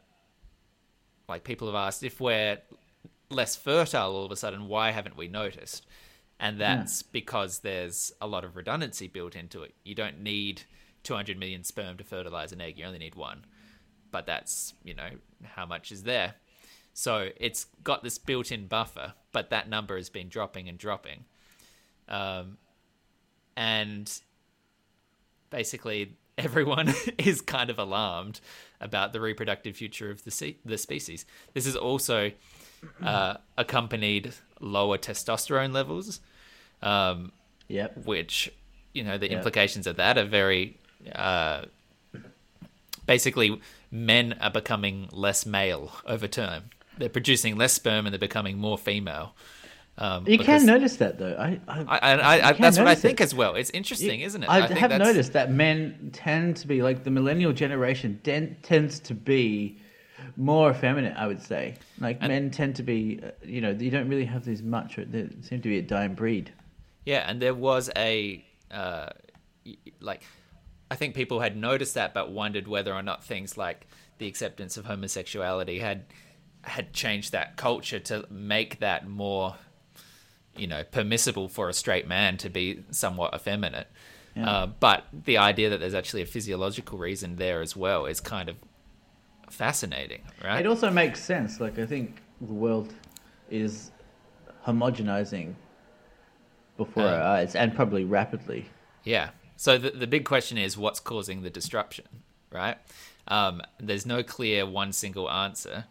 like 1.28 1.44
people 1.44 1.68
have 1.68 1.76
asked 1.76 2.02
if 2.02 2.20
we're 2.20 2.58
less 3.30 3.54
fertile 3.56 4.14
all 4.14 4.24
of 4.24 4.32
a 4.32 4.36
sudden, 4.36 4.66
why 4.66 4.90
haven't 4.90 5.16
we 5.16 5.28
noticed? 5.28 5.86
And 6.42 6.58
that's 6.58 7.02
because 7.02 7.58
there's 7.58 8.12
a 8.20 8.26
lot 8.26 8.44
of 8.44 8.56
redundancy 8.56 9.08
built 9.08 9.36
into 9.36 9.62
it. 9.62 9.74
You 9.84 9.94
don't 9.94 10.22
need 10.22 10.62
200 11.02 11.38
million 11.38 11.64
sperm 11.64 11.98
to 11.98 12.04
fertilize 12.04 12.50
an 12.50 12.62
egg, 12.62 12.78
you 12.78 12.86
only 12.86 12.98
need 12.98 13.14
one. 13.14 13.44
But 14.10 14.24
that's, 14.24 14.72
you 14.82 14.94
know, 14.94 15.10
how 15.44 15.66
much 15.66 15.92
is 15.92 16.02
there. 16.04 16.34
So 16.94 17.28
it's 17.36 17.66
got 17.84 18.02
this 18.02 18.16
built 18.16 18.50
in 18.50 18.66
buffer, 18.66 19.12
but 19.32 19.50
that 19.50 19.68
number 19.68 19.96
has 19.96 20.08
been 20.08 20.30
dropping 20.30 20.68
and 20.68 20.78
dropping. 20.78 21.24
Um, 22.08 22.56
and 23.54 24.10
basically, 25.50 26.16
everyone 26.38 26.94
is 27.18 27.42
kind 27.42 27.68
of 27.68 27.78
alarmed 27.78 28.40
about 28.80 29.12
the 29.12 29.20
reproductive 29.20 29.76
future 29.76 30.10
of 30.10 30.24
the, 30.24 30.30
se- 30.30 30.58
the 30.64 30.78
species. 30.78 31.26
This 31.52 31.66
is 31.66 31.76
also 31.76 32.32
uh, 33.02 33.34
accompanied 33.58 34.32
lower 34.58 34.96
testosterone 34.98 35.72
levels. 35.72 36.20
Um, 36.82 37.32
Yep. 37.68 38.04
which 38.06 38.52
you 38.92 39.04
know 39.04 39.16
the 39.18 39.28
Yeah. 39.30 39.36
implications 39.36 39.86
of 39.86 39.96
that 39.96 40.18
are 40.18 40.24
very 40.24 40.76
uh, 41.14 41.62
basically 43.06 43.60
men 43.90 44.36
are 44.40 44.50
becoming 44.50 45.08
less 45.12 45.46
male 45.46 45.92
over 46.06 46.28
time. 46.28 46.64
They're 46.98 47.08
producing 47.08 47.56
less 47.56 47.72
sperm 47.72 48.06
and 48.06 48.12
they're 48.12 48.18
becoming 48.18 48.58
more 48.58 48.78
female. 48.78 49.34
Um, 49.98 50.26
You 50.26 50.38
can 50.38 50.64
notice 50.64 50.96
that 50.96 51.18
though. 51.18 51.36
I, 51.38 51.60
I, 51.68 51.80
I, 51.98 52.48
I, 52.48 52.52
that's 52.54 52.78
what 52.78 52.86
I 52.86 52.94
think 52.94 53.20
it. 53.20 53.24
as 53.24 53.34
well. 53.34 53.54
It's 53.54 53.70
interesting, 53.70 54.20
isn't 54.20 54.42
it? 54.42 54.48
I, 54.48 54.66
think 54.66 54.78
have 54.80 54.92
noticed 54.98 55.32
that 55.34 55.50
men 55.50 56.10
tend 56.12 56.56
to 56.56 56.66
be 56.66 56.82
like 56.82 57.04
the 57.04 57.10
millennial 57.10 57.52
generation 57.52 58.18
den- 58.22 58.56
tends 58.62 58.98
to 59.00 59.14
be 59.14 59.78
more 60.36 60.70
effeminate. 60.70 61.14
I 61.16 61.26
would 61.26 61.42
say, 61.42 61.74
like 61.98 62.20
men 62.22 62.50
tend 62.50 62.76
to 62.76 62.82
be, 62.82 63.20
uh, 63.22 63.30
you 63.44 63.60
know, 63.60 63.70
you 63.70 63.90
don't 63.90 64.08
really 64.08 64.24
have 64.24 64.44
these 64.44 64.62
much. 64.62 64.96
They 64.96 65.28
seem 65.42 65.60
to 65.60 65.68
be 65.68 65.78
a 65.78 65.82
dying 65.82 66.14
breed. 66.14 66.50
Yeah, 67.04 67.24
and 67.26 67.40
there 67.40 67.54
was 67.54 67.90
a 67.96 68.44
uh, 68.70 69.10
like 70.00 70.22
I 70.90 70.96
think 70.96 71.14
people 71.14 71.40
had 71.40 71.56
noticed 71.56 71.94
that, 71.94 72.14
but 72.14 72.30
wondered 72.30 72.66
whether 72.66 72.92
or 72.92 73.02
not 73.02 73.24
things 73.24 73.56
like 73.56 73.86
the 74.18 74.26
acceptance 74.26 74.76
of 74.76 74.84
homosexuality 74.86 75.78
had 75.78 76.04
had 76.62 76.92
changed 76.92 77.32
that 77.32 77.56
culture 77.56 77.98
to 77.98 78.26
make 78.28 78.80
that 78.80 79.08
more, 79.08 79.54
you 80.56 80.66
know, 80.66 80.84
permissible 80.84 81.48
for 81.48 81.68
a 81.68 81.72
straight 81.72 82.06
man 82.06 82.36
to 82.36 82.50
be 82.50 82.84
somewhat 82.90 83.34
effeminate. 83.34 83.88
Yeah. 84.36 84.50
Uh, 84.50 84.66
but 84.66 85.06
the 85.12 85.38
idea 85.38 85.70
that 85.70 85.80
there's 85.80 85.94
actually 85.94 86.22
a 86.22 86.26
physiological 86.26 86.98
reason 86.98 87.36
there 87.36 87.62
as 87.62 87.74
well 87.74 88.06
is 88.06 88.20
kind 88.20 88.48
of 88.48 88.56
fascinating, 89.48 90.22
right? 90.44 90.60
It 90.60 90.66
also 90.66 90.90
makes 90.90 91.20
sense. 91.22 91.60
Like 91.60 91.78
I 91.78 91.86
think 91.86 92.20
the 92.40 92.52
world 92.52 92.92
is 93.50 93.90
homogenizing 94.66 95.54
before 96.84 97.02
Um, 97.02 97.12
our 97.14 97.22
eyes, 97.36 97.54
and 97.54 97.74
probably 97.74 98.04
rapidly. 98.04 98.64
Yeah. 99.04 99.30
So 99.56 99.76
the 99.76 99.90
the 99.90 100.06
big 100.06 100.24
question 100.24 100.56
is 100.56 100.78
what's 100.78 101.00
causing 101.00 101.42
the 101.42 101.50
disruption, 101.50 102.06
right? 102.50 102.78
Um, 103.28 103.60
there's 103.78 104.06
no 104.06 104.22
clear 104.22 104.64
one 104.64 104.92
single 104.92 105.30
answer. 105.30 105.84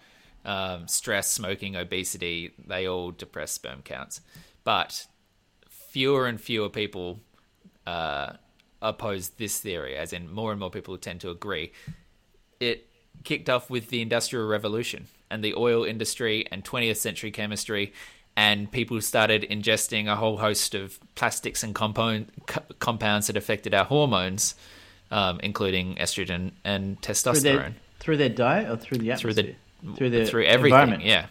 Um, 0.46 0.88
stress, 0.88 1.30
smoking, 1.32 1.76
obesity, 1.76 2.54
they 2.68 2.88
all 2.88 3.12
depress 3.12 3.52
sperm 3.52 3.82
counts. 3.84 4.22
But 4.64 5.06
fewer 5.70 6.26
and 6.28 6.40
fewer 6.42 6.70
people 6.70 7.20
uh, 7.86 8.34
oppose 8.82 9.30
this 9.42 9.60
theory, 9.60 9.96
as 9.96 10.12
in 10.14 10.32
more 10.32 10.52
and 10.52 10.60
more 10.60 10.72
people 10.72 10.98
tend 10.98 11.22
to 11.22 11.30
agree. 11.30 11.72
It 12.60 12.88
kicked 13.24 13.50
off 13.50 13.70
with 13.70 13.90
the 13.90 14.02
Industrial 14.02 14.48
Revolution 14.48 15.08
and 15.30 15.44
the 15.44 15.54
oil 15.54 15.84
industry 15.84 16.46
and 16.52 16.64
20th 16.64 16.98
century 16.98 17.32
chemistry, 17.32 17.94
and 18.40 18.72
people 18.72 19.02
started 19.02 19.46
ingesting 19.52 20.10
a 20.10 20.16
whole 20.16 20.38
host 20.38 20.74
of 20.74 20.98
plastics 21.16 21.62
and 21.62 21.76
compound, 21.76 22.32
co- 22.48 22.64
compounds 22.80 23.28
that 23.28 23.36
affected 23.36 23.74
our 23.74 23.84
hormones, 23.84 24.56
um, 25.12 25.42
including 25.44 25.98
estrogen 25.98 26.52
and 26.64 27.02
Through 27.02 27.14
testosterone 27.14 27.44
their, 27.44 27.76
through 28.00 28.16
their 28.16 28.30
diet 28.30 28.70
or 28.70 28.78
through 28.78 29.00
the 29.00 29.14
through 29.16 29.34
the 29.34 29.56
through 29.94 30.26
through 30.26 30.46
everything. 30.46 31.02
Yeah. 31.02 31.26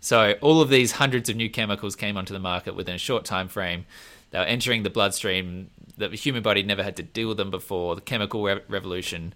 So 0.00 0.34
all 0.42 0.60
of 0.60 0.68
these 0.68 0.92
hundreds 0.92 1.30
of 1.30 1.36
new 1.36 1.48
chemicals 1.48 1.96
came 1.96 2.18
onto 2.18 2.34
the 2.34 2.38
market 2.38 2.74
within 2.74 2.96
a 2.96 2.98
short 2.98 3.24
time 3.24 3.48
frame. 3.48 3.86
They 4.30 4.38
were 4.38 4.44
entering 4.44 4.82
the 4.82 4.90
bloodstream. 4.90 5.70
The 5.96 6.10
human 6.10 6.42
body 6.42 6.62
never 6.62 6.82
had 6.82 6.96
to 6.96 7.02
deal 7.02 7.28
with 7.28 7.38
them 7.38 7.50
before. 7.50 7.94
The 7.94 8.02
chemical 8.02 8.44
re- 8.44 8.60
revolution, 8.68 9.32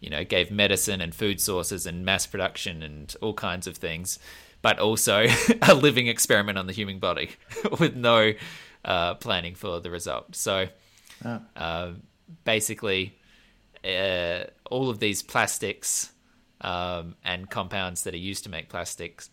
you 0.00 0.08
know, 0.08 0.24
gave 0.24 0.50
medicine 0.50 1.02
and 1.02 1.14
food 1.14 1.38
sources 1.38 1.84
and 1.84 2.02
mass 2.02 2.26
production 2.26 2.82
and 2.82 3.14
all 3.20 3.34
kinds 3.34 3.66
of 3.66 3.76
things, 3.76 4.18
but 4.64 4.78
also 4.78 5.26
a 5.62 5.74
living 5.74 6.06
experiment 6.06 6.56
on 6.56 6.66
the 6.66 6.72
human 6.72 6.98
body 6.98 7.28
with 7.78 7.94
no 7.94 8.32
uh, 8.82 9.14
planning 9.16 9.54
for 9.54 9.78
the 9.78 9.90
result. 9.90 10.34
So 10.34 10.68
Ah. 11.24 11.40
uh, 11.54 11.90
basically, 12.44 13.14
uh, 13.84 14.44
all 14.70 14.88
of 14.88 14.98
these 14.98 15.22
plastics 15.22 16.12
um, 16.62 17.14
and 17.22 17.48
compounds 17.50 18.04
that 18.04 18.14
are 18.14 18.24
used 18.32 18.42
to 18.44 18.50
make 18.50 18.68
plastics 18.70 19.30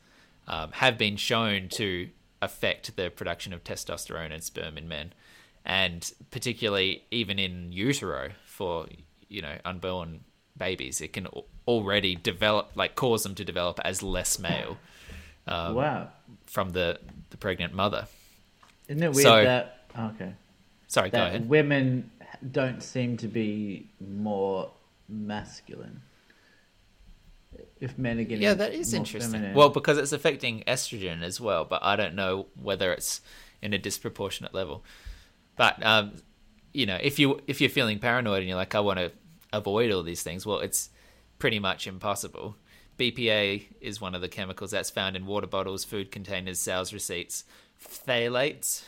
um, 0.48 0.72
have 0.74 0.98
been 0.98 1.16
shown 1.16 1.70
to 1.70 2.10
affect 2.42 2.96
the 2.98 3.10
production 3.10 3.54
of 3.54 3.64
testosterone 3.64 4.32
and 4.34 4.44
sperm 4.44 4.78
in 4.78 4.88
men, 4.88 5.14
and 5.66 6.12
particularly 6.30 7.04
even 7.10 7.40
in 7.40 7.72
utero 7.72 8.32
for 8.46 8.86
you 9.30 9.42
know 9.42 9.56
unborn 9.64 10.20
babies, 10.58 11.00
it 11.02 11.14
can 11.14 11.28
already 11.68 12.16
develop 12.16 12.72
like 12.76 12.96
cause 12.96 13.24
them 13.24 13.36
to 13.36 13.46
develop 13.46 13.80
as 13.86 14.04
less 14.04 14.38
male 14.38 14.78
um, 15.48 15.76
wow. 15.76 16.10
from 16.46 16.72
the 16.72 17.00
the 17.30 17.38
pregnant 17.38 17.74
mother. 17.74 18.08
Isn't 18.88 19.04
it 19.04 19.14
weird 19.14 19.24
So- 19.24 19.44
that 19.44 19.86
okay 19.98 20.34
Sorry, 20.88 21.10
go 21.10 21.18
that 21.18 21.28
ahead. 21.28 21.50
women 21.50 22.12
don't 22.52 22.82
seem 22.84 23.18
to 23.18 23.28
be 23.28 23.88
more 24.00 24.72
masculine? 25.08 26.02
If 27.80 27.98
men 27.98 28.20
are 28.20 28.24
getting 28.24 28.44
Yeah, 28.44 28.54
that 28.54 28.74
is 28.74 28.94
interesting. 28.94 29.32
feminine. 29.32 29.56
Well, 29.56 29.70
because 29.70 29.98
it's 29.98 30.12
affecting 30.12 30.64
estrogen 30.68 31.24
as 31.24 31.42
well, 31.42 31.66
but 31.66 31.84
I 31.84 31.96
don't 31.96 32.16
know 32.16 32.48
whether 32.62 32.94
it's 32.94 33.22
in 33.62 33.74
a 33.74 33.78
disproportionate 33.78 34.54
level. 34.54 34.84
But 35.56 35.84
um, 35.86 36.14
you 36.74 36.86
know, 36.86 36.98
if 37.02 37.20
you 37.20 37.42
if 37.48 37.60
you're 37.60 37.70
feeling 37.70 38.00
paranoid 38.00 38.40
and 38.40 38.48
you're 38.48 38.58
like, 38.58 38.76
I 38.76 38.80
want 38.80 39.00
to 39.00 39.12
avoid 39.52 39.92
all 39.92 40.04
these 40.04 40.24
things, 40.24 40.46
well, 40.46 40.60
it's 40.60 40.90
pretty 41.40 41.60
much 41.60 41.88
impossible. 41.88 42.56
BPA 43.02 43.64
is 43.82 44.00
one 44.00 44.14
of 44.14 44.22
the 44.22 44.30
chemicals 44.30 44.70
that's 44.70 44.92
found 44.92 45.16
in 45.16 45.26
water 45.26 45.48
bottles, 45.48 45.84
food 45.84 46.12
containers, 46.12 46.60
sales 46.60 46.94
receipts. 46.94 47.46
Phthalates, 47.84 48.84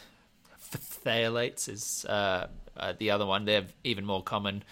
phthalates 0.72 1.68
is 1.68 2.06
uh, 2.06 2.46
uh, 2.78 2.94
the 3.00 3.10
other 3.10 3.26
one. 3.26 3.46
They're 3.46 3.66
even 3.84 4.06
more 4.06 4.22
common. 4.22 4.64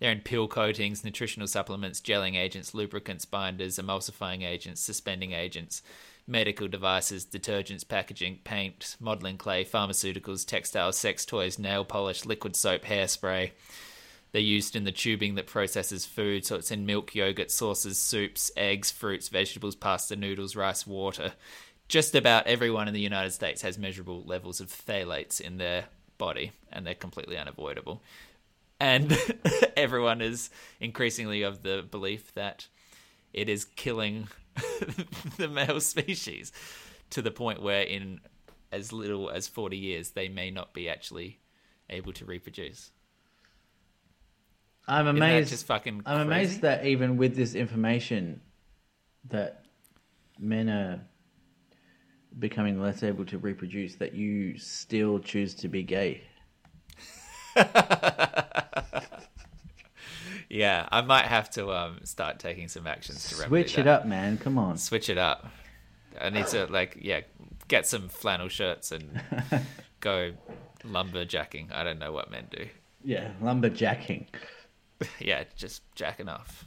They're 0.00 0.12
in 0.12 0.20
pill 0.20 0.48
coatings, 0.48 1.02
nutritional 1.02 1.48
supplements, 1.48 2.02
gelling 2.02 2.36
agents, 2.36 2.74
lubricants, 2.74 3.24
binders, 3.24 3.78
emulsifying 3.78 4.46
agents, 4.46 4.82
suspending 4.82 5.32
agents, 5.32 5.80
medical 6.26 6.68
devices, 6.68 7.24
detergents, 7.24 7.88
packaging, 7.88 8.40
paint, 8.44 8.96
modeling 9.00 9.38
clay, 9.38 9.64
pharmaceuticals, 9.64 10.46
textiles, 10.46 10.98
sex 10.98 11.24
toys, 11.24 11.58
nail 11.58 11.86
polish, 11.86 12.26
liquid 12.26 12.54
soap, 12.54 12.82
hairspray. 12.82 13.52
They're 14.32 14.40
used 14.40 14.76
in 14.76 14.84
the 14.84 14.92
tubing 14.92 15.34
that 15.34 15.46
processes 15.46 16.06
food, 16.06 16.44
so 16.44 16.56
it's 16.56 16.70
in 16.70 16.86
milk, 16.86 17.14
yogurt, 17.14 17.50
sauces, 17.50 17.98
soups, 17.98 18.50
eggs, 18.56 18.90
fruits, 18.90 19.28
vegetables, 19.28 19.74
pasta, 19.74 20.14
noodles, 20.14 20.54
rice, 20.54 20.86
water. 20.86 21.32
Just 21.88 22.14
about 22.14 22.46
everyone 22.46 22.86
in 22.86 22.94
the 22.94 23.00
United 23.00 23.32
States 23.32 23.62
has 23.62 23.76
measurable 23.76 24.22
levels 24.24 24.60
of 24.60 24.68
phthalates 24.68 25.40
in 25.40 25.58
their 25.58 25.86
body, 26.18 26.52
and 26.70 26.86
they're 26.86 26.94
completely 26.94 27.36
unavoidable. 27.36 28.02
And 28.78 29.16
everyone 29.76 30.20
is 30.20 30.50
increasingly 30.78 31.42
of 31.42 31.62
the 31.62 31.84
belief 31.90 32.32
that 32.34 32.68
it 33.32 33.48
is 33.48 33.64
killing 33.64 34.28
the 35.36 35.48
male 35.48 35.80
species 35.80 36.52
to 37.10 37.22
the 37.22 37.30
point 37.32 37.60
where, 37.60 37.82
in 37.82 38.20
as 38.70 38.92
little 38.92 39.28
as 39.28 39.48
40 39.48 39.76
years, 39.76 40.10
they 40.12 40.28
may 40.28 40.50
not 40.50 40.72
be 40.72 40.88
actually 40.88 41.40
able 41.88 42.12
to 42.12 42.24
reproduce. 42.24 42.92
I'm 44.90 45.06
amazed. 45.06 45.50
just 45.50 45.66
fucking 45.66 46.02
I'm 46.06 46.26
crazy? 46.26 46.42
amazed 46.42 46.60
that 46.62 46.86
even 46.86 47.16
with 47.16 47.36
this 47.36 47.54
information, 47.54 48.40
that 49.28 49.64
men 50.38 50.68
are 50.68 51.00
becoming 52.38 52.80
less 52.80 53.02
able 53.02 53.24
to 53.26 53.38
reproduce, 53.38 53.94
that 53.96 54.14
you 54.14 54.58
still 54.58 55.18
choose 55.18 55.54
to 55.56 55.68
be 55.68 55.82
gay. 55.82 56.22
Yeah, 60.52 60.88
I 60.90 61.00
might 61.02 61.26
have 61.26 61.48
to 61.50 61.70
um, 61.70 62.00
start 62.02 62.40
taking 62.40 62.66
some 62.66 62.86
actions 62.88 63.28
to 63.28 63.36
Switch 63.36 63.78
it 63.78 63.84
that. 63.84 64.00
up, 64.00 64.06
man. 64.06 64.36
Come 64.36 64.58
on. 64.58 64.78
Switch 64.78 65.08
it 65.08 65.16
up. 65.16 65.46
I 66.20 66.28
need 66.30 66.48
to 66.48 66.66
like 66.66 66.98
yeah, 67.00 67.20
get 67.68 67.86
some 67.86 68.08
flannel 68.08 68.48
shirts 68.48 68.90
and 68.90 69.22
go 70.00 70.32
lumberjacking. 70.84 71.72
I 71.72 71.84
don't 71.84 72.00
know 72.00 72.10
what 72.10 72.32
men 72.32 72.48
do. 72.50 72.66
Yeah, 73.04 73.30
lumberjacking. 73.40 74.26
yeah, 75.20 75.44
just 75.56 75.82
jacking 75.94 76.28
off. 76.28 76.64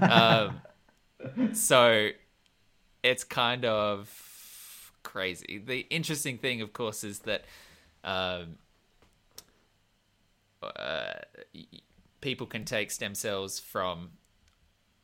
um, 0.00 0.60
so 1.52 2.10
it's 3.02 3.24
kind 3.24 3.64
of 3.64 4.92
crazy. 5.02 5.62
The 5.64 5.80
interesting 5.90 6.38
thing, 6.38 6.60
of 6.62 6.72
course, 6.72 7.04
is 7.04 7.20
that 7.20 7.44
um, 8.04 8.56
uh, 10.62 11.12
people 12.20 12.46
can 12.46 12.64
take 12.64 12.90
stem 12.90 13.14
cells 13.14 13.58
from 13.58 14.10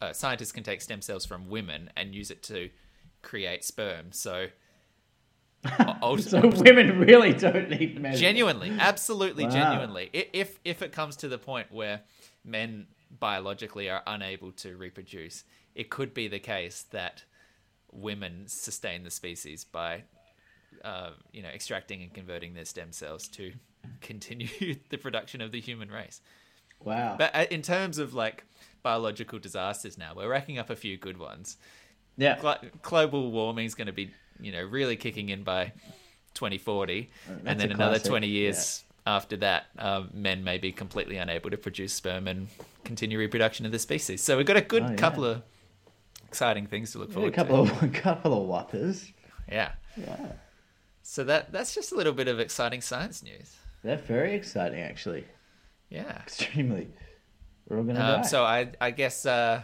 uh, 0.00 0.12
scientists 0.12 0.52
can 0.52 0.62
take 0.62 0.82
stem 0.82 1.00
cells 1.00 1.24
from 1.24 1.48
women 1.48 1.90
and 1.96 2.14
use 2.14 2.30
it 2.30 2.42
to 2.44 2.70
create 3.22 3.64
sperm. 3.64 4.12
So. 4.12 4.48
So 6.20 6.46
women 6.46 7.00
really 7.00 7.32
don't 7.32 7.68
need 7.70 8.00
men. 8.00 8.14
genuinely 8.16 8.70
absolutely 8.78 9.44
Wow. 9.44 9.50
genuinely 9.50 10.10
if 10.12 10.60
if 10.64 10.80
it 10.80 10.92
comes 10.92 11.16
to 11.16 11.28
the 11.28 11.38
point 11.38 11.72
where 11.72 12.02
men 12.46 12.86
biologically 13.18 13.90
are 13.90 14.02
unable 14.06 14.52
to 14.52 14.76
reproduce 14.76 15.44
it 15.76 15.90
could 15.90 16.14
be 16.14 16.26
the 16.26 16.38
case 16.38 16.86
that 16.90 17.22
women 17.92 18.44
sustain 18.46 19.04
the 19.04 19.10
species 19.10 19.62
by 19.64 20.02
uh, 20.84 21.10
you 21.32 21.42
know, 21.42 21.48
extracting 21.48 22.02
and 22.02 22.12
converting 22.12 22.54
their 22.54 22.64
stem 22.64 22.92
cells 22.92 23.28
to 23.28 23.52
continue 24.00 24.48
the 24.90 24.96
production 24.96 25.40
of 25.40 25.52
the 25.52 25.60
human 25.60 25.90
race. 25.90 26.20
Wow. 26.80 27.16
But 27.18 27.34
uh, 27.34 27.46
in 27.50 27.62
terms 27.62 27.98
of 27.98 28.14
like 28.14 28.44
biological 28.82 29.38
disasters, 29.38 29.96
now 29.98 30.12
we're 30.16 30.28
racking 30.28 30.58
up 30.58 30.70
a 30.70 30.76
few 30.76 30.96
good 30.96 31.18
ones. 31.18 31.56
yeah. 32.16 32.38
Glo- 32.38 32.58
global 32.82 33.30
warming 33.30 33.66
is 33.66 33.74
going 33.74 33.86
to 33.86 33.92
be, 33.92 34.10
you 34.40 34.52
know, 34.52 34.62
really 34.62 34.96
kicking 34.96 35.28
in 35.28 35.42
by 35.42 35.72
2040, 36.34 37.10
that's 37.26 37.40
and 37.46 37.60
then 37.60 37.72
another 37.72 37.94
classic, 37.94 38.10
20 38.10 38.26
years 38.28 38.84
after 39.06 39.36
that, 39.38 39.66
um, 39.78 40.10
men 40.12 40.42
may 40.44 40.58
be 40.58 40.72
completely 40.72 41.16
unable 41.16 41.50
to 41.50 41.56
produce 41.56 41.92
sperm 41.94 42.26
and 42.26 42.48
continue 42.84 43.18
reproduction 43.18 43.64
of 43.64 43.72
the 43.72 43.78
species. 43.78 44.20
So 44.22 44.36
we've 44.36 44.46
got 44.46 44.56
a 44.56 44.60
good 44.62 44.82
Oh, 44.82 44.88
yeah. 44.90 44.96
couple 44.96 45.24
of 45.24 45.42
exciting 46.26 46.66
things 46.66 46.92
to 46.92 46.98
look 46.98 47.10
a 47.10 47.12
forward 47.12 47.34
couple 47.34 47.66
to. 47.66 47.72
of 47.72 47.82
a 47.82 47.88
couple 48.06 48.40
of 48.40 48.48
whoppers. 48.48 49.12
Yeah. 49.50 49.72
Yeah. 49.96 50.32
So 51.02 51.22
that 51.24 51.52
that's 51.52 51.74
just 51.74 51.92
a 51.92 51.94
little 51.94 52.12
bit 52.12 52.26
of 52.28 52.40
exciting 52.40 52.80
science 52.80 53.22
news. 53.22 53.54
They're 53.84 53.96
very 53.96 54.34
exciting, 54.34 54.80
actually. 54.80 55.24
Yeah. 55.88 56.18
Extremely. 56.18 56.88
We're 57.68 57.78
all 57.78 57.84
gonna 57.84 58.00
Um, 58.00 58.22
die. 58.22 58.28
so 58.28 58.44
I 58.44 58.72
I 58.80 58.90
guess 58.90 59.24
uh, 59.24 59.62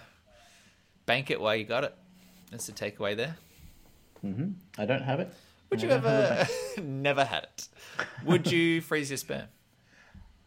bank 1.06 1.30
it 1.30 1.40
while 1.40 1.56
you 1.56 1.64
got 1.64 1.82
it. 1.84 1.94
That's 2.52 2.66
the 2.66 2.72
takeaway 2.72 3.16
there. 3.16 3.36
hmm 4.20 4.50
I 4.78 4.86
don't 4.86 5.02
have 5.02 5.18
it. 5.18 5.32
Would 5.72 5.80
you 5.82 5.88
ever 5.88 6.46
never 6.82 7.24
had 7.24 7.44
it? 7.44 7.68
Would 8.26 8.52
you 8.52 8.82
freeze 8.82 9.10
your 9.10 9.16
sperm 9.16 9.46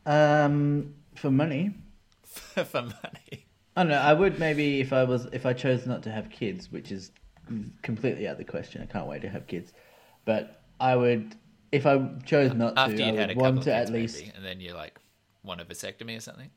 Um, 0.05 0.93
for 1.15 1.31
money, 1.31 1.73
for 2.23 2.83
money? 2.83 3.47
I 3.75 3.81
don't 3.83 3.89
know. 3.89 3.97
I 3.97 4.13
would 4.13 4.37
maybe 4.39 4.79
if 4.81 4.93
I 4.93 5.03
was 5.03 5.25
if 5.33 5.47
I 5.47 5.53
chose 5.53 5.87
not 5.87 6.03
to 6.03 6.11
have 6.11 6.29
kids, 6.29 6.71
which 6.71 6.91
is 6.91 7.11
completely 7.81 8.27
out 8.27 8.33
of 8.33 8.37
the 8.37 8.43
question. 8.45 8.83
I 8.83 8.85
can't 8.85 9.07
wait 9.07 9.23
to 9.23 9.29
have 9.29 9.47
kids, 9.47 9.73
but 10.25 10.61
I 10.79 10.95
would 10.95 11.35
if 11.71 11.87
I 11.87 12.07
chose 12.23 12.53
not 12.53 12.77
After 12.77 12.95
to. 12.97 13.03
I 13.03 13.05
you'd 13.07 13.11
would 13.13 13.19
had 13.19 13.29
a 13.31 13.33
couple 13.33 13.41
want 13.43 13.57
of 13.57 13.63
to 13.63 13.71
kids, 13.71 13.89
at 13.89 13.93
least. 13.93 14.19
maybe, 14.19 14.31
and 14.35 14.45
then 14.45 14.61
you 14.61 14.73
like 14.75 14.99
want 15.43 15.59
a 15.59 15.65
vasectomy 15.65 16.15
or 16.15 16.19
something. 16.21 16.51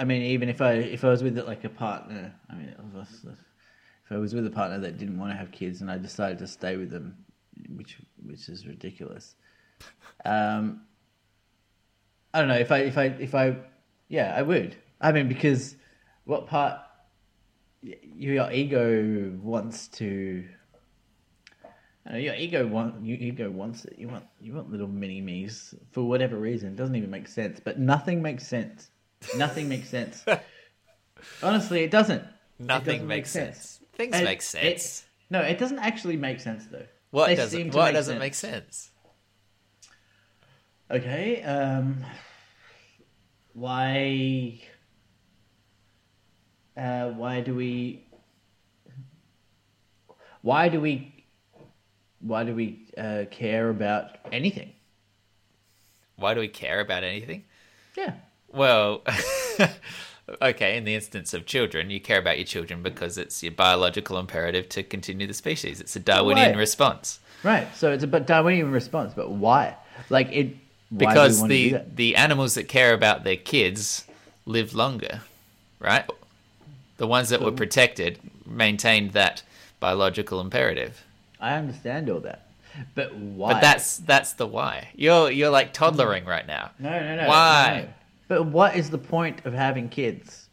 I 0.00 0.04
mean, 0.04 0.22
even 0.22 0.48
if 0.48 0.60
I 0.60 0.72
if 0.72 1.04
I 1.04 1.08
was 1.08 1.22
with 1.22 1.38
like 1.38 1.62
a 1.62 1.68
partner, 1.68 2.34
I 2.50 2.54
mean, 2.56 2.66
it 2.68 2.80
was- 2.92 3.26
if 4.04 4.16
I 4.16 4.18
was 4.18 4.34
with 4.34 4.44
a 4.44 4.50
partner 4.50 4.76
that 4.80 4.98
didn't 4.98 5.18
want 5.20 5.30
to 5.30 5.36
have 5.36 5.52
kids 5.52 5.82
and 5.82 5.88
I 5.88 5.96
decided 5.96 6.38
to 6.40 6.48
stay 6.48 6.76
with 6.76 6.90
them, 6.90 7.16
which 7.68 7.98
which 8.24 8.48
is 8.48 8.66
ridiculous. 8.66 9.34
Um, 10.24 10.82
I 12.32 12.38
don't 12.40 12.48
know 12.48 12.54
if 12.58 12.70
I 12.72 12.78
if 12.80 12.96
I 12.98 13.04
if 13.06 13.34
I 13.34 13.56
yeah 14.08 14.34
I 14.36 14.42
would. 14.42 14.76
I 15.00 15.12
mean, 15.12 15.28
because 15.28 15.76
what 16.24 16.46
part 16.46 16.78
your 17.82 18.50
ego 18.52 19.32
wants 19.42 19.88
to. 19.88 20.44
I 22.06 22.12
know, 22.12 22.18
your 22.18 22.34
ego 22.34 22.66
want 22.66 23.04
your 23.04 23.18
ego 23.18 23.50
wants 23.50 23.84
it. 23.84 23.94
You 23.98 24.08
want 24.08 24.24
you 24.40 24.54
want 24.54 24.70
little 24.70 24.88
mini 24.88 25.20
me's 25.20 25.74
for 25.92 26.02
whatever 26.02 26.36
reason. 26.36 26.70
It 26.70 26.76
doesn't 26.76 26.96
even 26.96 27.10
make 27.10 27.28
sense. 27.28 27.60
But 27.62 27.78
nothing 27.78 28.22
makes 28.22 28.46
sense. 28.46 28.90
Nothing 29.36 29.68
makes 29.68 29.88
sense. 29.88 30.24
Honestly, 31.42 31.82
it 31.82 31.90
doesn't. 31.90 32.22
It 32.22 32.66
Nothing 32.66 32.84
doesn't 32.86 33.06
make 33.08 33.18
makes 33.18 33.30
sense. 33.30 33.56
sense. 33.58 33.80
Things 33.94 34.12
make 34.22 34.38
it- 34.38 34.42
sense. 34.42 35.04
no, 35.30 35.40
it 35.40 35.58
doesn't 35.58 35.78
actually 35.78 36.16
make 36.16 36.40
sense 36.40 36.64
though. 36.70 36.86
What 37.10 37.26
They 37.26 37.36
doesn't? 37.36 37.56
seem 37.58 37.70
to 37.70 37.76
What 37.76 37.86
make 37.86 37.94
doesn't 37.94 38.12
sense. 38.14 38.20
make 38.20 38.34
sense? 38.34 38.90
Okay. 40.90 41.42
Um, 41.42 42.04
why? 43.52 44.60
Uh, 46.76 47.10
why 47.10 47.40
do 47.40 47.54
we? 47.54 48.06
Why 50.42 50.68
do 50.68 50.80
we? 50.80 51.12
Why 52.20 52.44
do 52.44 52.54
we 52.54 52.86
uh, 52.98 53.24
care 53.30 53.70
about 53.70 54.16
anything? 54.32 54.72
Why 56.16 56.34
do 56.34 56.40
we 56.40 56.48
care 56.48 56.80
about 56.80 57.02
anything? 57.02 57.44
Yeah. 57.96 58.14
Well, 58.48 59.02
okay, 60.40 60.76
in 60.76 60.84
the 60.84 60.94
instance 60.94 61.34
of 61.34 61.46
children, 61.46 61.90
you 61.90 62.00
care 62.00 62.18
about 62.18 62.38
your 62.38 62.46
children 62.46 62.82
because 62.82 63.18
it's 63.18 63.42
your 63.42 63.52
biological 63.52 64.18
imperative 64.18 64.68
to 64.70 64.82
continue 64.82 65.26
the 65.26 65.34
species. 65.34 65.80
It's 65.80 65.96
a 65.96 66.00
Darwinian 66.00 66.50
Right. 66.50 66.56
response. 66.56 67.20
Right. 67.42 67.66
So 67.74 67.92
it's 67.92 68.04
a 68.04 68.06
but 68.06 68.26
Darwinian 68.26 68.70
response, 68.70 69.12
but 69.14 69.30
why? 69.30 69.74
Like 70.08 70.30
it. 70.32 70.56
Because 70.96 71.46
the 71.46 71.82
the 71.94 72.16
animals 72.16 72.54
that 72.54 72.68
care 72.68 72.92
about 72.92 73.22
their 73.24 73.36
kids 73.36 74.04
live 74.44 74.74
longer, 74.74 75.20
right? 75.78 76.04
The 76.96 77.06
ones 77.06 77.28
that 77.28 77.40
were 77.40 77.52
protected 77.52 78.18
maintained 78.44 79.12
that 79.12 79.42
biological 79.78 80.40
imperative. 80.40 81.04
I 81.40 81.54
understand 81.54 82.10
all 82.10 82.20
that, 82.20 82.48
but 82.94 83.14
why? 83.14 83.52
But 83.54 83.60
that's 83.60 83.98
that's 83.98 84.32
the 84.34 84.46
why. 84.46 84.88
You're 84.96 85.30
you're 85.30 85.48
like 85.50 85.72
toddlering 85.72 86.26
right 86.26 86.46
now. 86.46 86.72
No, 86.78 86.90
no, 86.90 87.16
no. 87.16 87.28
Why? 87.28 87.84
no. 87.86 87.92
But 88.30 88.46
what 88.46 88.76
is 88.76 88.90
the 88.90 88.98
point 88.98 89.44
of 89.44 89.52
having 89.52 89.88
kids? 89.88 90.50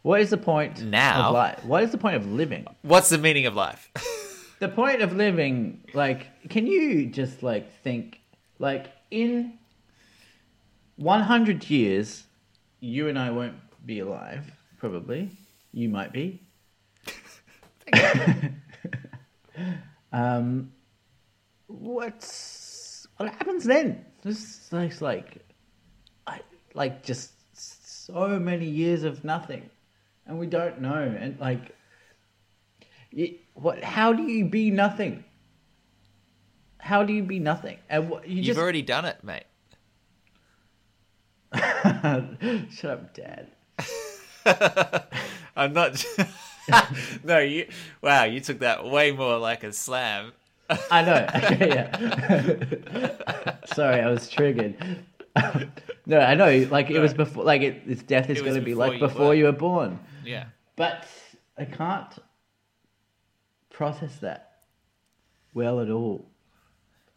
What 0.00 0.22
is 0.22 0.30
the 0.30 0.38
point 0.38 0.82
Now? 0.82 1.26
of 1.28 1.34
life? 1.34 1.62
What 1.66 1.82
is 1.82 1.90
the 1.90 1.98
point 1.98 2.16
of 2.16 2.26
living? 2.26 2.66
What's 2.80 3.10
the 3.10 3.18
meaning 3.18 3.44
of 3.46 3.54
life? 3.54 3.92
The 4.60 4.68
point 4.68 5.02
of 5.02 5.12
living, 5.12 5.82
like, 5.92 6.48
can 6.48 6.66
you 6.66 7.06
just 7.06 7.42
like 7.42 7.70
think, 7.82 8.20
like, 8.58 8.86
in 9.10 9.58
one 10.96 11.20
hundred 11.20 11.68
years, 11.68 12.24
you 12.80 13.08
and 13.08 13.18
I 13.18 13.30
won't 13.30 13.56
be 13.84 13.98
alive. 13.98 14.50
Probably, 14.78 15.28
you 15.72 15.90
might 15.90 16.12
be. 16.12 16.40
um, 20.12 20.72
what's 21.66 23.06
what 23.18 23.28
happens 23.28 23.64
then? 23.64 24.06
This 24.22 24.72
like, 24.72 25.00
like, 25.02 25.43
like 26.74 27.02
just 27.02 27.30
so 27.54 28.38
many 28.38 28.66
years 28.66 29.04
of 29.04 29.24
nothing, 29.24 29.70
and 30.26 30.38
we 30.38 30.46
don't 30.46 30.80
know, 30.80 31.16
and 31.18 31.38
like, 31.40 31.74
you, 33.10 33.36
what? 33.54 33.82
How 33.82 34.12
do 34.12 34.24
you 34.24 34.44
be 34.44 34.70
nothing? 34.70 35.24
How 36.78 37.02
do 37.04 37.14
you 37.14 37.22
be 37.22 37.38
nothing? 37.38 37.78
And 37.88 38.10
what, 38.10 38.28
you 38.28 38.36
You've 38.36 38.44
just 38.46 38.58
already 38.58 38.82
done 38.82 39.06
it, 39.06 39.24
mate. 39.24 39.44
shut 42.70 42.90
up, 42.90 43.14
Dad. 43.14 43.48
I'm 45.56 45.72
not. 45.72 46.04
no, 47.24 47.38
you. 47.38 47.68
Wow, 48.02 48.24
you 48.24 48.40
took 48.40 48.58
that 48.58 48.84
way 48.84 49.12
more 49.12 49.38
like 49.38 49.64
a 49.64 49.72
slam. 49.72 50.32
I 50.90 51.02
know. 51.02 51.26
Okay, 51.34 51.68
yeah. 51.68 53.56
Sorry, 53.66 54.00
I 54.00 54.10
was 54.10 54.28
triggered. 54.28 54.76
no, 56.06 56.18
I 56.18 56.34
know. 56.34 56.66
Like 56.70 56.90
it 56.90 57.00
was 57.00 57.14
before. 57.14 57.44
Like 57.44 57.62
it, 57.62 57.82
its 57.86 58.02
death 58.02 58.30
is 58.30 58.38
It 58.38 58.44
going 58.44 58.54
to 58.56 58.60
be 58.60 58.74
like 58.74 58.94
you 58.94 58.98
before 59.00 59.28
were. 59.28 59.34
you 59.34 59.44
were 59.44 59.52
born. 59.52 59.98
Yeah. 60.24 60.46
But 60.76 61.06
I 61.58 61.64
can't 61.64 62.12
process 63.70 64.16
that 64.16 64.58
well 65.52 65.80
at 65.80 65.90
all. 65.90 66.30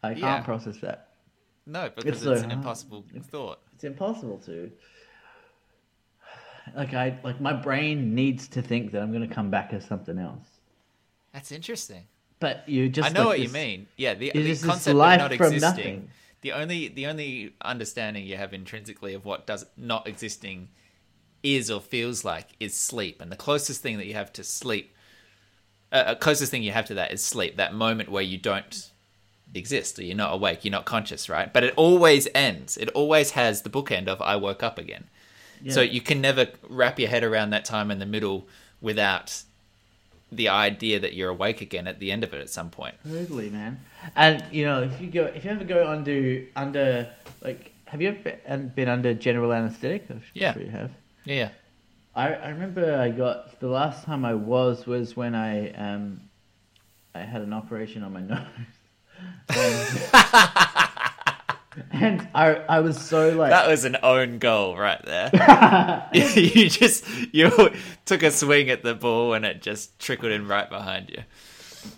I 0.04 0.14
can't 0.14 0.46
process 0.46 0.78
that. 0.78 1.10
No, 1.66 1.90
because 1.94 2.24
it's, 2.24 2.24
so 2.24 2.34
an 2.34 2.52
impossible 2.52 3.04
thought. 3.30 3.60
It's 3.76 3.84
impossible 3.84 4.38
to. 4.46 4.72
Like 6.76 6.94
I 6.94 7.18
like 7.24 7.40
my 7.40 7.54
brain 7.54 8.16
needs 8.16 8.48
to 8.50 8.62
think 8.62 8.92
that 8.92 9.02
I'm 9.02 9.12
going 9.12 9.28
to 9.28 9.34
come 9.34 9.50
back 9.50 9.74
as 9.74 9.86
something 9.86 10.18
else. 10.18 10.48
That's 11.34 11.52
interesting. 11.52 12.04
But 12.40 12.68
you 12.68 12.90
just 12.90 13.10
I 13.10 13.14
know 13.14 13.22
like 13.22 13.28
what 13.28 13.40
you 13.40 13.50
mean. 13.50 13.88
Yeah, 13.98 14.14
the, 14.14 14.28
it's 14.28 14.36
the 14.36 14.44
this 14.44 14.66
concept 14.66 14.96
life 14.96 15.22
of 15.22 15.32
not 15.32 15.38
from 15.38 15.54
existing. 15.54 15.62
nothing. 15.62 16.10
The 16.42 16.52
only 16.52 16.88
the 16.88 17.08
only 17.08 17.54
understanding 17.62 18.26
you 18.26 18.38
have 18.38 18.54
intrinsically 18.54 19.14
of 19.14 19.26
what 19.26 19.48
does 19.48 19.66
not 19.76 20.08
existing 20.08 20.70
is 21.44 21.72
or 21.72 21.82
feels 21.82 22.24
like 22.26 22.50
is 22.60 22.76
sleep, 22.76 23.22
and 23.22 23.32
the 23.32 23.36
closest 23.36 23.82
thing 23.82 23.98
that 23.98 24.06
you 24.06 24.14
have 24.14 24.32
to 24.34 24.44
sleep, 24.44 24.94
uh, 25.92 25.96
uh, 25.96 26.16
closest 26.16 26.52
thing 26.52 26.64
you 26.64 26.72
have 26.72 26.86
to 26.88 26.94
that 26.96 27.12
is 27.12 27.24
sleep. 27.24 27.58
That 27.58 27.74
moment 27.74 28.10
where 28.10 28.24
you 28.24 28.38
don't 28.38 28.92
exist, 29.54 29.98
or 29.98 30.04
you're 30.04 30.16
not 30.16 30.34
awake, 30.34 30.64
you're 30.64 30.72
not 30.72 30.86
conscious, 30.86 31.30
right? 31.30 31.52
But 31.52 31.64
it 31.64 31.74
always 31.76 32.28
ends. 32.36 32.78
It 32.78 32.90
always 32.90 33.32
has 33.32 33.62
the 33.62 33.70
bookend 33.70 34.08
of 34.08 34.22
I 34.22 34.36
woke 34.36 34.62
up 34.62 34.78
again. 34.78 35.06
So 35.70 35.82
you 35.82 36.02
can 36.02 36.22
never 36.22 36.50
wrap 36.70 37.00
your 37.00 37.10
head 37.10 37.24
around 37.24 37.50
that 37.50 37.66
time 37.66 37.90
in 37.90 37.98
the 37.98 38.06
middle 38.06 38.48
without 38.80 39.42
the 40.32 40.50
idea 40.50 41.00
that 41.00 41.14
you're 41.14 41.30
awake 41.30 41.62
again 41.62 41.88
at 41.88 42.00
the 42.00 42.12
end 42.12 42.24
of 42.24 42.34
it 42.34 42.42
at 42.42 42.50
some 42.50 42.70
point. 42.70 42.96
Totally, 43.08 43.50
man. 43.50 43.80
And 44.16 44.44
you 44.52 44.66
know, 44.66 44.84
if 44.84 45.00
you 45.02 45.08
go, 45.08 45.26
if 45.26 45.46
you 45.46 45.52
ever 45.52 45.64
go 45.64 45.88
under, 45.88 46.44
under, 46.56 47.10
like, 47.42 47.72
have 47.86 48.02
you 48.02 48.10
ever 48.10 48.68
been, 48.76 48.90
under 48.90 49.14
general 49.14 49.54
anesthetic? 49.54 50.06
I'm 50.10 50.22
Yeah. 50.34 50.54
sure 50.54 50.64
you 50.64 50.70
have. 50.72 50.92
Yeah. 51.24 51.50
I, 52.16 52.34
I 52.34 52.50
remember 52.50 52.98
I 53.00 53.10
got 53.10 53.60
the 53.60 53.68
last 53.68 54.04
time 54.04 54.26
I 54.26 54.34
was 54.34 54.86
was 54.88 55.16
when 55.16 55.36
I 55.36 55.72
um 55.74 56.22
I 57.14 57.20
had 57.22 57.42
an 57.42 57.54
operation 57.54 58.04
on 58.04 58.14
my 58.14 58.22
nose. 58.32 58.44
and 61.92 62.28
I 62.34 62.56
I 62.56 62.80
was 62.80 63.00
so 63.00 63.30
like 63.30 63.52
That 63.52 63.68
was 63.68 63.86
an 63.86 63.98
own 64.04 64.40
goal 64.40 64.78
right 64.78 65.02
there. 65.06 65.30
you 66.14 66.70
just 66.70 67.06
you 67.34 67.72
took 68.06 68.24
a 68.24 68.32
swing 68.32 68.70
at 68.70 68.84
the 68.84 68.96
ball 68.96 69.34
and 69.34 69.46
it 69.46 69.62
just 69.62 69.98
trickled 70.00 70.32
in 70.32 70.48
right 70.48 70.70
behind 70.70 71.10
you. 71.10 71.24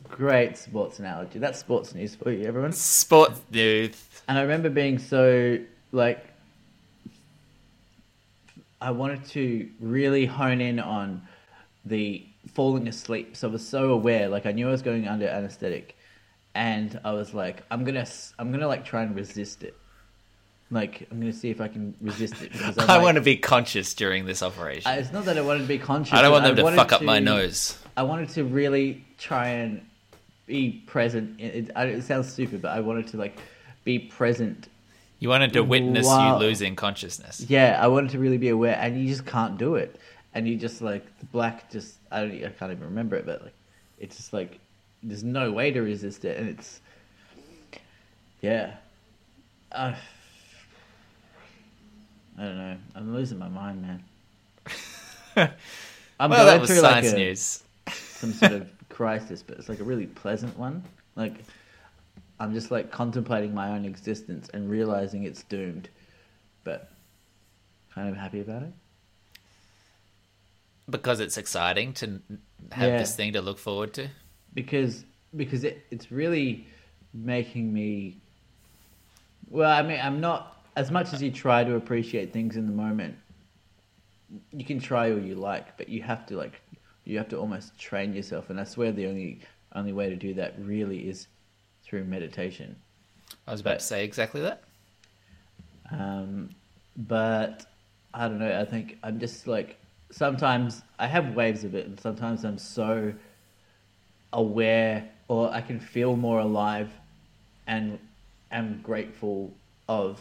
great 0.10 0.58
sports 0.58 1.00
analogy. 1.00 1.40
That's 1.40 1.60
sports 1.60 1.94
news 1.96 2.16
for 2.16 2.32
you, 2.32 2.46
everyone. 2.46 2.72
Sports 2.74 3.42
news. 3.52 3.96
And 4.28 4.38
I 4.38 4.42
remember 4.42 4.70
being 4.70 5.00
so 5.00 5.60
like 5.92 6.26
I 8.82 8.92
wanted 8.92 9.26
to 9.30 9.70
really 9.80 10.26
hone 10.26 10.62
in 10.62 10.80
on 10.80 11.22
the 11.86 12.26
falling 12.54 12.88
asleep. 12.88 13.36
So 13.36 13.48
I 13.48 13.52
was 13.52 13.68
so 13.68 13.90
aware, 13.90 14.30
like 14.30 14.46
I 14.46 14.52
knew 14.52 14.68
I 14.68 14.72
was 14.72 14.82
going 14.82 15.08
under 15.08 15.28
anesthetic, 15.28 15.98
and 16.56 17.00
I 17.04 17.14
was 17.14 17.34
like, 17.34 17.64
I'm 17.72 17.84
gonna, 17.84 18.08
I'm 18.38 18.52
gonna 18.52 18.68
like 18.68 18.86
try 18.86 19.04
and 19.04 19.16
resist 19.16 19.64
it. 19.64 19.76
Like 20.72 21.08
I'm 21.10 21.20
gonna 21.20 21.34
see 21.34 21.50
if 21.50 21.62
I 21.62 21.68
can 21.68 21.96
resist 22.02 22.42
it 22.42 22.52
because 22.52 22.78
I'm 22.80 22.90
I 22.90 22.96
like- 22.96 23.04
want 23.04 23.16
to 23.16 23.22
be 23.22 23.38
conscious 23.38 23.94
during 23.94 24.26
this 24.26 24.44
operation. 24.44 24.90
I- 24.92 24.98
It's 24.98 25.12
not 25.12 25.26
that 25.26 25.38
I 25.38 25.42
wanted 25.42 25.62
to 25.62 25.68
be 25.68 25.80
conscious. 25.80 26.14
I 26.14 26.22
don't 26.22 26.32
want 26.32 26.44
them 26.46 26.56
to 26.56 26.72
fuck 26.76 26.92
up 26.92 27.02
my 27.02 27.20
nose. 27.20 27.78
I 27.98 28.04
wanted 28.04 28.30
to 28.30 28.44
really 28.44 29.04
try 29.18 29.48
and 29.50 29.82
be 30.46 30.84
present. 30.88 31.40
It, 31.40 31.70
it, 31.70 31.72
it 31.76 32.04
sounds 32.04 32.32
stupid, 32.32 32.62
but 32.62 32.72
I 32.72 32.80
wanted 32.82 33.08
to 33.08 33.18
like 33.18 33.38
be 33.84 34.00
present 34.00 34.68
You 35.20 35.30
wanted 35.30 35.54
to 35.54 35.62
witness 35.64 36.06
Wow. 36.06 36.40
you 36.40 36.46
losing 36.46 36.76
consciousness. 36.76 37.46
Yeah, 37.50 37.80
I 37.82 37.88
wanted 37.88 38.12
to 38.12 38.20
really 38.20 38.38
be 38.38 38.50
aware, 38.50 38.76
and 38.80 39.00
you 39.02 39.08
just 39.08 39.26
can't 39.26 39.58
do 39.58 39.76
it. 39.76 40.00
And 40.36 40.48
you 40.48 40.56
just 40.56 40.82
like 40.82 41.04
the 41.20 41.26
black, 41.26 41.72
just 41.72 41.96
I 42.12 42.20
don't, 42.22 42.32
I 42.32 42.50
can't 42.50 42.72
even 42.72 42.84
remember 42.86 43.16
it, 43.16 43.26
but 43.26 43.42
like 43.42 43.54
it's 44.00 44.16
just 44.18 44.34
like 44.34 44.60
there's 45.04 45.24
no 45.24 45.52
way 45.52 45.72
to 45.72 45.82
resist 45.82 46.26
it, 46.26 46.38
and 46.38 46.50
it's 46.50 46.82
yeah. 48.42 48.76
Uh, 49.72 49.94
I 52.38 52.42
don't 52.44 52.58
know. 52.58 52.78
I'm 52.96 53.14
losing 53.14 53.38
my 53.38 53.50
mind, 53.50 53.82
man. 53.82 54.04
I'm 56.20 56.30
well, 56.30 56.46
that 56.46 56.52
going 56.52 56.62
was 56.62 56.70
through 56.70 56.82
like 56.82 57.04
science 57.04 57.14
a, 57.14 57.18
news. 57.18 57.64
some 57.92 58.34
sort 58.34 58.52
of 58.54 58.70
crisis, 58.90 59.44
but 59.44 59.58
it's 59.58 59.70
like 59.70 59.80
a 59.80 59.84
really 59.84 60.08
pleasant 60.08 60.58
one. 60.58 60.84
Like 61.16 61.34
I'm 62.40 62.54
just 62.54 62.72
like 62.72 62.92
contemplating 62.92 63.54
my 63.54 63.70
own 63.70 63.86
existence 63.86 64.50
and 64.54 64.70
realizing 64.70 65.24
it's 65.24 65.44
doomed, 65.44 65.90
but 66.64 66.92
kind 67.94 68.10
of 68.10 68.16
happy 68.16 68.40
about 68.42 68.64
it. 68.64 68.72
Because 70.90 71.20
it's 71.20 71.38
exciting 71.38 71.94
to 71.96 72.22
have 72.72 72.90
Yeah. 72.90 72.98
this 72.98 73.16
thing 73.16 73.34
to 73.34 73.42
look 73.42 73.60
forward 73.60 73.94
to. 73.96 74.10
Because 74.54 75.06
because 75.36 75.64
it, 75.64 75.86
it's 75.92 76.12
really 76.12 76.66
making 77.14 77.74
me 77.74 78.18
well 79.50 79.72
i 79.72 79.82
mean 79.82 80.00
i'm 80.02 80.20
not 80.20 80.64
as 80.76 80.92
much 80.92 81.14
as 81.14 81.22
you 81.22 81.32
try 81.32 81.64
to 81.64 81.76
appreciate 81.76 82.32
things 82.32 82.56
in 82.56 82.66
the 82.66 82.72
moment 82.72 83.16
you 84.52 84.64
can 84.64 84.80
try 84.80 85.12
all 85.12 85.20
you 85.20 85.36
like 85.36 85.76
but 85.78 85.90
you 85.90 86.02
have 86.02 86.26
to 86.26 86.36
like 86.38 86.62
you 87.06 87.18
have 87.18 87.28
to 87.28 87.38
almost 87.38 87.78
train 87.80 88.14
yourself 88.14 88.50
and 88.50 88.60
i 88.60 88.64
swear 88.64 88.92
the 88.92 89.06
only 89.08 89.40
only 89.76 89.94
way 89.94 90.10
to 90.10 90.16
do 90.16 90.34
that 90.34 90.54
really 90.60 91.08
is 91.10 91.28
through 91.84 92.04
meditation 92.04 92.76
I 93.48 93.52
was 93.52 93.62
about 93.62 93.72
But- 93.74 93.80
to 93.80 93.86
say 93.86 94.04
exactly 94.04 94.42
that. 94.42 94.64
Um, 95.92 96.50
but 96.98 97.66
I 98.14 98.28
don't 98.28 98.40
know. 98.40 98.60
I 98.60 98.66
think 98.66 98.98
I'm 99.04 99.20
just 99.20 99.48
like 99.48 99.78
sometimes 100.12 100.84
I 101.00 101.08
have 101.08 101.36
waves 101.36 101.64
of 101.64 101.76
it, 101.76 101.86
and 101.88 102.00
sometimes 102.00 102.44
I'm 102.44 102.58
so 102.58 103.14
aware, 104.34 105.10
or 105.28 105.52
I 105.52 105.62
can 105.62 105.80
feel 105.80 106.16
more 106.16 106.40
alive, 106.40 106.90
and 107.68 108.00
am 108.52 108.82
grateful 108.82 109.54
of 109.88 110.20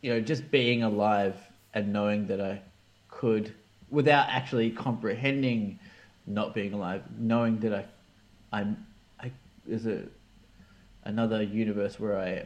you 0.00 0.10
know 0.12 0.20
just 0.20 0.50
being 0.50 0.82
alive 0.82 1.36
and 1.74 1.92
knowing 1.92 2.26
that 2.28 2.40
I 2.40 2.62
could, 3.08 3.52
without 3.90 4.28
actually 4.28 4.70
comprehending 4.70 5.78
not 6.26 6.54
being 6.54 6.72
alive, 6.72 7.02
knowing 7.18 7.58
that 7.60 7.72
I, 7.74 7.84
I'm, 8.52 8.86
I 9.20 9.32
there's 9.66 9.86
a 9.86 10.04
another 11.04 11.42
universe 11.42 11.98
where 11.98 12.18
I 12.18 12.44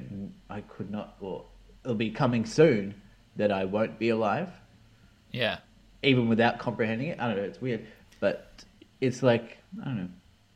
I 0.51 0.61
could 0.63 0.91
not, 0.91 1.17
or 1.21 1.45
it'll 1.85 1.95
be 1.97 2.11
coming 2.11 2.45
soon 2.45 2.95
that 3.37 3.51
I 3.51 3.65
won't 3.65 3.99
be 3.99 4.11
alive, 4.11 4.51
Yeah. 5.31 5.59
even 6.03 6.29
without 6.29 6.59
comprehending 6.59 7.09
it. 7.09 7.19
I 7.19 7.29
don't 7.29 7.37
know. 7.39 7.43
It's 7.45 7.61
weird, 7.61 7.87
but 8.21 8.65
it's 9.03 9.23
like 9.23 9.59
I 9.83 9.85
don't 9.85 9.97
know. 9.99 10.09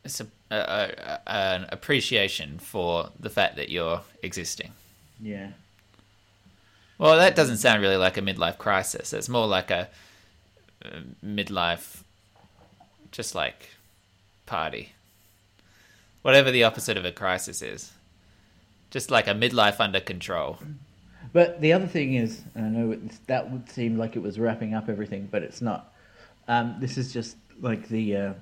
It's 0.03 0.21
a, 0.21 0.27
a, 0.49 0.55
a, 0.55 1.29
an 1.29 1.65
appreciation 1.69 2.59
for 2.59 3.09
the 3.19 3.29
fact 3.29 3.57
that 3.57 3.69
you're 3.69 4.01
existing. 4.23 4.71
Yeah, 5.19 5.49
Well, 6.97 7.17
that 7.17 7.35
doesn't 7.35 7.57
sound 7.57 7.81
really 7.81 7.97
like 7.97 8.17
a 8.17 8.21
midlife 8.21 8.57
crisis. 8.57 9.11
It's 9.13 9.27
more 9.27 9.47
like 9.47 9.69
a, 9.69 9.89
uh 10.85 11.01
midlife, 11.25 12.03
just 13.11 13.35
like 13.35 13.69
party. 14.45 14.93
Whatever 16.21 16.51
the 16.51 16.63
opposite 16.63 16.97
of 16.97 17.05
a 17.05 17.11
crisis 17.11 17.61
is. 17.61 17.91
Just 18.91 19.11
like 19.11 19.27
a 19.27 19.33
midlife 19.33 19.79
under 19.79 19.99
control. 19.99 20.59
but 21.33 21.59
the 21.59 21.73
other 21.73 21.87
thing 21.87 22.13
is, 22.13 22.41
and 22.55 22.65
I 22.65 22.69
know 22.69 22.99
that 23.27 23.51
would 23.51 23.69
seem 23.69 23.97
like 23.97 24.15
it 24.15 24.21
was 24.21 24.39
wrapping 24.39 24.73
up 24.73 24.87
everything, 24.87 25.27
but 25.31 25.43
it's 25.43 25.61
not. 25.61 25.93
Um, 26.47 26.77
this 26.79 26.97
is 26.97 27.11
just 27.11 27.35
like 27.61 27.87
the. 27.87 28.15
Uh, 28.15 28.33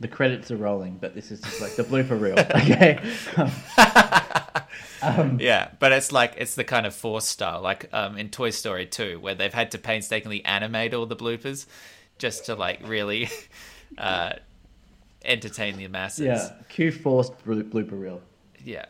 the 0.00 0.08
credits 0.08 0.50
are 0.50 0.56
rolling, 0.56 0.96
but 0.98 1.14
this 1.14 1.30
is 1.30 1.42
just 1.42 1.60
like 1.60 1.76
the 1.76 1.84
blooper 1.84 2.18
reel. 2.18 2.34
Okay. 5.02 5.36
Yeah, 5.38 5.70
but 5.78 5.92
it's 5.92 6.12
like 6.12 6.34
it's 6.36 6.54
the 6.54 6.64
kind 6.64 6.86
of 6.86 6.94
force 6.94 7.26
style, 7.26 7.60
like 7.62 7.88
um, 7.92 8.18
in 8.18 8.28
Toy 8.28 8.50
Story 8.50 8.84
2, 8.86 9.18
where 9.20 9.34
they've 9.34 9.52
had 9.52 9.70
to 9.72 9.78
painstakingly 9.78 10.44
animate 10.44 10.92
all 10.92 11.06
the 11.06 11.16
bloopers 11.16 11.66
just 12.18 12.46
to 12.46 12.54
like 12.54 12.80
really 12.86 13.30
uh, 13.98 14.32
entertain 15.24 15.76
the 15.78 15.88
masses. 15.88 16.26
yeah. 16.26 16.50
Q 16.68 16.92
forced 16.92 17.32
blo- 17.44 17.62
blooper 17.62 17.98
reel. 17.98 18.20
Yeah. 18.64 18.86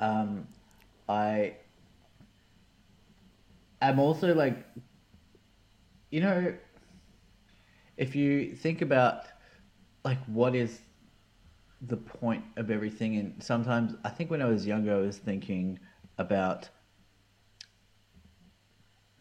um, 0.00 0.46
I 1.08 1.54
am 3.80 4.00
also 4.00 4.34
like, 4.34 4.56
you 6.10 6.20
know, 6.20 6.52
if 7.96 8.14
you 8.14 8.54
think 8.54 8.82
about 8.82 9.24
like 10.04 10.22
what 10.26 10.54
is 10.54 10.80
the 11.80 11.96
point 11.96 12.44
of 12.56 12.70
everything, 12.70 13.16
and 13.16 13.42
sometimes 13.42 13.94
I 14.04 14.08
think 14.08 14.30
when 14.30 14.42
I 14.42 14.46
was 14.46 14.66
younger, 14.66 14.94
I 14.94 14.98
was 14.98 15.18
thinking 15.18 15.78
about 16.18 16.68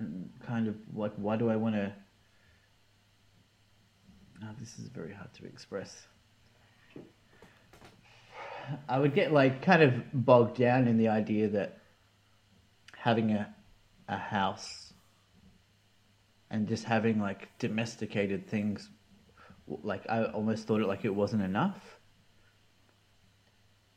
mm, 0.01 0.27
kind 0.45 0.67
of 0.67 0.75
like 0.93 1.13
why 1.15 1.35
do 1.35 1.49
I 1.49 1.55
want 1.55 1.75
to. 1.75 1.93
Oh, 4.43 4.49
this 4.59 4.77
is 4.79 4.89
very 4.89 5.13
hard 5.13 5.33
to 5.35 5.45
express. 5.45 6.07
I 8.89 8.99
would 8.99 9.13
get 9.13 9.31
like 9.31 9.61
kind 9.61 9.83
of 9.83 9.93
bogged 10.13 10.57
down 10.57 10.87
in 10.87 10.97
the 10.97 11.07
idea 11.07 11.47
that 11.49 11.79
having 12.97 13.31
a 13.31 13.53
a 14.07 14.17
house 14.17 14.84
and 16.49 16.67
just 16.67 16.83
having 16.83 17.19
like 17.19 17.49
domesticated 17.59 18.47
things 18.47 18.89
like 19.67 20.05
I 20.09 20.25
almost 20.25 20.67
thought 20.67 20.81
it 20.81 20.87
like 20.87 21.05
it 21.05 21.13
wasn't 21.13 21.41
enough. 21.43 21.99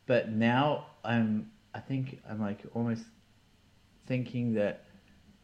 But 0.07 0.31
now 0.31 0.87
I'm 1.05 1.51
I 1.75 1.81
think 1.81 2.21
I'm 2.29 2.41
like 2.41 2.61
almost 2.75 3.05
thinking 4.07 4.55
that 4.55 4.85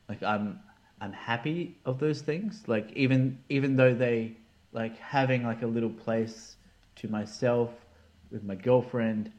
like 0.08 0.22
I'm 0.22 0.60
I'm 1.00 1.12
happy 1.12 1.76
of 1.84 1.98
those 1.98 2.22
things. 2.22 2.64
Like 2.66 2.90
even 2.94 3.38
even 3.48 3.76
though 3.76 3.94
they 3.94 4.36
like 4.72 4.98
having 4.98 5.44
like 5.44 5.62
a 5.62 5.66
little 5.66 5.90
place 5.90 6.56
to 6.96 7.08
myself 7.08 7.70
with 8.30 8.42
my 8.42 8.54
girlfriend 8.54 9.30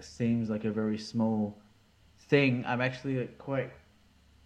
seems 0.00 0.48
like 0.48 0.64
a 0.64 0.70
very 0.70 0.98
small 0.98 1.58
thing. 2.28 2.64
I'm 2.66 2.80
actually 2.80 3.26
quite 3.38 3.72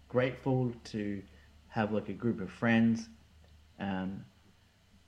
grateful 0.09 0.71
to 0.85 1.21
have 1.73 1.91
like 1.91 2.07
a 2.09 2.13
group 2.13 2.39
of 2.39 2.51
friends, 2.51 3.09
um, 3.79 4.23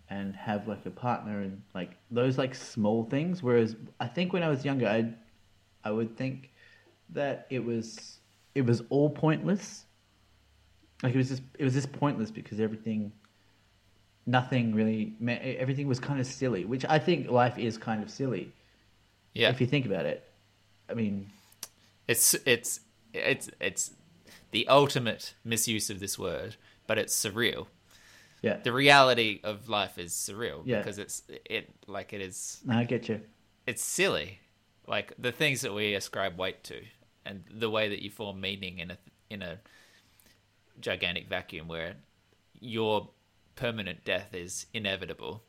and 0.10 0.36
have 0.36 0.68
like 0.68 0.86
a 0.86 0.92
partner 0.92 1.42
and 1.42 1.62
like 1.76 1.92
those 2.12 2.38
like 2.38 2.56
small 2.56 3.04
things. 3.06 3.44
Whereas 3.44 3.76
I 4.00 4.08
think 4.08 4.34
when 4.34 4.44
I 4.44 4.50
was 4.50 4.66
younger, 4.66 4.88
I 4.88 5.14
I 5.88 5.92
would 5.92 6.18
think 6.18 6.52
that 7.10 7.46
it 7.50 7.64
was 7.64 8.18
it 8.56 8.66
was 8.66 8.82
all 8.90 9.10
pointless. 9.10 9.86
Like 11.04 11.14
it 11.14 11.18
was 11.18 11.30
just 11.30 11.44
it 11.60 11.64
was 11.64 11.74
just 11.74 11.92
pointless 11.94 12.32
because 12.32 12.60
everything, 12.60 13.12
nothing 14.26 14.74
really 14.74 15.14
meant 15.20 15.44
everything 15.44 15.88
was 15.88 16.00
kind 16.00 16.20
of 16.20 16.26
silly. 16.26 16.66
Which 16.66 16.86
I 16.90 16.98
think 17.00 17.30
life 17.30 17.58
is 17.60 17.78
kind 17.78 18.02
of 18.02 18.10
silly 18.10 18.52
Yeah. 19.34 19.50
if 19.50 19.62
you 19.62 19.68
think 19.68 19.86
about 19.86 20.06
it. 20.06 20.24
I 20.90 20.94
mean, 20.94 21.30
It's 22.08 22.34
it's 22.46 22.80
it's 23.14 23.50
it's 23.60 23.92
the 24.56 24.68
ultimate 24.70 25.24
misuse 25.44 25.90
of 25.90 26.00
this 26.00 26.18
word, 26.18 26.56
but 26.88 26.98
it's 26.98 27.14
surreal. 27.26 27.68
yeah, 28.42 28.58
The 28.64 28.72
reality 28.72 29.42
of 29.44 29.68
life 29.68 29.98
is 30.06 30.14
surreal 30.14 30.62
Yeah. 30.66 30.78
because 30.80 30.98
it's 30.98 31.18
it 31.58 31.66
like 31.88 32.14
it 32.14 32.22
is 32.22 32.62
no, 32.66 32.78
I 32.78 32.86
get 32.86 33.10
you. 33.10 33.20
it's 33.68 33.84
silly. 33.84 34.40
Like 34.88 35.08
the 35.18 35.32
things 35.42 35.60
that 35.62 35.74
we 35.74 35.94
ascribe 35.96 36.38
weight 36.44 36.64
to 36.66 36.80
and 37.26 37.44
the 37.64 37.70
way 37.70 37.90
that 37.90 38.02
you 38.04 38.10
form 38.10 38.40
meaning 38.40 38.80
in 38.84 38.92
a 38.92 38.98
in 39.30 39.42
a 39.42 39.54
gigantic 40.80 41.28
vacuum 41.28 41.68
where 41.68 41.96
your 42.60 43.10
permanent 43.56 44.04
death 44.06 44.34
is 44.34 44.68
inevitable. 44.74 45.44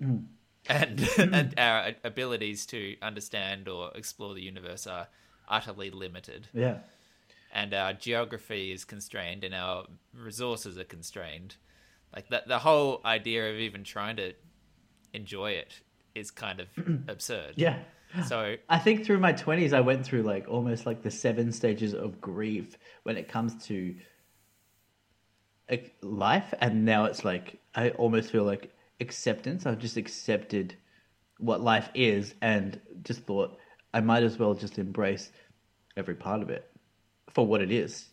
Mm. 0.00 0.24
and 0.68 0.96
and 1.18 1.54
our 1.58 1.92
abilities 2.04 2.66
to 2.66 2.96
understand 3.02 3.68
or 3.68 3.90
explore 3.94 4.32
the 4.34 4.42
universe 4.42 4.86
are 4.86 5.08
utterly 5.48 5.90
limited, 5.90 6.48
Yeah. 6.54 6.78
And 7.52 7.74
our 7.74 7.92
geography 7.92 8.72
is 8.72 8.84
constrained, 8.84 9.44
and 9.44 9.54
our 9.54 9.86
resources 10.14 10.78
are 10.78 10.84
constrained. 10.84 11.56
Like 12.14 12.28
that, 12.28 12.48
the 12.48 12.58
whole 12.58 13.00
idea 13.04 13.50
of 13.50 13.56
even 13.56 13.84
trying 13.84 14.16
to 14.16 14.34
enjoy 15.12 15.52
it 15.52 15.80
is 16.14 16.30
kind 16.30 16.60
of 16.60 16.68
absurd. 17.08 17.54
Yeah. 17.56 17.78
So 18.26 18.56
I 18.68 18.78
think 18.78 19.06
through 19.06 19.20
my 19.20 19.32
20s, 19.32 19.72
I 19.72 19.80
went 19.80 20.04
through 20.04 20.22
like 20.22 20.46
almost 20.46 20.84
like 20.84 21.02
the 21.02 21.10
seven 21.10 21.50
stages 21.50 21.94
of 21.94 22.20
grief 22.20 22.76
when 23.04 23.16
it 23.16 23.26
comes 23.28 23.64
to 23.66 23.94
life. 26.02 26.52
And 26.60 26.84
now 26.84 27.06
it's 27.06 27.24
like, 27.24 27.58
I 27.74 27.90
almost 27.90 28.30
feel 28.30 28.44
like 28.44 28.70
acceptance. 29.00 29.64
I've 29.64 29.78
just 29.78 29.96
accepted 29.96 30.76
what 31.38 31.62
life 31.62 31.88
is 31.94 32.34
and 32.42 32.78
just 33.02 33.22
thought 33.22 33.58
I 33.94 34.00
might 34.00 34.22
as 34.22 34.38
well 34.38 34.52
just 34.52 34.78
embrace 34.78 35.32
every 35.96 36.14
part 36.14 36.42
of 36.42 36.50
it 36.50 36.71
for 37.34 37.46
what 37.46 37.60
it 37.60 37.70
is. 37.70 38.08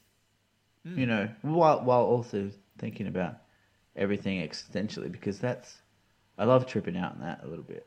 You 0.86 1.05
know, 1.05 1.30
while, 1.43 1.82
while 1.82 2.01
also 2.01 2.49
thinking 2.80 3.05
about 3.05 3.36
everything 3.95 4.39
existentially 4.41 5.11
because 5.11 5.38
that's, 5.38 5.78
I 6.38 6.45
love 6.45 6.65
tripping 6.65 6.97
out 6.97 7.11
on 7.11 7.20
that 7.20 7.41
a 7.43 7.47
little 7.47 7.65
bit. 7.65 7.86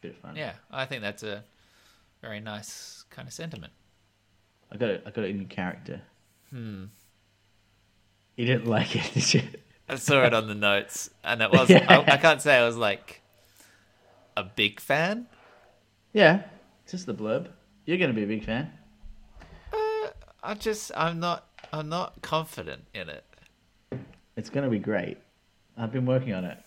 Bit 0.00 0.12
of 0.12 0.16
fun. 0.16 0.34
yeah, 0.34 0.54
I 0.70 0.84
think 0.84 1.02
that's 1.02 1.22
a 1.22 1.44
very 2.22 2.40
nice 2.40 3.04
kind 3.10 3.28
of 3.28 3.34
sentiment. 3.34 3.72
I 4.72 4.76
got 4.76 4.90
it. 4.90 5.02
I 5.06 5.10
got 5.10 5.24
it 5.24 5.30
in 5.30 5.46
character. 5.46 6.00
Hmm. 6.50 6.86
You 8.36 8.46
didn't 8.46 8.66
like 8.66 8.96
it, 8.96 9.10
did 9.14 9.34
you? 9.34 9.42
I 9.88 9.96
saw 9.96 10.24
it 10.24 10.34
on 10.34 10.48
the 10.48 10.54
notes, 10.54 11.10
and 11.22 11.40
it 11.42 11.50
was 11.50 11.70
Yeah. 11.70 11.86
I, 12.08 12.14
I 12.14 12.16
can't 12.16 12.42
say 12.42 12.56
I 12.56 12.64
was 12.64 12.76
like 12.76 13.22
a 14.36 14.44
big 14.44 14.80
fan. 14.80 15.26
Yeah, 16.12 16.42
just 16.90 17.06
the 17.06 17.14
blurb. 17.14 17.48
You're 17.84 17.98
going 17.98 18.10
to 18.10 18.16
be 18.16 18.24
a 18.24 18.26
big 18.26 18.44
fan. 18.44 18.72
I 20.42 20.54
just 20.54 20.92
I'm 20.96 21.20
not 21.20 21.46
I'm 21.72 21.88
not 21.88 22.22
confident 22.22 22.84
in 22.94 23.08
it. 23.08 23.24
It's 24.36 24.50
going 24.50 24.64
to 24.64 24.70
be 24.70 24.78
great. 24.78 25.18
I've 25.76 25.92
been 25.92 26.06
working 26.06 26.32
on 26.32 26.44
it 26.44 26.58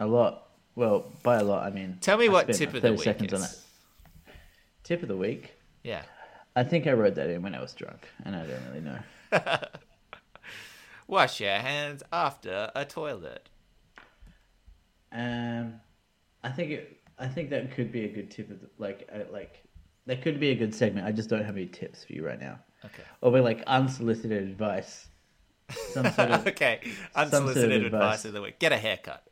a 0.00 0.06
lot. 0.06 0.48
Well, 0.74 1.06
by 1.22 1.36
a 1.36 1.44
lot, 1.44 1.64
I 1.64 1.70
mean. 1.70 1.98
Tell 2.00 2.18
me 2.18 2.28
I 2.28 2.32
what 2.32 2.52
tip 2.52 2.74
of 2.74 2.82
the 2.82 2.92
week 2.92 3.02
seconds 3.02 3.32
on 3.32 3.40
is. 3.40 3.52
it. 4.26 4.32
Tip 4.84 5.02
of 5.02 5.08
the 5.08 5.16
week. 5.16 5.54
Yeah. 5.82 6.02
I 6.54 6.64
think 6.64 6.86
I 6.86 6.92
wrote 6.92 7.14
that 7.16 7.30
in 7.30 7.42
when 7.42 7.54
I 7.54 7.60
was 7.60 7.72
drunk, 7.72 8.06
and 8.24 8.36
I 8.36 8.46
don't 8.46 8.62
really 8.68 8.80
know. 8.80 8.98
Wash 11.06 11.40
your 11.40 11.50
hands 11.50 12.02
after 12.12 12.70
a 12.74 12.84
toilet. 12.84 13.48
Um, 15.12 15.74
I 16.42 16.50
think 16.50 16.70
it. 16.70 17.00
I 17.18 17.26
think 17.26 17.50
that 17.50 17.74
could 17.74 17.90
be 17.90 18.04
a 18.04 18.08
good 18.08 18.30
tip 18.30 18.50
of 18.50 18.60
the, 18.60 18.68
like 18.78 19.08
uh, 19.12 19.20
like 19.30 19.62
that 20.06 20.22
could 20.22 20.38
be 20.40 20.50
a 20.50 20.54
good 20.54 20.74
segment. 20.74 21.06
I 21.06 21.12
just 21.12 21.28
don't 21.28 21.44
have 21.44 21.56
any 21.56 21.66
tips 21.66 22.04
for 22.04 22.12
you 22.12 22.24
right 22.24 22.40
now. 22.40 22.58
Okay. 22.86 23.02
Or 23.20 23.32
be 23.32 23.40
like 23.40 23.62
unsolicited 23.66 24.42
advice. 24.42 25.06
Some 25.92 26.10
sort 26.12 26.30
of 26.30 26.46
okay. 26.48 26.80
sort 26.82 26.96
of 27.14 27.34
Unsolicited 27.34 27.84
advice. 27.86 28.02
advice 28.02 28.24
of 28.24 28.32
the 28.32 28.42
week. 28.42 28.58
Get 28.58 28.72
a 28.72 28.76
haircut. 28.76 29.26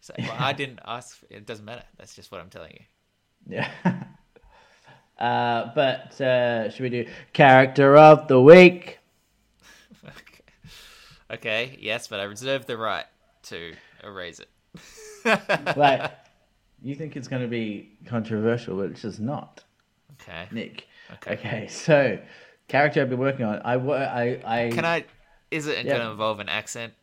So, 0.00 0.14
well, 0.18 0.34
I 0.38 0.52
didn't 0.52 0.80
ask. 0.86 1.18
For, 1.18 1.26
it 1.30 1.46
doesn't 1.46 1.64
matter. 1.64 1.84
That's 1.98 2.14
just 2.14 2.32
what 2.32 2.40
I'm 2.40 2.50
telling 2.50 2.72
you. 2.72 2.84
Yeah. 3.56 3.70
Uh, 5.18 5.70
but 5.76 6.20
uh, 6.20 6.68
should 6.68 6.82
we 6.82 6.88
do 6.88 7.06
character 7.32 7.96
of 7.96 8.26
the 8.26 8.40
week? 8.40 8.98
Okay. 10.04 10.42
okay. 11.30 11.78
Yes, 11.80 12.08
but 12.08 12.18
I 12.18 12.24
reserve 12.24 12.66
the 12.66 12.76
right 12.76 13.04
to 13.44 13.72
erase 14.02 14.40
it. 14.40 14.48
Like, 15.76 16.10
you 16.82 16.96
think 16.96 17.14
it's 17.14 17.28
going 17.28 17.42
to 17.42 17.46
be 17.48 17.90
controversial, 18.06 18.76
but 18.78 18.90
it's 18.90 19.02
just 19.02 19.20
not, 19.20 19.62
Okay. 20.22 20.48
Nick. 20.50 20.88
Okay. 21.12 21.34
Okay, 21.34 21.66
so 21.68 22.18
character 22.72 23.02
I've 23.02 23.10
been 23.10 23.18
working 23.18 23.44
on. 23.44 23.60
I 23.64 23.74
I 23.74 24.40
I. 24.66 24.70
Can 24.70 24.84
I? 24.86 25.04
Is 25.50 25.66
it 25.66 25.84
Yeah. 25.84 25.92
going 25.92 26.00
to 26.06 26.10
involve 26.10 26.40
an 26.40 26.48
accent? 26.48 26.94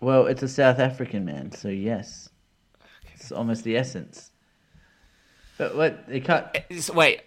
Well, 0.00 0.26
it's 0.26 0.42
a 0.42 0.48
South 0.48 0.80
African 0.80 1.24
man, 1.24 1.52
so 1.52 1.68
yes, 1.68 2.28
it's 3.14 3.30
almost 3.32 3.62
the 3.64 3.76
essence. 3.76 4.32
But 5.56 5.76
what 5.76 6.04
it 6.08 6.24
can't. 6.24 6.46
It's- 6.68 6.90
wait. 6.90 7.22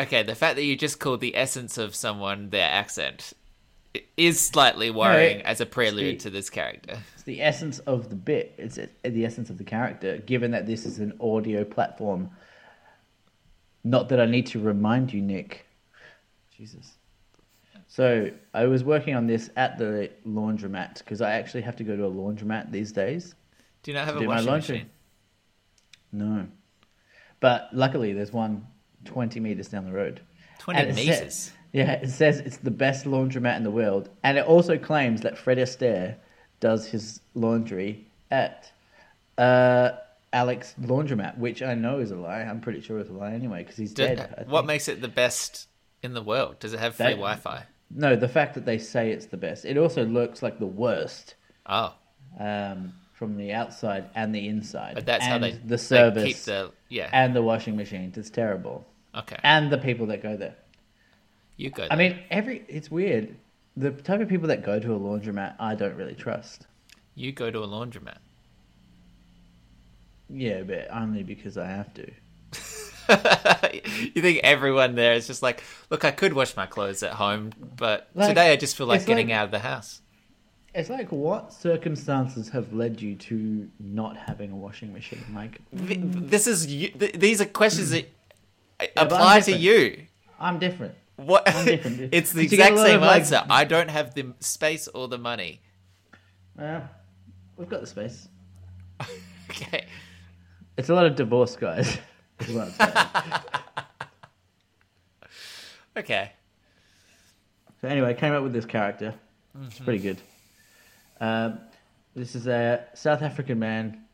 Okay, 0.00 0.22
the 0.24 0.34
fact 0.34 0.56
that 0.56 0.64
you 0.64 0.74
just 0.76 0.98
called 0.98 1.20
the 1.20 1.36
essence 1.36 1.78
of 1.78 1.94
someone 1.94 2.50
their 2.50 2.68
accent 2.68 3.34
is 4.16 4.40
slightly 4.40 4.90
worrying 4.90 5.38
it- 5.40 5.46
as 5.46 5.60
a 5.60 5.66
prelude 5.66 6.14
it's 6.14 6.24
to 6.24 6.30
this 6.30 6.50
character. 6.50 6.98
It's 7.14 7.22
the 7.22 7.40
essence 7.40 7.78
of 7.80 8.08
the 8.10 8.16
bit. 8.16 8.54
It's 8.58 8.76
eh, 8.78 8.86
the 9.04 9.24
essence 9.24 9.48
of 9.48 9.58
the 9.58 9.64
character. 9.64 10.18
Given 10.18 10.50
that 10.50 10.66
this 10.66 10.84
is 10.84 10.98
an 10.98 11.12
audio 11.20 11.62
platform, 11.62 12.30
not 13.84 14.08
that 14.08 14.18
I 14.20 14.26
need 14.26 14.46
to 14.48 14.58
remind 14.58 15.12
you, 15.12 15.22
Nick. 15.22 15.66
Jesus. 16.62 16.92
So 17.88 18.30
I 18.54 18.66
was 18.66 18.84
working 18.84 19.16
on 19.16 19.26
this 19.26 19.50
at 19.56 19.78
the 19.78 20.10
laundromat 20.26 20.98
because 20.98 21.20
I 21.20 21.32
actually 21.32 21.62
have 21.62 21.74
to 21.76 21.84
go 21.84 21.96
to 21.96 22.04
a 22.06 22.10
laundromat 22.10 22.70
these 22.70 22.92
days. 22.92 23.34
Do 23.82 23.90
you 23.90 23.96
not 23.96 24.06
have 24.06 24.16
a 24.22 24.24
washing 24.26 24.50
machine? 24.52 24.90
No, 26.12 26.46
but 27.40 27.68
luckily 27.72 28.12
there's 28.12 28.32
one 28.32 28.66
20 29.06 29.40
meters 29.40 29.68
down 29.68 29.84
the 29.84 29.92
road. 29.92 30.20
20 30.60 30.78
And 30.80 30.90
it 30.90 30.94
sa- 30.94 31.10
meters. 31.10 31.50
yeah, 31.72 31.92
it 31.94 32.10
says 32.10 32.38
it's 32.38 32.58
the 32.58 32.70
best 32.70 33.06
laundromat 33.06 33.56
in 33.56 33.64
the 33.64 33.70
world, 33.70 34.08
and 34.22 34.38
it 34.38 34.46
also 34.46 34.78
claims 34.78 35.22
that 35.22 35.36
Fred 35.36 35.58
Astaire 35.58 36.14
does 36.60 36.86
his 36.86 37.20
laundry 37.34 38.06
at 38.30 38.70
uh, 39.36 39.90
Alex 40.32 40.74
Laundromat, 40.80 41.36
which 41.38 41.60
I 41.62 41.74
know 41.74 41.98
is 41.98 42.12
a 42.12 42.16
lie. 42.16 42.42
I'm 42.42 42.60
pretty 42.60 42.80
sure 42.82 43.00
it's 43.00 43.10
a 43.10 43.14
lie 43.14 43.32
anyway 43.32 43.62
because 43.64 43.76
he's 43.76 43.92
Do- 43.92 44.06
dead. 44.06 44.44
What 44.48 44.64
makes 44.66 44.86
it 44.86 45.00
the 45.00 45.08
best 45.08 45.66
in 46.02 46.14
the 46.14 46.22
world? 46.22 46.58
Does 46.58 46.72
it 46.72 46.80
have 46.80 46.94
free 46.94 47.06
Wi-Fi? 47.10 47.64
No, 47.94 48.16
the 48.16 48.28
fact 48.28 48.54
that 48.54 48.64
they 48.64 48.78
say 48.78 49.10
it's 49.12 49.26
the 49.26 49.36
best. 49.36 49.64
It 49.64 49.76
also 49.76 50.04
looks 50.04 50.42
like 50.42 50.58
the 50.58 50.66
worst 50.66 51.34
Oh, 51.66 51.94
um, 52.40 52.92
from 53.12 53.36
the 53.36 53.52
outside 53.52 54.08
and 54.14 54.34
the 54.34 54.48
inside. 54.48 54.94
but 54.94 55.06
that's 55.06 55.24
how 55.24 55.38
they 55.38 55.52
the 55.52 55.58
they 55.68 55.76
service 55.76 56.24
keep 56.24 56.36
the 56.44 56.72
yeah. 56.88 57.08
and 57.12 57.36
the 57.36 57.42
washing 57.42 57.76
machines. 57.76 58.16
It's 58.18 58.30
terrible, 58.30 58.84
okay, 59.14 59.36
and 59.44 59.70
the 59.70 59.78
people 59.78 60.06
that 60.06 60.22
go 60.22 60.36
there. 60.36 60.56
you 61.56 61.70
go. 61.70 61.86
I 61.90 61.96
mean, 61.96 62.18
every 62.30 62.64
it's 62.68 62.90
weird. 62.90 63.36
The 63.76 63.90
type 63.92 64.20
of 64.20 64.28
people 64.28 64.48
that 64.48 64.64
go 64.64 64.78
to 64.80 64.94
a 64.94 64.98
laundromat, 64.98 65.54
I 65.60 65.74
don't 65.74 65.94
really 65.96 66.14
trust. 66.14 66.66
you 67.14 67.30
go 67.32 67.50
to 67.50 67.58
a 67.60 67.66
laundromat. 67.68 68.18
Yeah, 70.28 70.62
but 70.62 70.88
only 70.92 71.22
because 71.22 71.56
I 71.58 71.66
have 71.66 71.92
to. 71.94 72.10
you 74.14 74.22
think 74.22 74.40
everyone 74.44 74.94
there 74.94 75.14
is 75.14 75.26
just 75.26 75.42
like, 75.42 75.62
look, 75.90 76.04
I 76.04 76.10
could 76.10 76.32
wash 76.32 76.56
my 76.56 76.66
clothes 76.66 77.02
at 77.02 77.12
home, 77.12 77.50
but 77.76 78.08
Like, 78.14 78.28
today 78.28 78.52
I 78.52 78.56
just 78.56 78.76
feel 78.76 78.86
like 78.86 79.06
getting 79.06 79.28
like- 79.28 79.36
out 79.36 79.44
of 79.46 79.50
the 79.50 79.58
house. 79.60 80.00
It's 80.74 80.88
like 80.88 81.12
what 81.12 81.52
circumstances 81.52 82.48
have 82.48 82.72
led 82.72 83.00
you 83.02 83.14
to 83.16 83.68
not 83.78 84.16
having 84.16 84.52
a 84.52 84.56
washing 84.56 84.90
machine? 84.94 85.22
Like, 85.34 85.60
This 85.70 86.46
is 86.46 86.66
you, 86.66 86.88
th- 86.88 87.12
these 87.12 87.42
are 87.42 87.44
questions 87.44 87.90
that 87.90 88.08
I'm 88.96 89.06
apply 89.06 89.40
to 89.40 89.52
you. 89.52 90.06
I'm 90.40 90.58
different. 90.58 90.94
What? 91.16 91.46
I'm 91.46 91.66
different. 91.66 92.08
it's 92.14 92.32
the 92.32 92.44
You 92.44 92.48
get 92.48 92.70
a 92.70 92.72
exact 92.72 92.88
same 92.88 93.00
like- 93.02 93.20
answer. 93.20 93.44
I 93.50 93.64
don't 93.64 93.90
have 93.90 94.14
the 94.14 94.32
space 94.40 94.88
or 94.88 95.08
the 95.08 95.18
money. 95.18 95.60
Well, 96.56 96.88
we've 97.58 97.68
got 97.68 97.80
the 97.82 97.86
space. 97.86 98.28
Okay. 99.50 99.84
It's 100.78 100.88
a 100.88 100.94
lot 100.94 101.04
of 101.04 101.14
divorce 101.14 101.56
guys. 101.56 101.98
Is 102.48 102.54
what 102.54 102.72
Okay. 105.96 106.32
so 107.80 107.88
anyway, 107.88 108.08
I 108.10 108.14
came 108.14 108.32
up 108.32 108.42
with 108.42 108.52
this 108.52 108.64
character. 108.64 109.14
It's 109.66 109.78
pretty 109.78 109.98
good. 109.98 110.18
Um, 111.20 111.58
this 112.14 112.34
is 112.34 112.46
a 112.46 112.84
South 112.94 113.22
African 113.22 113.58
man 113.58 114.04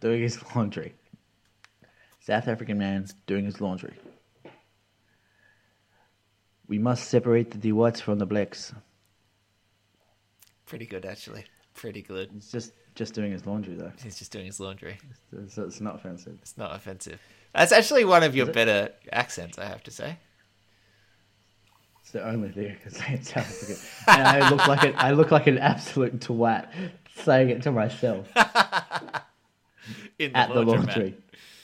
doing 0.00 0.20
his 0.22 0.38
laundry. 0.54 0.94
South 2.20 2.48
African 2.48 2.78
man 2.78 3.06
doing 3.26 3.44
his 3.46 3.60
laundry. 3.60 3.94
We 6.68 6.78
must 6.78 7.08
separate 7.08 7.60
the 7.60 7.72
whites 7.72 8.00
from 8.00 8.18
the 8.18 8.26
blacks. 8.26 8.72
Pretty 10.66 10.86
good, 10.86 11.04
actually. 11.04 11.44
Pretty 11.74 12.00
good. 12.02 12.30
He's 12.32 12.50
just 12.50 12.72
just 12.94 13.14
doing 13.14 13.32
his 13.32 13.46
laundry 13.46 13.74
though, 13.74 13.92
He's 14.02 14.18
just 14.18 14.30
doing 14.32 14.46
his 14.46 14.60
laundry. 14.60 14.98
so 15.48 15.62
it's 15.64 15.80
not 15.80 15.96
offensive. 15.96 16.38
It's 16.42 16.56
not 16.56 16.74
offensive. 16.74 17.20
That's 17.54 17.72
actually 17.72 18.04
one 18.04 18.22
of 18.22 18.34
your 18.34 18.46
better 18.46 18.90
accents, 19.12 19.58
I 19.58 19.64
have 19.66 19.82
to 19.84 19.90
say. 19.90 20.16
It's 22.00 22.10
the 22.12 22.26
only 22.26 22.50
thing 22.50 22.72
I 22.72 22.82
can 22.82 22.90
say 22.92 23.12
in 23.14 23.22
South 23.22 23.38
Africa, 23.38 23.80
and 24.18 24.26
I 24.44 24.50
look 24.50 24.66
like 24.66 24.82
an, 24.84 24.94
I 24.96 25.12
look 25.12 25.30
like 25.30 25.46
an 25.46 25.58
absolute 25.58 26.18
twat 26.20 26.68
saying 27.16 27.48
it 27.50 27.62
to 27.62 27.72
myself 27.72 28.26
In 30.18 30.32
the 30.32 30.36
at 30.38 30.48
the 30.48 30.62
laundromat. 30.62 30.66
laundry. 30.66 31.14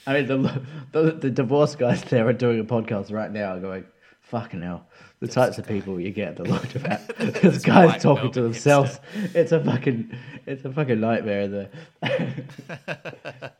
I 0.07 0.13
mean, 0.13 0.25
the, 0.27 0.61
the 0.93 1.11
the 1.11 1.29
divorce 1.29 1.75
guys 1.75 2.03
there 2.05 2.27
are 2.27 2.33
doing 2.33 2.59
a 2.59 2.63
podcast 2.63 3.11
right 3.11 3.31
now, 3.31 3.57
going, 3.59 3.85
fucking 4.31 4.61
hell. 4.61 4.87
The 5.19 5.27
types 5.27 5.57
of 5.57 5.67
people 5.67 5.99
you 5.99 6.09
get 6.11 6.29
at 6.29 6.37
the 6.37 6.45
lot 6.45 6.73
about. 6.75 7.05
This 7.17 7.41
There's 7.41 7.63
guys 7.63 8.01
talking 8.01 8.31
to 8.31 8.41
themselves. 8.41 8.99
It's 9.35 9.51
a 9.51 9.63
fucking, 9.63 10.17
it's 10.47 10.65
a 10.65 10.71
fucking 10.71 10.99
nightmare 10.99 11.47
there. 11.47 11.69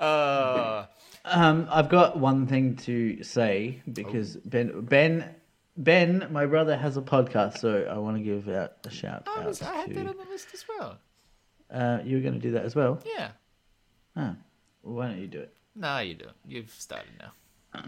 Oh, 0.00 0.86
Um, 1.26 1.68
I've 1.70 1.90
got 1.90 2.18
one 2.18 2.46
thing 2.46 2.76
to 2.76 3.22
say 3.22 3.82
because 3.92 4.36
Ben, 4.36 4.80
Ben, 4.80 5.34
Ben, 5.76 6.26
my 6.30 6.46
brother 6.46 6.74
has 6.76 6.96
a 6.96 7.02
podcast, 7.02 7.58
so 7.58 7.86
I 7.90 7.98
want 7.98 8.16
to 8.16 8.22
give 8.22 8.48
out 8.48 8.72
a 8.84 8.90
shout 8.90 9.24
I, 9.26 9.40
out 9.40 9.46
was, 9.46 9.60
I 9.62 9.74
had 9.74 9.94
that 9.94 10.06
on 10.06 10.16
the 10.16 10.24
list 10.30 10.48
as 10.54 10.64
well. 10.68 10.96
Uh, 11.70 11.98
you 12.02 12.16
were 12.16 12.22
going 12.22 12.34
to 12.34 12.40
do 12.40 12.52
that 12.52 12.64
as 12.64 12.74
well. 12.74 12.98
Yeah. 13.04 13.28
Oh, 14.16 14.34
well, 14.82 14.94
why 14.96 15.08
don't 15.08 15.18
you 15.18 15.26
do 15.26 15.40
it? 15.40 15.54
No, 15.76 15.98
you 15.98 16.14
do. 16.14 16.28
You've 16.46 16.70
started 16.70 17.10
now. 17.20 17.32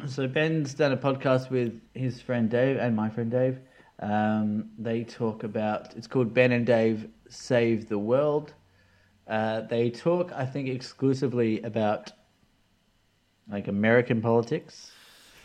So 0.06 0.26
Ben's 0.26 0.74
done 0.74 0.92
a 0.92 0.96
podcast 0.96 1.50
with 1.50 1.80
his 1.94 2.20
friend 2.20 2.50
Dave 2.50 2.76
and 2.76 2.94
my 2.94 3.08
friend 3.08 3.30
Dave. 3.30 3.58
Um, 4.00 4.70
they 4.78 5.04
talk 5.04 5.44
about 5.44 5.94
it's 5.96 6.06
called 6.06 6.34
Ben 6.34 6.52
and 6.52 6.66
Dave 6.66 7.08
Save 7.28 7.88
the 7.88 7.98
World. 7.98 8.52
Uh, 9.26 9.62
they 9.62 9.90
talk, 9.90 10.32
I 10.32 10.46
think, 10.46 10.68
exclusively 10.68 11.62
about 11.62 12.12
like 13.50 13.68
American 13.68 14.20
politics. 14.20 14.90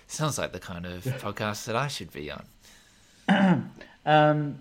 Sounds 0.08 0.38
like 0.38 0.52
the 0.52 0.60
kind 0.60 0.86
of 0.86 1.04
podcast 1.04 1.66
that 1.66 1.76
I 1.76 1.88
should 1.88 2.12
be 2.12 2.32
on. 2.32 3.72
Um, 4.04 4.60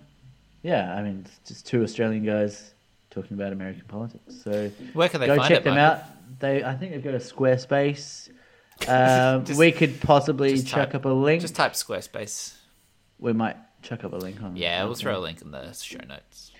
yeah, 0.61 0.93
I 0.93 1.01
mean, 1.01 1.25
it's 1.25 1.39
just 1.49 1.65
two 1.65 1.81
Australian 1.81 2.23
guys 2.23 2.75
talking 3.09 3.33
about 3.33 3.51
American 3.51 3.85
politics. 3.87 4.35
So 4.43 4.69
Where 4.93 5.09
can 5.09 5.19
they 5.19 5.25
go 5.25 5.35
find 5.37 5.47
check 5.47 5.61
it, 5.61 5.63
them 5.63 5.77
out. 5.77 6.03
They, 6.39 6.63
I 6.63 6.75
think 6.75 6.91
they've 6.91 7.03
got 7.03 7.15
a 7.15 7.17
Squarespace. 7.17 8.29
Um, 8.87 9.45
Just- 9.45 9.59
we 9.59 9.71
could 9.71 9.99
possibly 10.01 10.61
chuck 10.61 10.91
type- 10.91 10.95
up 10.95 11.05
a 11.05 11.09
link. 11.09 11.41
Just 11.41 11.55
type 11.55 11.73
Squarespace. 11.73 12.55
We 13.19 13.33
might 13.33 13.57
chuck 13.81 14.03
up 14.03 14.13
a 14.13 14.17
link 14.17 14.41
on. 14.41 14.55
Yeah, 14.55 14.83
we'll 14.85 14.95
throw 14.95 15.17
a 15.17 15.19
link 15.19 15.41
in 15.41 15.51
the 15.51 15.71
show 15.73 15.99
notes. 16.07 16.51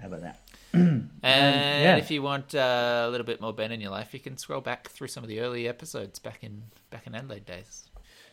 How 0.00 0.08
about 0.08 0.22
that? 0.22 0.40
And 0.72 1.12
yeah. 1.22 1.96
if 1.96 2.10
you 2.10 2.22
want 2.22 2.54
uh, 2.54 3.04
a 3.06 3.10
little 3.10 3.24
bit 3.26 3.40
more 3.40 3.52
Ben 3.52 3.72
in 3.72 3.80
your 3.80 3.90
life, 3.90 4.12
you 4.12 4.20
can 4.20 4.36
scroll 4.36 4.60
back 4.60 4.88
through 4.90 5.08
some 5.08 5.24
of 5.24 5.28
the 5.28 5.40
early 5.40 5.66
episodes 5.66 6.18
back 6.18 6.38
in 6.44 6.62
back 6.90 7.06
in 7.06 7.14
Adelaide 7.14 7.46
days. 7.46 7.88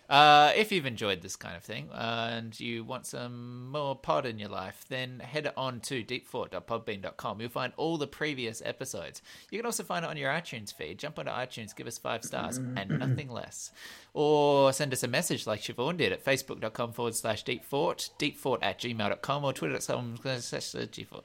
Uh, 0.09 0.51
if 0.55 0.71
you've 0.71 0.85
enjoyed 0.85 1.21
this 1.21 1.35
kind 1.35 1.55
of 1.55 1.63
thing 1.63 1.89
uh, 1.91 2.29
and 2.31 2.59
you 2.59 2.83
want 2.83 3.05
some 3.05 3.71
more 3.71 3.95
pod 3.95 4.25
in 4.25 4.37
your 4.37 4.49
life, 4.49 4.85
then 4.89 5.19
head 5.19 5.51
on 5.55 5.79
to 5.79 6.03
deepfort.podbean.com. 6.03 7.39
You'll 7.41 7.49
find 7.49 7.73
all 7.77 7.97
the 7.97 8.05
previous 8.07 8.61
episodes. 8.65 9.21
You 9.49 9.57
can 9.59 9.65
also 9.65 9.83
find 9.83 10.03
it 10.05 10.09
on 10.11 10.17
your 10.17 10.29
iTunes 10.31 10.73
feed. 10.73 10.99
Jump 10.99 11.19
onto 11.19 11.31
iTunes, 11.31 11.75
give 11.75 11.87
us 11.87 11.97
five 11.97 12.23
stars 12.23 12.57
and 12.57 12.89
nothing 12.99 13.29
less. 13.29 13.71
Or 14.13 14.73
send 14.73 14.93
us 14.93 15.03
a 15.03 15.07
message 15.07 15.47
like 15.47 15.61
Siobhan 15.61 15.97
did 15.97 16.11
at 16.11 16.23
facebook.com 16.23 16.91
forward 16.93 17.15
slash 17.15 17.43
deepfort, 17.43 18.09
deepfort 18.19 18.59
at 18.61 18.79
gmail.com 18.79 19.43
or 19.45 19.53
twitter.com 19.53 20.17
slash 20.39 20.71
deepfort. 20.73 21.23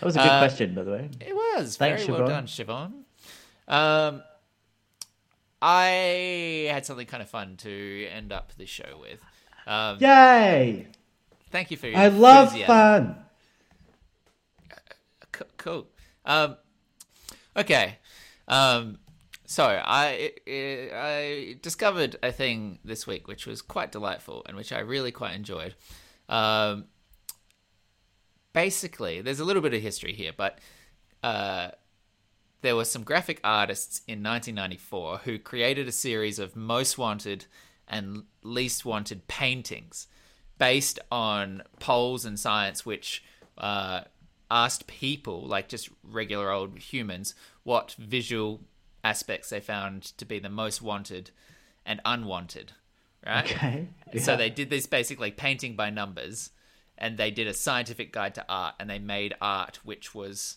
That 0.00 0.04
was 0.04 0.16
a 0.16 0.20
good 0.20 0.28
Uh, 0.28 0.38
question, 0.40 0.74
by 0.74 0.82
the 0.84 0.90
way. 0.92 1.10
It 1.20 1.34
was 1.34 1.76
Thanks, 1.76 2.04
very 2.04 2.18
well 2.20 2.28
done, 2.28 2.46
Siobhan. 2.46 2.92
Um, 3.66 4.22
I 5.60 6.68
had 6.70 6.86
something 6.86 7.06
kind 7.06 7.22
of 7.22 7.28
fun 7.28 7.56
to 7.58 8.06
end 8.06 8.32
up 8.32 8.52
this 8.56 8.68
show 8.68 8.98
with. 9.00 9.20
Um, 9.66 9.98
Yay! 10.00 10.86
Thank 11.50 11.70
you 11.70 11.76
for 11.76 11.88
your 11.88 11.98
I 11.98 12.08
love 12.08 12.48
enthusiasm. 12.48 12.66
fun. 12.66 13.16
C- 15.36 15.44
cool. 15.56 15.86
Um, 16.24 16.56
okay. 17.56 17.98
Um, 18.46 18.98
so 19.46 19.64
I 19.64 20.32
I 20.46 21.56
discovered 21.62 22.16
a 22.22 22.32
thing 22.32 22.78
this 22.84 23.06
week 23.06 23.26
which 23.28 23.46
was 23.46 23.62
quite 23.62 23.92
delightful 23.92 24.42
and 24.46 24.56
which 24.56 24.72
I 24.72 24.80
really 24.80 25.10
quite 25.10 25.34
enjoyed. 25.34 25.74
Um, 26.28 26.84
basically, 28.52 29.20
there's 29.22 29.40
a 29.40 29.44
little 29.44 29.62
bit 29.62 29.74
of 29.74 29.80
history 29.80 30.12
here, 30.12 30.32
but 30.36 30.58
uh, 31.22 31.70
there 32.60 32.76
were 32.76 32.84
some 32.84 33.02
graphic 33.02 33.40
artists 33.44 34.00
in 34.06 34.22
1994 34.22 35.18
who 35.18 35.38
created 35.38 35.86
a 35.86 35.92
series 35.92 36.38
of 36.38 36.56
most 36.56 36.98
wanted 36.98 37.46
and 37.86 38.24
least 38.42 38.84
wanted 38.84 39.26
paintings 39.28 40.06
based 40.58 40.98
on 41.10 41.62
polls 41.78 42.24
and 42.24 42.38
science 42.38 42.84
which 42.84 43.22
uh, 43.56 44.02
asked 44.50 44.86
people, 44.86 45.46
like 45.46 45.68
just 45.68 45.88
regular 46.02 46.50
old 46.50 46.78
humans, 46.78 47.34
what 47.62 47.94
visual 47.98 48.60
aspects 49.04 49.50
they 49.50 49.60
found 49.60 50.02
to 50.18 50.24
be 50.24 50.38
the 50.38 50.48
most 50.48 50.82
wanted 50.82 51.30
and 51.86 52.00
unwanted, 52.04 52.72
right? 53.24 53.50
Okay. 53.50 53.88
So 54.18 54.36
they 54.36 54.50
did 54.50 54.70
this 54.70 54.86
basically 54.86 55.30
painting 55.30 55.76
by 55.76 55.90
numbers, 55.90 56.50
and 56.96 57.16
they 57.16 57.30
did 57.30 57.46
a 57.46 57.54
scientific 57.54 58.12
guide 58.12 58.34
to 58.34 58.44
art, 58.48 58.74
and 58.80 58.88
they 58.90 58.98
made 58.98 59.34
art 59.40 59.80
which 59.84 60.14
was 60.14 60.56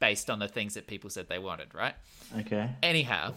based 0.00 0.30
on 0.30 0.38
the 0.38 0.48
things 0.48 0.74
that 0.74 0.86
people 0.86 1.10
said 1.10 1.28
they 1.28 1.38
wanted, 1.38 1.74
right? 1.74 1.94
Okay. 2.38 2.70
Anyhow, 2.82 3.34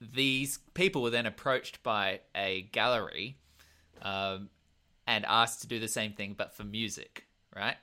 these 0.00 0.58
people 0.74 1.02
were 1.02 1.10
then 1.10 1.26
approached 1.26 1.82
by 1.82 2.20
a 2.34 2.62
gallery 2.72 3.36
um, 4.02 4.48
and 5.06 5.24
asked 5.26 5.62
to 5.62 5.66
do 5.66 5.78
the 5.78 5.88
same 5.88 6.12
thing, 6.12 6.34
but 6.36 6.54
for 6.54 6.64
music, 6.64 7.26
right? 7.54 7.76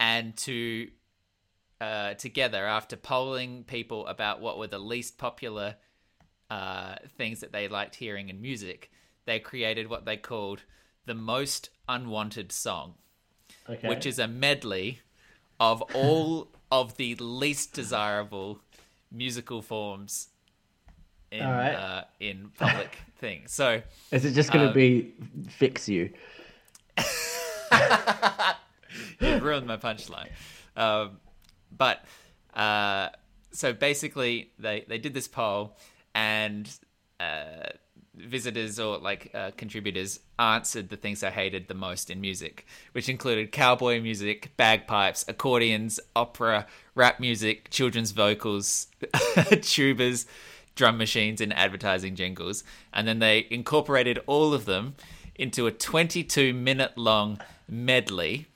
And 0.00 0.36
to 0.38 0.88
uh, 1.80 2.14
together, 2.14 2.66
after 2.66 2.96
polling 2.96 3.64
people 3.64 4.06
about 4.08 4.40
what 4.40 4.58
were 4.58 4.66
the 4.66 4.78
least 4.80 5.16
popular 5.16 5.76
uh, 6.50 6.96
things 7.16 7.40
that 7.40 7.52
they 7.52 7.68
liked 7.68 7.94
hearing 7.94 8.28
in 8.28 8.40
music, 8.40 8.90
they 9.26 9.38
created 9.38 9.88
what 9.88 10.04
they 10.04 10.16
called 10.16 10.62
the 11.06 11.14
most 11.14 11.70
unwanted 11.88 12.52
song 12.52 12.94
Okay. 13.68 13.88
which 13.88 14.06
is 14.06 14.18
a 14.18 14.26
medley 14.28 15.00
of 15.60 15.82
all 15.94 16.48
of 16.70 16.96
the 16.96 17.14
least 17.16 17.72
desirable 17.72 18.60
musical 19.10 19.62
forms 19.62 20.28
in 21.30 21.44
right. 21.44 21.74
uh, 21.74 22.04
in 22.20 22.50
public 22.58 22.98
things. 23.18 23.52
So 23.52 23.82
Is 24.10 24.24
it 24.24 24.32
just 24.32 24.50
going 24.52 24.64
to 24.64 24.68
um, 24.68 24.74
be 24.74 25.12
fix 25.48 25.88
you? 25.88 26.10
it 26.96 29.42
ruined 29.42 29.66
my 29.66 29.76
punchline. 29.76 30.30
Um, 30.76 31.18
but 31.76 32.04
uh, 32.54 33.08
so 33.52 33.72
basically, 33.72 34.50
they 34.58 34.84
they 34.88 34.98
did 34.98 35.14
this 35.14 35.28
poll, 35.28 35.76
and 36.14 36.68
uh, 37.20 37.68
visitors 38.18 38.78
or 38.78 38.98
like 38.98 39.30
uh, 39.34 39.50
contributors 39.56 40.20
answered 40.38 40.88
the 40.88 40.96
things 40.96 41.20
they 41.20 41.30
hated 41.30 41.68
the 41.68 41.74
most 41.74 42.10
in 42.10 42.20
music, 42.20 42.66
which 42.92 43.08
included 43.08 43.52
cowboy 43.52 44.00
music, 44.00 44.52
bagpipes, 44.56 45.24
accordions, 45.28 46.00
opera, 46.14 46.66
rap 46.94 47.20
music, 47.20 47.70
children's 47.70 48.12
vocals, 48.12 48.88
tubas, 49.02 50.26
drum 50.74 50.98
machines, 50.98 51.40
and 51.40 51.52
advertising 51.52 52.14
jingles. 52.14 52.64
And 52.92 53.06
then 53.06 53.18
they 53.18 53.46
incorporated 53.50 54.20
all 54.26 54.54
of 54.54 54.64
them 54.64 54.94
into 55.34 55.66
a 55.66 55.70
22 55.72 56.52
minute 56.52 56.96
long 56.96 57.40
medley 57.68 58.46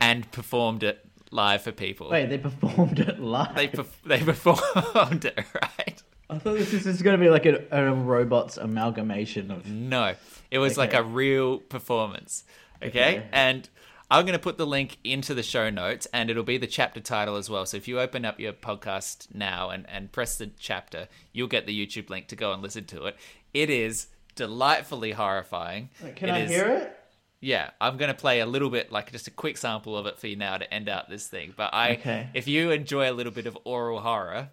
and 0.00 0.30
performed 0.32 0.82
it 0.82 1.04
live 1.30 1.62
for 1.62 1.72
people. 1.72 2.10
Wait, 2.10 2.26
they 2.26 2.38
performed 2.38 2.98
it 2.98 3.20
live. 3.20 3.54
They 3.54 3.68
perf- 3.68 4.02
they 4.04 4.18
performed 4.24 5.24
it 5.24 5.38
right. 5.54 6.02
I 6.30 6.38
thought 6.38 6.58
this 6.58 6.72
is 6.86 7.00
going 7.02 7.18
to 7.18 7.24
be 7.24 7.30
like 7.30 7.46
a, 7.46 7.64
a 7.70 7.92
robots 7.94 8.56
amalgamation 8.58 9.50
of. 9.50 9.66
No, 9.66 10.14
it 10.50 10.58
was 10.58 10.76
like 10.76 10.92
a 10.94 11.02
real 11.02 11.58
performance. 11.58 12.44
Okay, 12.82 12.88
Okay. 13.18 13.26
and 13.32 13.68
I'm 14.10 14.24
going 14.24 14.34
to 14.38 14.42
put 14.42 14.56
the 14.58 14.66
link 14.66 14.98
into 15.04 15.34
the 15.34 15.42
show 15.42 15.68
notes, 15.70 16.06
and 16.12 16.30
it'll 16.30 16.42
be 16.44 16.58
the 16.58 16.66
chapter 16.66 17.00
title 17.00 17.36
as 17.36 17.48
well. 17.50 17.66
So 17.66 17.76
if 17.76 17.88
you 17.88 17.98
open 18.00 18.24
up 18.24 18.38
your 18.40 18.52
podcast 18.52 19.34
now 19.34 19.70
and 19.70 19.86
and 19.88 20.12
press 20.12 20.36
the 20.38 20.50
chapter, 20.58 21.08
you'll 21.32 21.48
get 21.48 21.66
the 21.66 21.86
YouTube 21.86 22.08
link 22.10 22.28
to 22.28 22.36
go 22.36 22.52
and 22.52 22.62
listen 22.62 22.84
to 22.86 23.06
it. 23.06 23.16
It 23.54 23.70
is 23.70 24.08
delightfully 24.34 25.12
horrifying. 25.12 25.90
Can 26.16 26.30
I 26.30 26.40
is- 26.44 26.50
hear 26.50 26.66
it? 26.68 26.94
Yeah, 27.40 27.70
I'm 27.80 27.96
going 27.98 28.08
to 28.08 28.16
play 28.20 28.40
a 28.40 28.46
little 28.46 28.68
bit, 28.68 28.90
like 28.90 29.12
just 29.12 29.28
a 29.28 29.30
quick 29.30 29.56
sample 29.56 29.96
of 29.96 30.06
it 30.06 30.18
for 30.18 30.26
you 30.26 30.34
now 30.34 30.56
to 30.56 30.74
end 30.74 30.88
out 30.88 31.08
this 31.08 31.28
thing. 31.28 31.54
But 31.56 31.72
I, 31.72 31.92
Okay. 31.92 32.28
if 32.34 32.48
you 32.48 32.72
enjoy 32.72 33.08
a 33.08 33.12
little 33.14 33.30
bit 33.32 33.46
of 33.46 33.56
aural 33.64 34.00
horror, 34.00 34.48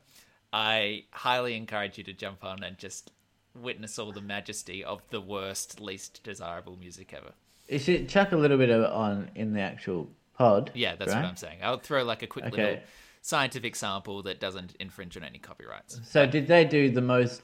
I 0.55 1.03
highly 1.11 1.57
encourage 1.57 1.97
you 1.97 2.05
to 2.05 2.13
jump 2.13 2.45
on 2.45 2.63
and 2.63 2.77
just 2.77 3.11
witness 3.53 3.99
all 3.99 4.13
the 4.13 4.21
majesty 4.21 4.85
of 4.85 5.01
the 5.09 5.19
worst, 5.19 5.81
least 5.81 6.23
desirable 6.23 6.77
music 6.77 7.13
ever. 7.13 7.33
You 7.67 7.77
should 7.77 8.07
chuck 8.07 8.31
a 8.31 8.37
little 8.37 8.57
bit 8.57 8.69
of 8.69 8.83
it 8.83 8.89
on 8.89 9.31
in 9.35 9.51
the 9.51 9.59
actual 9.59 10.09
pod. 10.37 10.71
Yeah, 10.73 10.95
that's 10.95 11.11
right? 11.11 11.21
what 11.21 11.27
I'm 11.27 11.35
saying. 11.35 11.59
I'll 11.61 11.79
throw 11.79 12.05
like 12.05 12.23
a 12.23 12.27
quick 12.27 12.45
Okay. 12.45 12.55
little 12.61 12.83
scientific 13.21 13.75
sample 13.75 14.23
that 14.23 14.39
doesn't 14.39 14.77
infringe 14.79 15.17
on 15.17 15.25
any 15.25 15.39
copyrights. 15.39 15.99
So, 16.05 16.25
did 16.25 16.47
they 16.47 16.63
do 16.63 16.89
the 16.89 17.01
most 17.01 17.41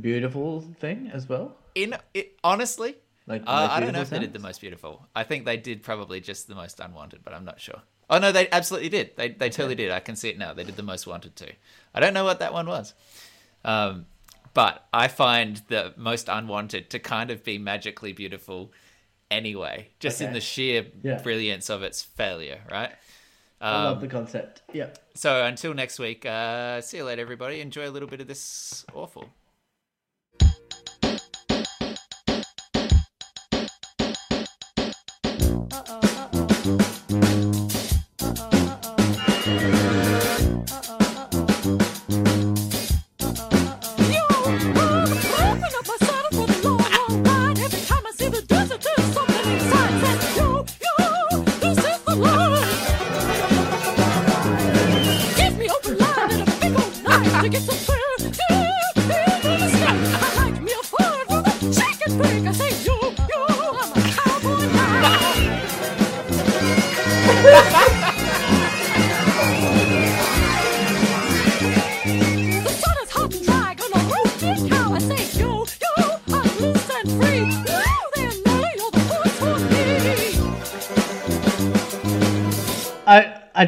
beautiful 0.00 0.60
thing 0.78 1.10
as 1.12 1.28
well? 1.28 1.56
In 1.74 1.96
it, 2.14 2.38
honestly, 2.44 2.94
Like 3.26 3.42
uh, 3.46 3.68
I 3.70 3.80
don't 3.80 3.92
know 3.92 4.00
if 4.00 4.10
they 4.10 4.18
did 4.18 4.32
the 4.32 4.38
most 4.38 4.60
beautiful. 4.60 5.06
I 5.14 5.22
think 5.24 5.44
they 5.44 5.56
did 5.56 5.82
probably 5.82 6.20
just 6.20 6.48
the 6.48 6.54
most 6.54 6.80
unwanted, 6.80 7.20
but 7.24 7.32
I'm 7.32 7.44
not 7.44 7.60
sure. 7.60 7.80
Oh 8.10 8.18
no, 8.18 8.32
they 8.32 8.48
absolutely 8.50 8.88
did. 8.88 9.16
They 9.16 9.28
they 9.28 9.48
totally 9.48 9.74
did. 9.76 9.90
I 9.90 10.00
can 10.00 10.16
see 10.16 10.28
it 10.28 10.38
now. 10.38 10.52
They 10.52 10.64
did 10.64 10.76
the 10.76 10.82
most 10.82 11.06
wanted 11.06 11.36
too. 11.36 11.52
I 11.94 12.00
don't 12.00 12.14
know 12.14 12.24
what 12.24 12.40
that 12.40 12.52
one 12.52 12.66
was, 12.66 12.94
um, 13.64 14.06
but 14.54 14.86
I 14.92 15.08
find 15.08 15.62
the 15.68 15.94
most 15.96 16.28
unwanted 16.28 16.90
to 16.90 16.98
kind 16.98 17.30
of 17.30 17.42
be 17.44 17.58
magically 17.58 18.12
beautiful 18.12 18.72
anyway, 19.30 19.88
just 20.00 20.20
in 20.20 20.32
the 20.32 20.40
sheer 20.40 20.86
Yeah. 21.02 21.22
brilliance 21.22 21.70
of 21.70 21.82
its 21.82 22.02
failure, 22.02 22.60
right? 22.70 22.90
I 23.62 23.84
love 23.84 23.96
Um, 23.98 24.00
the 24.02 24.08
concept. 24.08 24.62
Yep. 24.72 24.98
so 25.14 25.44
until 25.44 25.72
next 25.72 25.98
week, 26.00 26.26
uh, 26.26 26.80
see 26.80 26.96
you 26.98 27.04
later, 27.04 27.22
everybody. 27.22 27.60
Enjoy 27.60 27.88
a 27.88 27.90
little 27.92 28.08
bit 28.08 28.20
of 28.20 28.26
this 28.26 28.84
awful. 28.92 29.30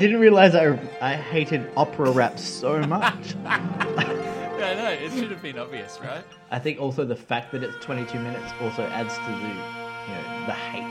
Didn't 0.05 0.21
realize 0.21 0.55
I 0.55 0.79
I 1.01 1.15
hated 1.17 1.71
opera 1.79 2.11
rap 2.11 2.39
so 2.39 2.79
much. 2.83 3.35
I 3.47 4.75
know 4.77 4.91
it 4.91 5.11
should 5.13 5.31
have 5.31 5.41
been 5.41 5.59
obvious, 5.59 5.99
right? 6.03 6.23
I 6.51 6.59
think 6.59 6.79
also 6.79 7.05
the 7.07 7.17
fact 7.17 7.53
that 7.53 7.63
it's 7.63 7.77
22 7.85 8.19
minutes 8.19 8.53
also 8.61 8.83
adds 8.89 9.15
to 9.17 9.25
the 9.25 9.31
you 9.49 9.55
know 9.55 10.47
the 10.47 10.53
hate 10.53 10.83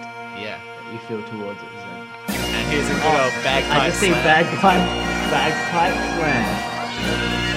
Yeah. 0.42 0.58
that 0.58 0.94
you 0.94 1.00
feel 1.08 1.22
towards 1.30 1.60
it. 1.62 1.70
So. 1.78 2.34
And 2.42 2.72
here's 2.72 2.90
a 2.90 2.94
good 2.94 3.06
old 3.22 3.34
bagpipe 3.46 3.82
I 3.82 3.88
just 3.90 4.00
see 4.00 4.08
slam. 4.10 4.24
bagpipe 4.24 4.84
bagpipe 5.30 6.18
slam. 6.18 7.54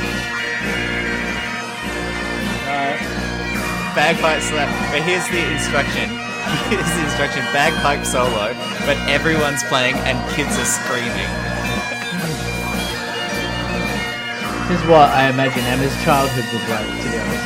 bagpipe 3.94 4.42
slam. 4.42 4.68
But 4.92 5.02
here's 5.02 5.26
the 5.28 5.40
instruction. 5.52 6.08
Here's 6.70 6.86
the 6.94 7.02
instruction: 7.02 7.42
bagpipe 7.52 8.04
solo, 8.06 8.54
but 8.86 8.96
everyone's 9.10 9.64
playing 9.64 9.96
and 10.06 10.16
kids 10.36 10.56
are 10.56 10.64
screaming. 10.64 11.26
This 14.68 14.80
is 14.80 14.86
what 14.88 15.08
I 15.10 15.28
imagine 15.30 15.62
Emma's 15.62 15.94
childhood 16.02 16.44
was 16.52 16.68
like, 16.68 16.86
to 16.86 17.08
be 17.08 17.18
honest. 17.18 17.44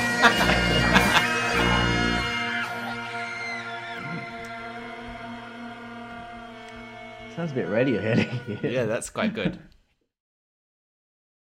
Sounds 7.36 7.52
a 7.52 7.54
bit 7.54 7.68
Radiohead. 7.68 8.62
Yeah, 8.62 8.86
that's 8.86 9.10
quite 9.10 9.34
good. 9.34 9.58